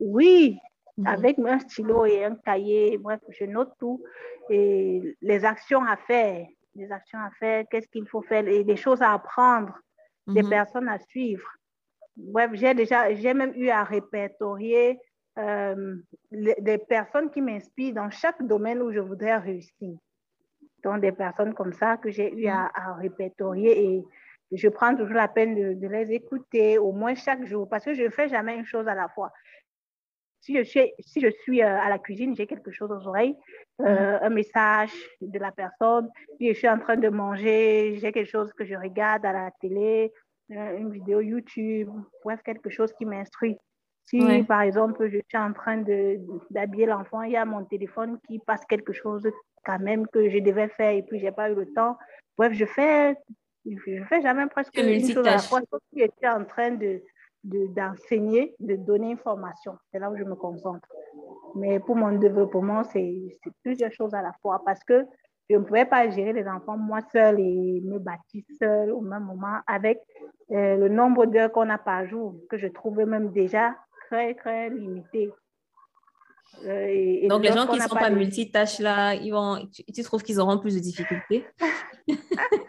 Oui, 0.00 0.58
mhm. 0.96 1.06
avec 1.06 1.38
un 1.38 1.58
stylo 1.58 2.06
et 2.06 2.24
un 2.24 2.36
cahier, 2.36 2.98
bref, 2.98 3.20
je 3.28 3.44
note 3.44 3.72
tout 3.78 4.02
et 4.50 5.16
les 5.20 5.44
actions 5.44 5.84
à 5.84 5.96
faire. 5.96 6.46
des 6.74 6.90
actions 6.90 7.20
à 7.20 7.30
faire, 7.38 7.64
qu'est-ce 7.70 7.86
qu'il 7.86 8.08
faut 8.08 8.22
faire, 8.22 8.48
et 8.48 8.64
des 8.64 8.74
choses 8.74 9.00
à 9.00 9.12
apprendre, 9.12 9.78
des 10.26 10.42
Mhm. 10.42 10.50
personnes 10.50 10.88
à 10.88 10.98
suivre. 10.98 11.48
Bref, 12.16 12.50
j'ai 12.54 12.74
déjà, 12.74 13.14
j'ai 13.14 13.32
même 13.32 13.52
eu 13.54 13.68
à 13.68 13.84
répertorier 13.84 14.98
euh, 15.38 15.96
les- 16.30 16.56
des 16.60 16.78
personnes 16.78 17.30
qui 17.30 17.40
m'inspirent 17.40 17.94
dans 17.94 18.10
chaque 18.10 18.42
domaine 18.46 18.80
où 18.82 18.92
je 18.92 19.00
voudrais 19.00 19.36
réussir. 19.38 19.96
Donc, 20.82 21.00
des 21.00 21.12
personnes 21.12 21.54
comme 21.54 21.72
ça 21.72 21.96
que 21.96 22.10
j'ai 22.10 22.32
eu 22.34 22.46
à, 22.46 22.70
à 22.74 22.94
répertorier 22.94 23.84
et 23.96 24.04
je 24.52 24.68
prends 24.68 24.94
toujours 24.94 25.16
la 25.16 25.28
peine 25.28 25.54
de, 25.54 25.74
de 25.74 25.88
les 25.88 26.12
écouter 26.12 26.78
au 26.78 26.92
moins 26.92 27.14
chaque 27.14 27.44
jour 27.46 27.68
parce 27.68 27.84
que 27.84 27.94
je 27.94 28.02
ne 28.02 28.10
fais 28.10 28.28
jamais 28.28 28.54
une 28.56 28.64
chose 28.66 28.86
à 28.86 28.94
la 28.94 29.08
fois. 29.08 29.32
Si 30.40 30.54
je 30.58 30.62
suis, 30.62 30.92
si 31.00 31.20
je 31.20 31.30
suis 31.30 31.62
euh, 31.62 31.80
à 31.80 31.88
la 31.88 31.98
cuisine, 31.98 32.36
j'ai 32.36 32.46
quelque 32.46 32.70
chose 32.70 32.90
aux 32.90 33.06
oreilles, 33.08 33.34
euh, 33.80 34.18
un 34.20 34.28
message 34.28 34.92
de 35.22 35.38
la 35.38 35.50
personne. 35.50 36.10
Si 36.36 36.48
je 36.48 36.52
suis 36.52 36.68
en 36.68 36.78
train 36.78 36.96
de 36.96 37.08
manger, 37.08 37.96
j'ai 37.98 38.12
quelque 38.12 38.30
chose 38.30 38.52
que 38.52 38.64
je 38.66 38.74
regarde 38.74 39.24
à 39.24 39.32
la 39.32 39.50
télé, 39.60 40.12
une 40.50 40.90
vidéo 40.92 41.20
YouTube, 41.20 41.88
bref, 42.22 42.42
quelque 42.42 42.68
chose 42.68 42.92
qui 42.92 43.06
m'instruit. 43.06 43.56
Si, 44.06 44.20
Ouais. 44.20 44.42
par 44.44 44.60
exemple, 44.62 45.08
je 45.08 45.18
suis 45.28 45.38
en 45.38 45.52
train 45.52 45.82
d'habiller 46.50 46.86
l'enfant, 46.86 47.22
il 47.22 47.32
y 47.32 47.36
a 47.36 47.44
mon 47.44 47.64
téléphone 47.64 48.18
qui 48.26 48.38
passe 48.38 48.64
quelque 48.66 48.92
chose 48.92 49.26
quand 49.64 49.78
même 49.78 50.06
que 50.08 50.28
je 50.28 50.38
devais 50.38 50.68
faire 50.68 50.92
et 50.92 51.02
puis 51.02 51.18
j'ai 51.20 51.32
pas 51.32 51.50
eu 51.50 51.54
le 51.54 51.66
temps. 51.72 51.96
Bref, 52.36 52.52
je 52.52 52.66
fais, 52.66 53.16
je 53.64 54.04
fais 54.04 54.20
jamais 54.20 54.46
presque 54.46 54.72
Tu 54.72 54.80
une 54.80 55.08
chose 55.08 55.26
à 55.26 55.36
la 55.36 55.38
fois, 55.38 55.60
sauf 55.70 55.80
suis 55.92 56.28
en 56.28 56.44
train 56.44 56.72
de 56.72 57.00
de- 57.44 57.66
d'enseigner, 57.68 58.54
de, 58.58 58.74
donner 58.76 59.12
information. 59.12 59.76
C'est 59.92 59.98
là 59.98 60.10
où 60.10 60.16
je 60.16 60.24
me 60.24 60.34
concentre. 60.34 60.88
Mais 61.54 61.78
pour 61.78 61.94
mon 61.96 62.12
développement, 62.18 62.84
c'est 62.84 63.38
c'est 63.42 63.52
plusieurs 63.62 63.92
choses 63.92 64.14
à 64.14 64.22
la 64.22 64.32
fois 64.40 64.62
parce 64.64 64.82
que 64.82 65.04
je 65.50 65.56
ne 65.56 65.62
pouvais 65.62 65.84
pas 65.84 66.08
gérer 66.08 66.32
les 66.32 66.48
enfants 66.48 66.78
moi 66.78 67.00
seule 67.12 67.38
et 67.38 67.82
me 67.84 67.98
bâtir 67.98 68.42
seule 68.58 68.90
au 68.90 69.02
même 69.02 69.24
moment 69.24 69.58
avec 69.66 70.00
euh, 70.50 70.76
le 70.76 70.88
nombre 70.88 71.26
d'heures 71.26 71.52
qu'on 71.52 71.68
a 71.68 71.76
par 71.78 72.06
jour, 72.06 72.34
que 72.48 72.56
je 72.56 72.66
trouvais 72.66 73.04
même 73.04 73.30
déjà 73.30 73.76
très, 74.08 74.34
très 74.34 74.70
limité. 74.70 75.30
Euh, 76.64 76.86
et- 76.88 77.24
et 77.24 77.28
Donc, 77.28 77.42
les 77.42 77.52
gens 77.52 77.66
qui 77.66 77.76
ne 77.78 77.82
sont 77.82 77.96
pas 77.96 78.10
multitâches 78.10 78.78
là, 78.78 79.14
ils 79.14 79.30
vont, 79.32 79.66
tu, 79.72 79.82
tu 79.84 80.02
trouves 80.02 80.22
qu'ils 80.22 80.38
auront 80.40 80.58
plus 80.58 80.74
de 80.74 80.80
difficultés? 80.80 81.46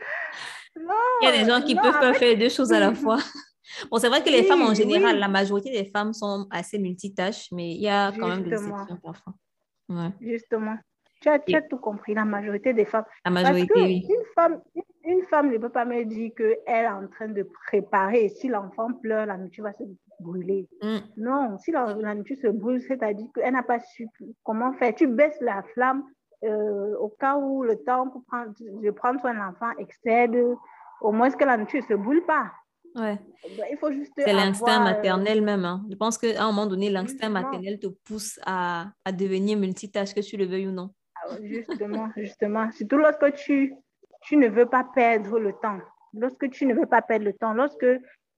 Non, 0.78 0.94
Il 1.22 1.26
y 1.26 1.28
a 1.30 1.44
des 1.44 1.50
gens 1.50 1.62
qui 1.62 1.74
non, 1.74 1.82
peuvent 1.82 1.96
en 1.96 2.00
pas 2.02 2.14
fait, 2.14 2.20
faire 2.20 2.38
deux 2.38 2.50
choses 2.50 2.74
à 2.74 2.80
la 2.80 2.94
fois. 2.94 3.18
Bon, 3.92 3.98
c'est 3.98 4.08
vrai 4.10 4.24
que 4.24 4.30
les 4.30 4.44
femmes 4.44 4.62
en 4.62 4.74
général, 4.74 5.16
oui. 5.16 5.20
la 5.20 5.28
majorité 5.28 5.72
des 5.72 5.90
femmes 5.90 6.14
sont 6.14 6.48
assez 6.52 6.78
multitâches, 6.78 7.48
mais 7.52 7.72
il 7.72 7.82
y 7.82 7.90
a 7.90 8.12
quand 8.12 8.28
même 8.28 8.44
des 8.44 8.52
exceptions 8.54 8.98
parfois. 9.04 9.34
Ouais. 9.90 10.10
Justement. 10.22 10.78
Tu 11.22 11.30
as, 11.30 11.40
tu 11.40 11.56
as 11.56 11.62
tout 11.62 11.78
compris, 11.78 12.14
la 12.14 12.26
majorité 12.26 12.74
des 12.74 12.86
femmes. 12.86 13.06
La 13.26 13.32
Parce 13.32 13.44
majorité, 13.44 13.74
que 13.74 13.80
oui. 13.80 14.08
une 14.10 14.26
femme, 14.36 14.62
une 15.04 15.24
femme 15.28 15.52
ne 15.52 15.58
peut 15.58 15.70
pas 15.70 15.86
me 15.86 16.04
dire 16.06 16.32
qu'elle 16.36 16.58
est 16.68 16.88
en 16.88 17.08
train 17.08 17.28
de 17.30 17.48
préparer. 17.68 18.30
Si 18.30 18.48
l'enfant 18.48 18.92
pleure, 18.94 19.26
la 19.26 19.38
nourriture 19.38 19.64
va 19.64 19.74
se 19.74 19.84
brûler. 20.20 20.68
Mm. 20.84 20.98
Non, 21.18 21.58
si 21.58 21.72
la, 21.72 21.96
la 21.96 22.14
nourriture 22.14 22.38
se 22.42 22.48
brûle, 22.48 22.82
c'est-à-dire 22.82 23.28
qu'elle 23.34 23.54
n'a 23.54 23.64
pas 23.64 23.80
su 23.80 24.08
comment 24.44 24.74
faire. 24.74 24.94
Tu 24.94 25.08
baisses 25.08 25.40
la 25.42 25.64
flamme 25.74 26.04
euh, 26.44 26.96
au 26.98 27.10
cas 27.10 27.38
où 27.38 27.64
le 27.64 27.78
temps 27.78 28.08
pour 28.10 28.24
prendre, 28.26 28.52
de 28.60 28.92
prendre 28.92 29.20
soin 29.20 29.34
de 29.34 29.40
l'enfant 29.40 29.72
excède, 29.80 30.36
au 31.02 31.12
moins 31.12 31.30
que 31.32 31.44
la 31.46 31.58
nourriture 31.58 31.82
ne 31.82 31.88
se 31.88 31.94
brûle 31.94 32.24
pas? 32.26 32.52
Ouais. 32.96 33.20
Ben, 33.58 33.66
Il 33.72 33.78
faut 33.78 33.92
juste 33.92 34.14
C'est 34.16 34.32
l'instinct 34.32 34.80
euh, 34.82 34.84
maternel 34.84 35.42
même. 35.42 35.66
hein. 35.66 35.84
Je 35.90 35.96
pense 35.96 36.18
qu'à 36.18 36.42
un 36.44 36.48
moment 36.48 36.66
donné, 36.66 36.90
l'instinct 36.90 37.30
maternel 37.30 37.80
te 37.80 37.88
pousse 37.88 38.40
à, 38.46 38.88
à 39.04 39.12
devenir 39.12 39.58
multitâche, 39.58 40.14
que 40.14 40.22
tu 40.22 40.38
le 40.38 40.46
veuilles 40.46 40.68
ou 40.68 40.72
non. 40.72 40.92
Justement, 41.42 42.10
justement. 42.16 42.72
Surtout 42.72 42.98
lorsque 42.98 43.34
tu, 43.36 43.74
tu 44.22 44.38
ne 44.38 44.48
veux 44.50 44.66
pas 44.66 44.84
perdre 44.96 45.40
le 45.40 45.54
temps. 45.54 45.80
Lorsque 46.14 46.50
tu 46.50 46.66
ne 46.66 46.74
veux 46.74 46.86
pas 46.86 47.02
perdre 47.02 47.26
le 47.26 47.34
temps, 47.34 47.54
lorsque 47.54 47.86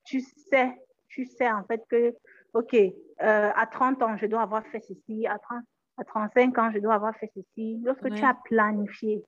tu 0.03 0.21
sais, 0.21 0.73
tu 1.07 1.25
sais 1.25 1.51
en 1.51 1.63
fait 1.65 1.81
que, 1.89 2.13
OK, 2.53 2.73
euh, 2.73 3.51
à 3.55 3.67
30 3.67 4.01
ans, 4.03 4.17
je 4.17 4.25
dois 4.25 4.41
avoir 4.41 4.65
fait 4.67 4.79
ceci, 4.81 5.27
à, 5.27 5.37
30, 5.37 5.63
à 5.97 6.03
35 6.03 6.57
ans, 6.57 6.71
je 6.73 6.79
dois 6.79 6.95
avoir 6.95 7.15
fait 7.17 7.29
ceci. 7.35 7.79
Lorsque 7.83 8.03
Ouais. 8.03 8.11
tu 8.11 8.23
as 8.23 8.35
planifié, 8.45 9.23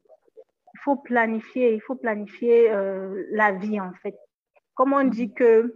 il 0.74 0.80
faut 0.84 0.95
planifier, 0.95 1.74
il 1.74 1.82
faut 1.82 1.95
planifier 1.95 2.72
euh, 2.72 3.26
la 3.32 3.51
vie 3.51 3.80
en 3.80 3.93
fait. 4.01 4.16
Comme 4.76 4.93
on 4.93 5.03
dit 5.03 5.34
que, 5.34 5.76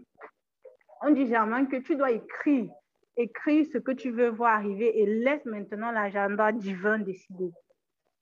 on 1.01 1.11
dit 1.11 1.25
généralement 1.25 1.65
que 1.65 1.77
tu 1.77 1.95
dois 1.95 2.11
écrire, 2.11 2.71
écrire 3.17 3.65
ce 3.71 3.77
que 3.77 3.91
tu 3.91 4.11
veux 4.11 4.29
voir 4.29 4.53
arriver 4.55 4.99
et 4.99 5.05
laisse 5.05 5.43
maintenant 5.45 5.91
l'agenda 5.91 6.51
divin 6.51 6.99
décider. 6.99 7.51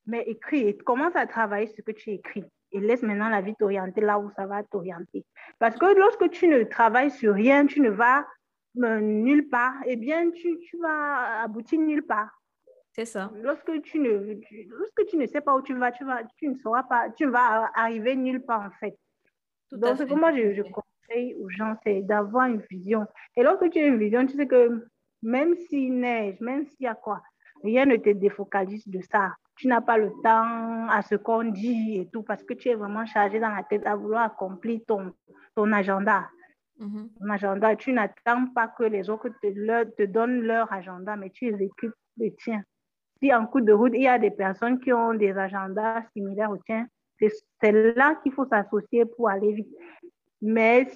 Mais 0.05 0.23
écris 0.27 0.67
et 0.67 0.77
commence 0.77 1.15
à 1.15 1.27
travailler 1.27 1.67
ce 1.67 1.81
que 1.81 1.91
tu 1.91 2.11
écris 2.11 2.43
et 2.71 2.79
laisse 2.79 3.03
maintenant 3.03 3.29
la 3.29 3.41
vie 3.41 3.55
t'orienter 3.55 4.01
là 4.01 4.17
où 4.19 4.31
ça 4.31 4.45
va 4.45 4.63
t'orienter. 4.63 5.25
Parce 5.59 5.75
que 5.77 5.97
lorsque 5.97 6.29
tu 6.29 6.47
ne 6.47 6.63
travailles 6.63 7.11
sur 7.11 7.33
rien, 7.33 7.65
tu 7.65 7.81
ne 7.81 7.89
vas 7.89 8.25
euh, 8.77 8.99
nulle 8.99 9.49
part, 9.49 9.75
eh 9.85 9.97
bien, 9.97 10.31
tu, 10.31 10.57
tu 10.59 10.77
vas 10.77 11.41
aboutir 11.43 11.79
nulle 11.79 12.03
part. 12.03 12.29
C'est 12.93 13.05
ça. 13.05 13.31
Lorsque 13.35 13.81
tu, 13.83 13.99
ne, 13.99 14.35
tu- 14.35 14.67
lorsque 14.69 15.05
tu 15.07 15.17
ne 15.17 15.25
sais 15.25 15.41
pas 15.41 15.55
où 15.55 15.61
tu 15.61 15.73
vas, 15.75 15.91
tu, 15.91 16.05
vas, 16.05 16.23
tu 16.37 16.47
ne 16.47 16.55
sauras 16.55 16.83
pas, 16.83 17.09
tu 17.11 17.25
vas 17.25 17.69
arriver 17.75 18.15
nulle 18.15 18.41
part 18.41 18.61
en 18.61 18.71
fait. 18.79 18.97
Tout 19.69 19.77
Donc, 19.77 19.97
fait. 19.97 20.05
que 20.05 20.13
moi, 20.13 20.33
je, 20.33 20.53
je 20.53 20.61
conseille 20.63 21.35
aux 21.35 21.49
gens, 21.49 21.75
c'est 21.83 22.01
d'avoir 22.01 22.47
une 22.47 22.61
vision. 22.69 23.05
Et 23.35 23.43
lorsque 23.43 23.69
tu 23.69 23.79
as 23.79 23.87
une 23.87 23.97
vision, 23.97 24.25
tu 24.25 24.35
sais 24.35 24.47
que 24.47 24.85
même 25.21 25.55
s'il 25.55 25.99
neige, 25.99 26.39
même 26.41 26.65
s'il 26.65 26.83
y 26.85 26.87
a 26.87 26.95
quoi, 26.95 27.21
rien 27.63 27.85
ne 27.85 27.95
te 27.95 28.09
défocalise 28.09 28.87
de 28.87 29.01
ça. 29.01 29.35
Tu 29.61 29.67
n'as 29.67 29.81
pas 29.81 29.95
le 29.99 30.09
temps 30.23 30.87
à 30.89 31.03
ce 31.03 31.13
qu'on 31.13 31.43
dit 31.43 31.99
et 31.99 32.09
tout, 32.11 32.23
parce 32.23 32.43
que 32.43 32.55
tu 32.55 32.69
es 32.69 32.73
vraiment 32.73 33.05
chargé 33.05 33.39
dans 33.39 33.53
la 33.53 33.61
tête 33.61 33.85
à 33.85 33.95
vouloir 33.95 34.23
accomplir 34.23 34.79
ton, 34.87 35.13
ton 35.55 35.71
agenda. 35.71 36.27
Mhm. 36.79 37.09
Ton 37.19 37.29
agenda, 37.29 37.75
tu 37.75 37.93
n'attends 37.93 38.47
pas 38.55 38.69
que 38.69 38.85
les 38.85 39.07
autres 39.07 39.29
te, 39.29 39.47
leur- 39.53 39.85
te 39.95 40.01
donnent 40.01 40.41
leur 40.41 40.73
agenda, 40.73 41.15
mais 41.15 41.29
tu 41.29 41.45
exécutes 41.45 41.93
le 42.17 42.33
tien. 42.33 42.63
Si 43.21 43.31
en 43.31 43.45
coup 43.45 43.61
de 43.61 43.71
route, 43.71 43.91
il 43.93 44.01
y 44.01 44.07
a 44.07 44.17
des 44.17 44.31
personnes 44.31 44.79
qui 44.79 44.91
ont 44.91 45.13
des 45.13 45.37
agendas 45.37 46.01
similaires 46.13 46.49
au 46.49 46.57
tien, 46.57 46.87
c'est 47.61 47.71
là 47.95 48.15
qu'il 48.23 48.31
faut 48.33 48.47
s'associer 48.47 49.05
pour 49.05 49.29
aller 49.29 49.53
vite. 49.53 49.69
Mais 50.41 50.87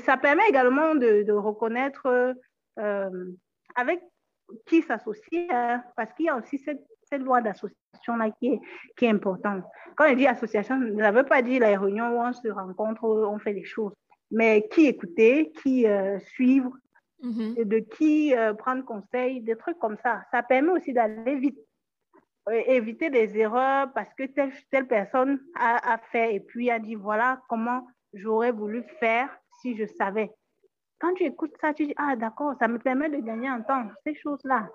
ça 0.00 0.18
permet 0.18 0.46
également 0.46 0.94
de, 0.94 1.22
de 1.22 1.32
reconnaître 1.32 2.06
euh, 2.78 3.10
avec 3.74 4.02
qui 4.66 4.82
s'associer, 4.82 5.48
hein, 5.50 5.82
parce 5.96 6.12
qu'il 6.12 6.26
y 6.26 6.28
a 6.28 6.36
aussi 6.36 6.58
cette, 6.58 6.84
cette 7.14 7.22
loi 7.22 7.40
d'association-là 7.40 8.30
qui 8.38 8.46
est, 8.54 8.60
qui 8.96 9.04
est 9.06 9.10
importante. 9.10 9.64
Quand 9.96 10.08
je 10.08 10.14
dis 10.14 10.26
association, 10.26 10.74
ça 10.98 11.10
ne 11.12 11.16
veut 11.16 11.24
pas 11.24 11.42
dire 11.42 11.60
les 11.60 11.76
réunions 11.76 12.10
où 12.16 12.20
on 12.20 12.32
se 12.32 12.48
rencontre, 12.48 13.04
on 13.04 13.38
fait 13.38 13.54
des 13.54 13.64
choses, 13.64 13.94
mais 14.30 14.68
qui 14.70 14.86
écouter, 14.86 15.52
qui 15.62 15.86
euh, 15.86 16.18
suivre, 16.20 16.72
Mhm. 17.22 17.54
et 17.56 17.64
de 17.64 17.78
qui 17.78 18.34
euh, 18.36 18.52
prendre 18.52 18.84
conseil, 18.84 19.40
des 19.40 19.56
trucs 19.56 19.78
comme 19.78 19.96
ça. 20.02 20.22
Ça 20.30 20.42
permet 20.42 20.72
aussi 20.72 20.92
d'aller 20.92 21.36
vite, 21.36 21.58
Euh, 22.46 22.60
éviter 22.66 23.08
des 23.08 23.38
erreurs 23.38 23.90
parce 23.94 24.12
que 24.16 24.24
telle, 24.36 24.52
telle 24.70 24.86
personne 24.86 25.40
a, 25.54 25.94
a 25.94 25.96
fait 26.12 26.34
et 26.34 26.40
puis 26.40 26.70
a 26.70 26.78
dit 26.78 26.94
voilà 26.94 27.40
comment 27.48 27.80
j'aurais 28.12 28.52
voulu 28.52 28.82
faire 29.00 29.28
si 29.62 29.74
je 29.78 29.86
savais. 29.86 30.28
Quand 31.00 31.14
tu 31.14 31.24
écoutes 31.24 31.56
ça, 31.62 31.72
tu 31.72 31.86
dis 31.86 31.94
ah 31.96 32.14
d'accord, 32.16 32.52
ça 32.60 32.68
me 32.68 32.78
permet 32.78 33.08
de 33.08 33.20
gagner 33.28 33.50
en 33.50 33.62
temps, 33.62 33.86
ces 34.04 34.14
choses-là. 34.14 34.68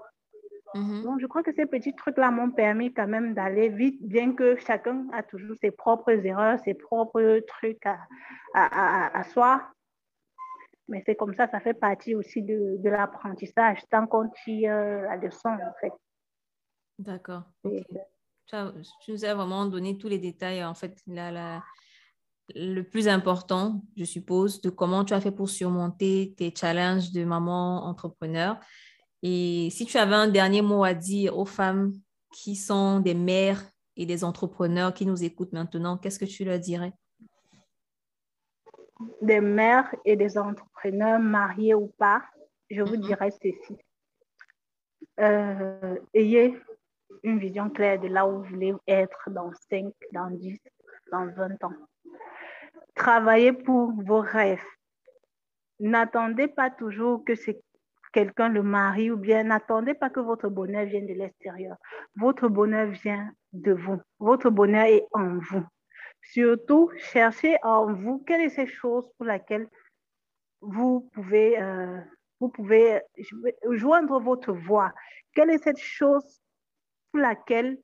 Mhm. 0.76 1.04
Donc 1.04 1.20
je 1.20 1.26
crois 1.26 1.42
que 1.44 1.54
ces 1.54 1.66
petits 1.66 1.96
trucs-là 1.96 2.30
m'ont 2.32 2.52
permis 2.52 2.94
quand 2.94 3.08
même 3.08 3.34
d'aller 3.34 3.70
vite, 3.70 4.00
bien 4.02 4.34
que 4.36 4.56
chacun 4.58 5.08
a 5.14 5.24
toujours 5.24 5.56
ses 5.60 5.72
propres 5.72 6.12
erreurs, 6.26 6.60
ses 6.60 6.74
propres 6.76 7.40
trucs 7.48 7.86
à, 7.86 7.98
à, 8.54 9.08
à, 9.08 9.20
à 9.20 9.24
soi. 9.24 9.68
Mais 10.88 11.04
c'est 11.06 11.16
comme 11.16 11.36
ça, 11.36 11.48
ça 11.48 11.60
fait 11.60 11.74
partie 11.76 12.16
aussi 12.16 12.42
de, 12.42 12.78
de 12.78 12.90
l'apprentissage, 12.90 13.80
tant 13.90 14.08
qu'on 14.08 14.28
tire 14.44 14.74
la 14.74 15.18
leçon, 15.18 15.50
en 15.50 15.74
fait. 15.80 15.94
D'accord. 16.98 17.44
Tu 17.64 19.12
nous 19.12 19.26
as 19.26 19.36
vraiment 19.36 19.66
donné 19.66 19.98
tous 19.98 20.08
les 20.08 20.18
détails, 20.18 20.64
en 20.64 20.74
fait, 20.74 21.00
la, 21.06 21.32
la- 21.32 21.64
le 22.56 22.82
plus 22.82 23.08
important, 23.08 23.84
je 23.96 24.06
suppose, 24.06 24.62
de 24.62 24.72
comment 24.72 25.06
tu 25.06 25.14
as 25.14 25.22
fait 25.22 25.32
pour 25.32 25.50
surmonter 25.50 26.34
tes 26.36 26.52
challenges 26.56 27.12
de 27.12 27.24
maman 27.24 27.86
entrepreneur. 27.86 28.60
Et 29.22 29.70
si 29.72 29.86
tu 29.86 29.98
avais 29.98 30.16
un 30.16 30.28
dernier 30.28 30.62
mot 30.62 30.84
à 30.84 30.94
dire 30.94 31.38
aux 31.38 31.46
femmes 31.46 31.94
qui 32.32 32.56
sont 32.56 33.00
des 33.00 33.14
mères 33.14 33.62
et 33.96 34.06
des 34.06 34.24
entrepreneurs 34.24 34.94
qui 34.94 35.06
nous 35.06 35.24
écoutent 35.24 35.52
maintenant, 35.52 35.98
qu'est-ce 35.98 36.20
que 36.20 36.26
tu 36.26 36.46
leur 36.46 36.60
dirais? 36.60 36.94
Des 39.22 39.42
mères 39.42 39.94
et 40.06 40.16
des 40.16 40.38
entrepreneurs, 40.38 41.20
mariés 41.20 41.74
ou 41.74 41.88
pas, 41.98 42.24
je 42.70 42.82
vous 42.82 42.96
Mhm. 42.96 43.02
dirais 43.02 43.32
ceci. 43.32 43.78
Euh, 45.20 45.98
ayez 46.14 46.58
une 47.24 47.40
vision 47.40 47.70
claire 47.70 48.00
de 48.00 48.08
là 48.08 48.26
où 48.28 48.38
vous 48.38 48.50
voulez 48.50 48.74
être 48.88 49.30
dans 49.30 49.52
5, 49.70 49.94
dans 50.14 50.30
10, 50.30 50.60
dans 51.12 51.28
20 51.28 51.62
ans. 51.64 51.74
Travaillez 52.96 53.52
pour 53.54 53.92
vos 54.04 54.22
rêves. 54.22 54.64
N'attendez 55.80 56.48
pas 56.48 56.70
toujours 56.70 57.24
que 57.24 57.36
c'est 57.36 57.62
quelqu'un 58.12 58.50
le 58.50 58.64
mari 58.64 59.12
ou 59.12 59.18
bien 59.18 59.44
n'attendez 59.44 59.94
pas 59.94 60.10
que 60.10 60.20
votre 60.20 60.50
bonheur 60.50 60.86
vienne 60.86 61.08
de 61.08 61.14
l'extérieur. 61.14 61.78
Votre 62.16 62.48
bonheur 62.48 62.88
vient 62.88 63.32
de 63.54 63.74
vous. 63.74 64.00
Votre 64.20 64.50
bonheur 64.50 64.86
est 64.86 65.06
en 65.14 65.38
vous. 65.40 65.66
Surtout, 66.22 66.92
cherchez 66.98 67.56
en 67.64 67.94
vous 67.94 68.20
quelle 68.26 68.42
est 68.42 68.50
cette 68.50 68.70
chose 68.70 69.10
pour 69.18 69.26
laquelle 69.26 69.68
vous 70.62 71.10
pouvez, 71.14 71.60
euh, 71.62 72.00
vous 72.40 72.50
pouvez 72.50 73.02
joindre 73.72 74.20
votre 74.20 74.52
voix. 74.52 74.94
Quelle 75.34 75.50
est 75.50 75.64
cette 75.64 75.80
chose 75.80 76.42
pour 77.12 77.22
laquelle, 77.22 77.78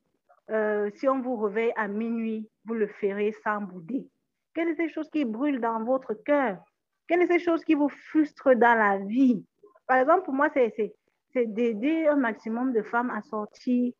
euh, 0.49 0.89
si 0.95 1.07
on 1.07 1.21
vous 1.21 1.38
réveille 1.38 1.71
à 1.76 1.88
minuit, 1.88 2.49
vous 2.65 2.73
le 2.73 2.88
ferez 2.88 3.32
sans 3.43 3.61
bouder? 3.61 4.07
Quelle 4.53 4.69
est 4.69 4.76
cette 4.76 4.93
chose 4.93 5.09
qui 5.09 5.26
brûle 5.26 5.59
dans 5.59 5.84
votre 5.84 6.13
cœur? 6.13 6.57
Quelle 7.07 7.21
est 7.21 7.28
cette 7.28 7.43
chose 7.43 7.63
qui 7.63 7.76
vous 7.76 7.89
frustre 7.89 8.53
dans 8.55 8.78
la 8.78 8.97
vie? 8.97 9.43
Par 9.88 9.97
exemple, 9.97 10.23
pour 10.23 10.33
moi, 10.33 10.49
c'est 10.53 10.95
d'aider 11.36 12.07
un 12.07 12.15
maximum 12.15 12.73
de 12.73 12.81
femmes 12.81 13.09
à 13.09 13.21
sortir 13.21 13.93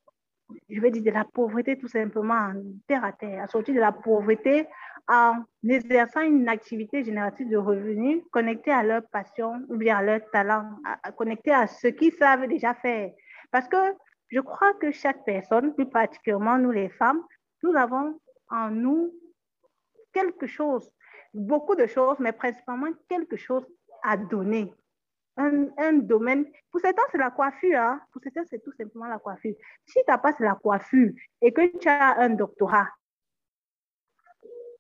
je 0.70 0.80
vais 0.80 0.92
dire, 0.92 1.04
de 1.04 1.12
la 1.12 1.26
pauvreté 1.26 1.78
tout 1.78 1.88
simplement 1.88 2.54
terre 2.88 3.04
à 3.04 3.12
terre, 3.12 3.44
à 3.44 3.48
sortir 3.48 3.76
de 3.76 3.80
la 3.80 3.92
pauvreté 3.92 4.68
en 5.08 5.44
exerçant 5.68 6.22
une 6.22 6.50
activité 6.50 7.04
génératrice 7.04 7.50
de 7.50 7.58
revenus 7.58 8.24
connectée 8.32 8.72
à 8.72 8.84
leur 8.84 9.04
passion 9.12 9.62
ou 9.70 9.78
bien 9.78 9.98
à 9.98 10.02
leur 10.02 10.20
talent, 10.32 10.70
connectée 11.18 11.54
à 11.54 11.68
ce 11.68 11.88
qu'ils 11.88 12.14
savent 12.14 12.48
déjà 12.48 12.74
faire. 12.74 13.12
Parce 13.52 13.68
que 13.68 13.78
je 14.30 14.40
crois 14.40 14.74
que 14.76 14.92
chaque 14.92 15.24
personne, 15.26 15.74
plus 15.76 15.90
particulièrement 15.90 16.58
nous 16.58 16.72
les 16.72 16.90
femmes, 16.90 17.22
nous 17.64 17.76
avons 17.76 18.20
en 18.50 18.70
nous 18.70 19.14
quelque 20.14 20.48
chose, 20.48 20.90
beaucoup 21.34 21.76
de 21.76 21.86
choses, 21.86 22.18
mais 22.20 22.32
principalement 22.32 22.92
quelque 23.10 23.36
chose 23.36 23.66
à 24.04 24.18
donner 24.18 24.74
un, 25.38 25.94
domaine. 25.94 26.46
Pour 26.72 26.82
certains, 26.82 27.04
c'est 27.12 27.18
la 27.18 27.32
coiffure. 27.32 27.80
Hein. 27.80 28.02
Pour 28.12 28.22
certains, 28.22 28.44
c'est 28.46 28.64
tout 28.64 28.72
simplement 28.74 29.08
la 29.08 29.20
coiffure. 29.20 29.56
Si 29.86 30.00
tu 30.00 30.04
n'as 30.08 30.18
pas 30.18 30.34
la 30.40 30.56
coiffure 30.56 31.12
et 31.42 31.52
que 31.52 31.78
tu 31.78 31.88
as 31.88 32.20
un 32.20 32.30
doctorat, 32.30 32.88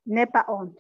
n'aie 0.06 0.26
pas 0.26 0.46
honte. 0.48 0.76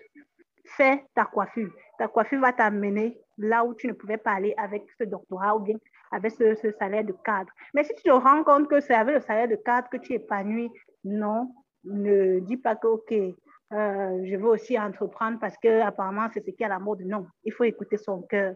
Fais 0.65 1.05
ta 1.13 1.25
coiffure. 1.25 1.73
Ta 1.97 2.07
coiffure 2.07 2.39
va 2.39 2.53
t'amener 2.53 3.19
là 3.37 3.63
où 3.63 3.73
tu 3.73 3.87
ne 3.87 3.93
pouvais 3.93 4.17
pas 4.17 4.31
aller 4.31 4.53
avec 4.57 4.83
ce 4.97 5.03
doctorat 5.03 5.55
ou 5.55 5.59
bien 5.59 5.77
avec 6.11 6.31
ce, 6.31 6.71
salaire 6.79 7.03
de 7.03 7.13
cadre. 7.23 7.51
Mais 7.73 7.83
si 7.83 7.93
tu 7.95 8.03
te 8.03 8.09
rends 8.09 8.43
compte 8.43 8.69
que 8.69 8.79
c'est 8.79 8.93
avec 8.93 9.15
le 9.15 9.21
salaire 9.21 9.47
de 9.47 9.55
cadre 9.55 9.89
que 9.89 9.97
tu 9.97 10.13
épanouis, 10.13 10.71
non, 11.03 11.53
ne 11.83 12.39
dis 12.39 12.57
pas 12.57 12.75
que, 12.75 12.87
OK, 12.87 13.11
euh, 13.11 14.21
je 14.23 14.35
veux 14.35 14.47
aussi 14.47 14.79
entreprendre 14.79 15.39
parce 15.39 15.57
que 15.57 15.81
apparemment 15.81 16.27
c'est 16.33 16.45
ce 16.45 16.51
qui 16.51 16.63
est 16.63 16.65
à 16.65 16.69
la 16.69 16.79
mode. 16.79 17.01
Non, 17.01 17.27
il 17.43 17.51
faut 17.51 17.63
écouter 17.63 17.97
son 17.97 18.21
cœur. 18.21 18.55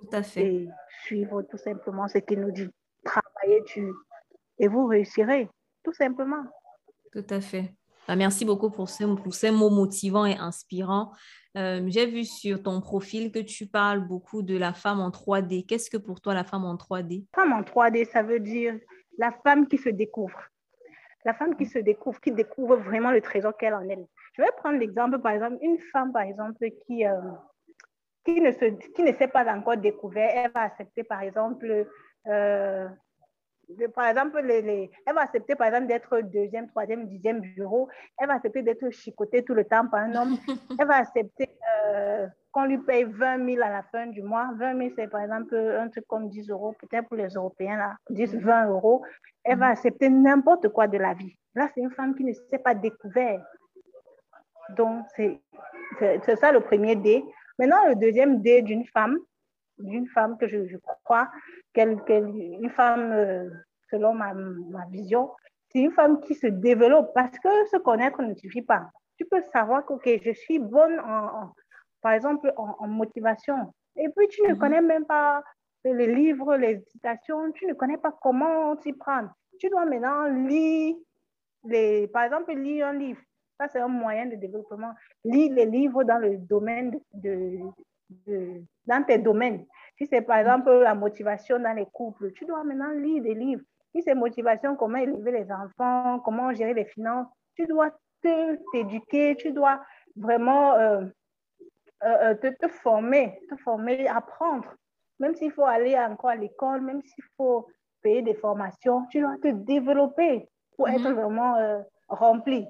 Tout 0.00 0.08
à 0.16 0.22
fait. 0.22 0.54
Et 0.54 0.68
suivre 1.04 1.42
tout 1.42 1.58
simplement 1.58 2.08
ce 2.08 2.18
qu'il 2.18 2.40
nous 2.40 2.50
dit. 2.50 2.68
Travaillez 3.04 3.62
dur 3.74 3.94
et 4.58 4.68
vous 4.68 4.86
réussirez, 4.86 5.48
tout 5.82 5.92
simplement. 5.92 6.44
Tout 7.12 7.26
à 7.30 7.40
fait. 7.40 7.72
Bah, 8.08 8.16
merci 8.16 8.44
beaucoup 8.44 8.70
pour 8.70 8.88
ces, 8.88 9.04
pour 9.04 9.34
ces, 9.34 9.50
mots 9.50 9.70
motivants 9.70 10.26
et 10.26 10.36
inspirants. 10.36 11.12
Euh, 11.56 11.82
j'ai 11.86 12.06
vu 12.06 12.24
sur 12.24 12.62
ton 12.62 12.80
profil 12.80 13.32
que 13.32 13.38
tu 13.38 13.66
parles 13.66 14.06
beaucoup 14.06 14.42
de 14.42 14.56
la 14.56 14.72
femme 14.72 15.00
en 15.00 15.10
3D. 15.10 15.66
Qu'est-ce 15.66 15.90
que 15.90 15.96
pour 15.96 16.20
toi 16.20 16.34
la 16.34 16.44
femme 16.44 16.64
en 16.64 16.76
3D 16.76 17.24
Femme 17.34 17.52
en 17.52 17.62
3D, 17.62 18.04
ça 18.10 18.22
veut 18.22 18.40
dire 18.40 18.78
la 19.18 19.32
femme 19.32 19.66
qui 19.66 19.78
se 19.78 19.88
découvre. 19.88 20.38
La 21.24 21.34
femme 21.34 21.56
qui 21.56 21.66
se 21.66 21.78
découvre, 21.78 22.20
qui 22.20 22.30
découvre 22.30 22.76
vraiment 22.76 23.10
le 23.10 23.20
trésor 23.20 23.56
qu'elle 23.56 23.74
en 23.74 23.88
elle. 23.88 24.06
Je 24.34 24.42
vais 24.42 24.48
prendre 24.58 24.78
l'exemple, 24.78 25.18
par 25.18 25.32
exemple, 25.32 25.56
une 25.62 25.78
femme, 25.92 26.12
par 26.12 26.22
exemple, 26.22 26.64
qui, 26.86 27.06
euh, 27.06 27.18
qui 28.26 28.40
ne, 28.40 28.50
se, 28.50 28.64
qui 28.92 29.02
ne 29.04 29.12
s'est 29.12 29.28
pas 29.28 29.44
encore 29.54 29.76
découvert, 29.76 30.30
elle 30.34 30.50
va 30.50 30.62
accepter, 30.62 31.04
par 31.04 31.22
exemple, 31.22 31.86
euh, 32.26 32.88
par 33.94 34.08
exemple, 34.08 34.40
les, 34.42 34.90
elle 35.06 35.14
va 35.14 35.22
accepter, 35.22 35.54
par 35.54 35.68
exemple, 35.68 35.86
d'être 35.86 36.20
deuxième, 36.20 36.68
troisième, 36.68 37.06
dixième 37.06 37.40
bureau. 37.40 37.88
Elle 38.18 38.28
va 38.28 38.34
accepter 38.34 38.62
d'être 38.62 38.90
chicotée 38.90 39.44
tout 39.44 39.54
le 39.54 39.64
temps 39.64 39.86
par 39.86 40.00
un 40.00 40.14
homme. 40.14 40.36
Elle 40.80 40.86
va 40.86 40.96
accepter 40.96 41.50
euh, 41.86 42.26
qu'on 42.52 42.64
lui 42.64 42.78
paye 42.78 43.04
20 43.04 43.44
000 43.44 43.64
à 43.64 43.70
la 43.70 43.82
fin 43.82 44.06
du 44.06 44.22
mois. 44.22 44.50
20 44.56 44.78
000, 44.78 44.90
c'est 44.96 45.08
par 45.08 45.22
exemple 45.22 45.56
un 45.56 45.88
truc 45.88 46.06
comme 46.06 46.28
10 46.28 46.50
euros, 46.50 46.74
peut-être 46.80 47.08
pour 47.08 47.16
les 47.16 47.28
Européens, 47.28 47.76
là, 47.76 47.96
10, 48.10 48.36
20 48.36 48.68
euros. 48.68 49.02
Elle 49.42 49.58
va 49.58 49.68
accepter 49.68 50.08
n'importe 50.08 50.68
quoi 50.68 50.86
de 50.86 50.98
la 50.98 51.14
vie. 51.14 51.36
Là, 51.54 51.68
c'est 51.74 51.80
une 51.80 51.90
femme 51.90 52.14
qui 52.14 52.24
ne 52.24 52.32
s'est 52.32 52.58
pas 52.58 52.74
découverte. 52.74 53.42
Donc, 54.76 55.06
c'est 55.16 56.36
ça 56.36 56.52
le 56.52 56.60
premier 56.60 56.94
D. 56.96 57.24
Maintenant, 57.58 57.86
le 57.88 57.96
deuxième 57.96 58.42
D 58.42 58.62
d'une 58.62 58.86
femme, 58.86 59.18
d'une 59.78 60.06
femme 60.08 60.36
que 60.38 60.48
je, 60.48 60.76
crois, 61.04 61.30
qu'elle, 61.72 61.98
une 62.08 62.70
femme, 62.70 63.12
euh, 63.12 63.48
selon 63.90 64.14
ma, 64.14 64.34
ma 64.34 64.86
vision, 64.86 65.30
c'est 65.70 65.80
une 65.80 65.92
femme 65.92 66.20
qui 66.20 66.34
se 66.34 66.46
développe 66.46 67.12
parce 67.14 67.38
que 67.38 67.66
se 67.70 67.76
connaître 67.78 68.22
ne 68.22 68.34
suffit 68.34 68.62
pas. 68.62 68.90
Tu 69.18 69.24
peux 69.24 69.42
savoir 69.52 69.84
que 69.84 69.94
okay, 69.94 70.20
je 70.24 70.32
suis 70.32 70.58
bonne, 70.58 70.98
en, 71.00 71.52
par 72.02 72.12
exemple, 72.12 72.52
en, 72.56 72.86
motivation. 72.86 73.72
Et 73.96 74.08
puis, 74.10 74.28
tu 74.28 74.42
ne 74.42 74.52
mhm. 74.52 74.58
connais 74.58 74.80
même 74.82 75.06
pas 75.06 75.42
les 75.84 76.12
livres, 76.12 76.56
les 76.56 76.80
citations, 76.90 77.52
tu 77.52 77.66
ne 77.66 77.74
connais 77.74 77.98
pas 77.98 78.12
comment 78.20 78.76
t'y 78.76 78.92
prendre. 78.92 79.30
Tu 79.58 79.68
dois 79.68 79.86
maintenant 79.86 80.26
lire, 80.26 80.96
les, 81.64 82.08
par 82.08 82.24
exemple, 82.24 82.52
lire 82.54 82.88
un 82.88 82.92
livre. 82.92 83.20
Ça, 83.58 83.68
c'est 83.68 83.80
un 83.80 83.88
moyen 83.88 84.26
de 84.26 84.36
développement. 84.36 84.92
Lis 85.24 85.48
les 85.48 85.66
livres 85.66 86.04
dans 86.04 86.18
le 86.18 86.36
domaine 86.36 86.98
de, 87.14 87.60
dans 88.86 89.04
tes 89.04 89.18
domaines. 89.18 89.64
Si 89.96 90.06
c'est 90.06 90.22
par 90.22 90.38
exemple 90.38 90.70
la 90.70 90.94
motivation 90.94 91.58
dans 91.58 91.72
les 91.72 91.86
couples, 91.86 92.32
tu 92.32 92.44
dois 92.44 92.62
maintenant 92.64 92.90
lire 92.90 93.22
des 93.22 93.34
livres. 93.34 93.62
Si 93.94 94.02
c'est 94.02 94.14
motivation, 94.14 94.76
comment 94.76 94.98
élever 94.98 95.32
les 95.32 95.50
enfants, 95.50 96.20
comment 96.20 96.52
gérer 96.52 96.74
les 96.74 96.84
finances, 96.84 97.28
tu 97.54 97.66
dois 97.66 97.90
t'éduquer, 98.72 99.36
tu 99.36 99.52
dois 99.52 99.80
vraiment 100.16 100.74
euh, 100.74 101.04
euh, 102.04 102.16
euh, 102.22 102.34
te, 102.34 102.48
te, 102.48 102.68
former, 102.68 103.38
te 103.48 103.56
former, 103.56 104.06
apprendre. 104.08 104.68
Même 105.18 105.34
s'il 105.34 105.50
faut 105.50 105.64
aller 105.64 105.96
encore 105.98 106.30
à 106.30 106.36
l'école, 106.36 106.82
même 106.82 107.02
s'il 107.02 107.24
faut 107.36 107.66
payer 108.02 108.20
des 108.20 108.34
formations, 108.34 109.06
tu 109.10 109.20
dois 109.20 109.36
te 109.42 109.48
développer 109.48 110.48
pour 110.76 110.88
être 110.88 111.00
mm-hmm. 111.00 111.14
vraiment 111.14 111.84
rempli. 112.08 112.66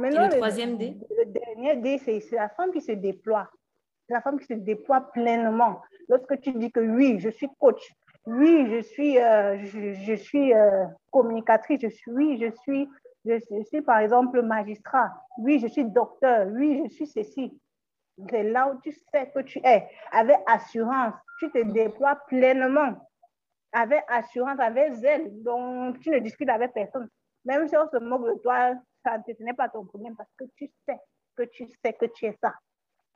Maintenant, 0.00 0.28
le 0.28 0.36
troisième 0.36 0.78
D 0.78 0.96
Le 1.18 1.26
dernier 1.26 1.76
D, 1.76 1.98
c'est 1.98 2.36
la 2.36 2.48
femme 2.48 2.72
qui 2.72 2.80
se 2.80 2.92
déploie. 2.92 3.50
C'est 4.06 4.14
la 4.14 4.22
femme 4.22 4.40
qui 4.40 4.46
se 4.46 4.54
déploie 4.54 5.12
pleinement. 5.12 5.82
Lorsque 6.08 6.40
tu 6.40 6.52
dis 6.52 6.72
que 6.72 6.80
oui, 6.80 7.20
je 7.20 7.28
suis 7.28 7.48
coach, 7.58 7.92
oui, 8.26 8.66
je 8.70 8.80
suis, 8.80 9.18
euh, 9.18 9.58
je, 9.58 10.14
suis 10.14 10.54
euh, 10.54 10.86
communicatrice, 11.10 11.80
je 11.82 11.88
suis, 11.88 12.10
oui, 12.10 12.38
je 12.40 12.50
suis, 12.62 12.88
je, 13.26 13.62
suis 13.64 13.82
par 13.82 13.98
exemple 13.98 14.40
magistrat, 14.42 15.12
oui, 15.38 15.58
je 15.60 15.66
suis 15.66 15.84
docteur, 15.84 16.48
oui, 16.48 16.82
je 16.86 16.94
suis 16.94 17.06
ceci. 17.06 17.60
C'est 18.28 18.42
là 18.42 18.68
où 18.68 18.80
tu 18.80 18.92
sais 18.92 19.30
que 19.34 19.40
tu 19.40 19.60
es, 19.64 19.86
avec 20.12 20.38
assurance, 20.46 21.14
tu 21.38 21.50
te 21.50 21.62
déploies 21.72 22.16
pleinement, 22.26 22.94
avec 23.72 24.02
assurance, 24.08 24.60
avec 24.60 24.94
zèle, 24.94 25.42
donc 25.42 26.00
tu 26.00 26.10
ne 26.10 26.18
discutes 26.18 26.50
avec 26.50 26.72
personne. 26.72 27.08
Même 27.44 27.68
si 27.68 27.76
on 27.76 27.88
se 27.88 27.96
moque 28.02 28.26
de 28.26 28.38
toi, 28.42 28.74
ça, 29.04 29.16
ce 29.26 29.42
n'est 29.42 29.54
pas 29.54 29.68
ton 29.68 29.84
problème 29.84 30.16
parce 30.16 30.30
que 30.36 30.44
tu 30.56 30.70
sais 30.86 30.98
que 31.36 31.42
tu 31.44 31.66
sais 31.66 31.92
que 31.92 32.06
tu 32.06 32.26
es 32.26 32.36
ça. 32.42 32.54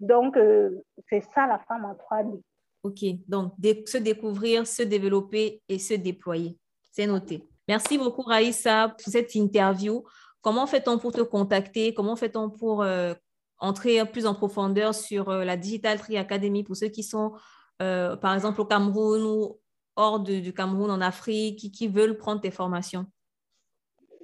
Donc, 0.01 0.37
euh, 0.37 0.83
c'est 1.09 1.23
ça 1.35 1.47
la 1.47 1.59
femme 1.61 1.85
en 1.85 1.95
3D. 1.95 2.41
OK. 2.83 3.05
Donc, 3.29 3.55
se 3.87 3.99
découvrir, 3.99 4.67
se 4.67 4.83
développer 4.83 5.63
et 5.69 5.79
se 5.79 5.95
déployer. 5.95 6.59
C'est 6.91 7.07
noté. 7.07 7.49
Merci 7.67 7.97
beaucoup, 7.97 8.23
Raïssa, 8.23 8.89
pour 8.89 9.13
cette 9.13 9.35
interview. 9.35 10.05
Comment 10.43 10.67
fait-on 10.67 10.99
pour 10.99 11.13
te 11.13 11.23
contacter? 11.23 11.95
Comment 11.95 12.17
fait-on 12.17 12.51
pour 12.51 12.83
euh, 12.83 13.15
entrer 13.59 14.05
plus 14.05 14.27
en 14.27 14.35
profondeur 14.35 14.95
sur 14.95 15.31
euh, 15.31 15.45
la 15.45 15.57
Digital 15.57 15.99
Tree 15.99 16.19
Academy 16.19 16.63
pour 16.63 16.77
ceux 16.77 16.89
qui 16.89 17.03
sont, 17.03 17.33
par 17.79 18.35
exemple, 18.35 18.61
au 18.61 18.65
Cameroun 18.67 19.23
ou 19.23 19.61
hors 19.97 20.21
du 20.21 20.53
Cameroun, 20.53 20.91
en 20.91 21.01
Afrique, 21.01 21.59
qui, 21.59 21.71
qui 21.71 21.89
veulent 21.89 22.17
prendre 22.17 22.41
tes 22.41 22.51
formations? 22.51 23.07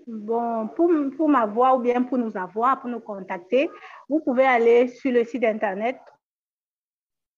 Bon, 0.07 0.69
pour, 0.69 0.91
pour 1.17 1.29
m'avoir 1.29 1.77
ou 1.77 1.81
bien 1.81 2.03
pour 2.03 2.17
nous 2.19 2.37
avoir, 2.37 2.81
pour 2.81 2.91
nous 2.91 3.01
contacter, 3.01 3.69
vous 4.09 4.21
pouvez 4.21 4.47
aller 4.47 4.87
sur 4.89 5.11
le 5.13 5.25
site 5.25 5.45
internet 5.45 5.99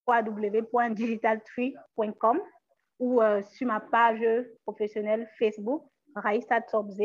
www.digitaltree.com 0.07 2.41
ou 2.99 3.21
euh, 3.21 3.41
sur 3.41 3.67
ma 3.67 3.79
page 3.79 4.21
professionnelle 4.65 5.29
Facebook, 5.39 5.83
Tsobze, 6.15 7.01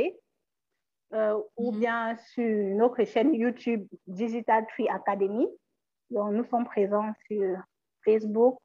euh, 1.14 1.40
ou 1.56 1.72
mhm. 1.72 1.78
bien 1.78 2.14
sur 2.16 2.76
notre 2.76 3.04
chaîne 3.04 3.32
YouTube 3.34 3.86
Digital 4.06 4.66
Tree 4.68 4.88
Academy. 4.88 5.48
Donc, 6.10 6.32
nous 6.32 6.44
sommes 6.44 6.64
présents 6.64 7.12
sur 7.26 7.56
Facebook, 8.04 8.58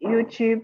YouTube, 0.00 0.62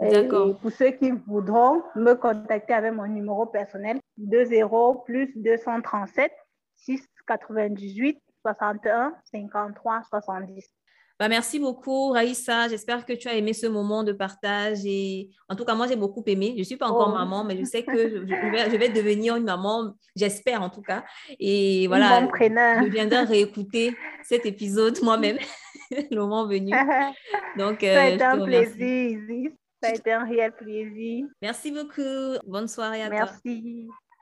D'accord. 0.00 0.58
Pour 0.58 0.72
ceux 0.72 0.92
qui 0.92 1.10
voudront 1.10 1.82
me 1.94 2.14
contacter 2.14 2.72
avec 2.72 2.94
mon 2.94 3.06
numéro 3.06 3.44
personnel, 3.44 3.99
20 4.20 5.04
plus 5.04 5.32
237 5.36 6.32
698 6.76 8.20
61 8.42 9.14
53 9.24 10.02
70. 10.08 10.70
Bah, 11.20 11.28
merci 11.28 11.58
beaucoup, 11.58 12.12
Raïssa. 12.12 12.68
J'espère 12.68 13.04
que 13.04 13.12
tu 13.12 13.28
as 13.28 13.34
aimé 13.34 13.52
ce 13.52 13.66
moment 13.66 14.02
de 14.04 14.12
partage. 14.12 14.78
Et 14.86 15.28
en 15.50 15.54
tout 15.54 15.66
cas, 15.66 15.74
moi, 15.74 15.86
j'ai 15.86 15.96
beaucoup 15.96 16.22
aimé. 16.26 16.52
Je 16.54 16.60
ne 16.60 16.64
suis 16.64 16.78
pas 16.78 16.88
encore 16.88 17.10
oh. 17.12 17.18
maman, 17.18 17.44
mais 17.44 17.58
je 17.58 17.64
sais 17.64 17.82
que 17.82 17.92
je, 17.92 18.16
vais, 18.16 18.70
je, 18.70 18.76
vais, 18.78 18.88
devenir 18.88 19.36
une 19.36 19.44
maman, 19.44 19.92
j'espère 20.16 20.62
en 20.62 20.70
tout 20.70 20.80
cas. 20.80 21.04
Et 21.38 21.86
voilà, 21.88 22.26
je 22.40 22.88
viendrai 22.88 23.24
réécouter 23.24 23.94
cet 24.24 24.46
épisode 24.46 24.98
moi-même, 25.02 25.36
le 25.90 26.16
moment 26.16 26.46
venu. 26.46 26.72
Donc, 27.58 27.82
Ça 27.82 28.02
a 28.02 28.06
euh, 28.06 28.14
été 28.14 28.24
un 28.24 28.42
plaisir, 28.42 29.50
Ça 29.82 29.90
a 29.90 29.94
été 29.94 30.12
un 30.12 30.24
réel 30.24 30.52
plaisir. 30.52 31.26
Merci 31.42 31.70
beaucoup. 31.70 32.38
Bonne 32.46 32.68
soirée 32.68 33.02
à 33.02 33.08
toi. 33.08 33.28
Merci. 33.44 33.90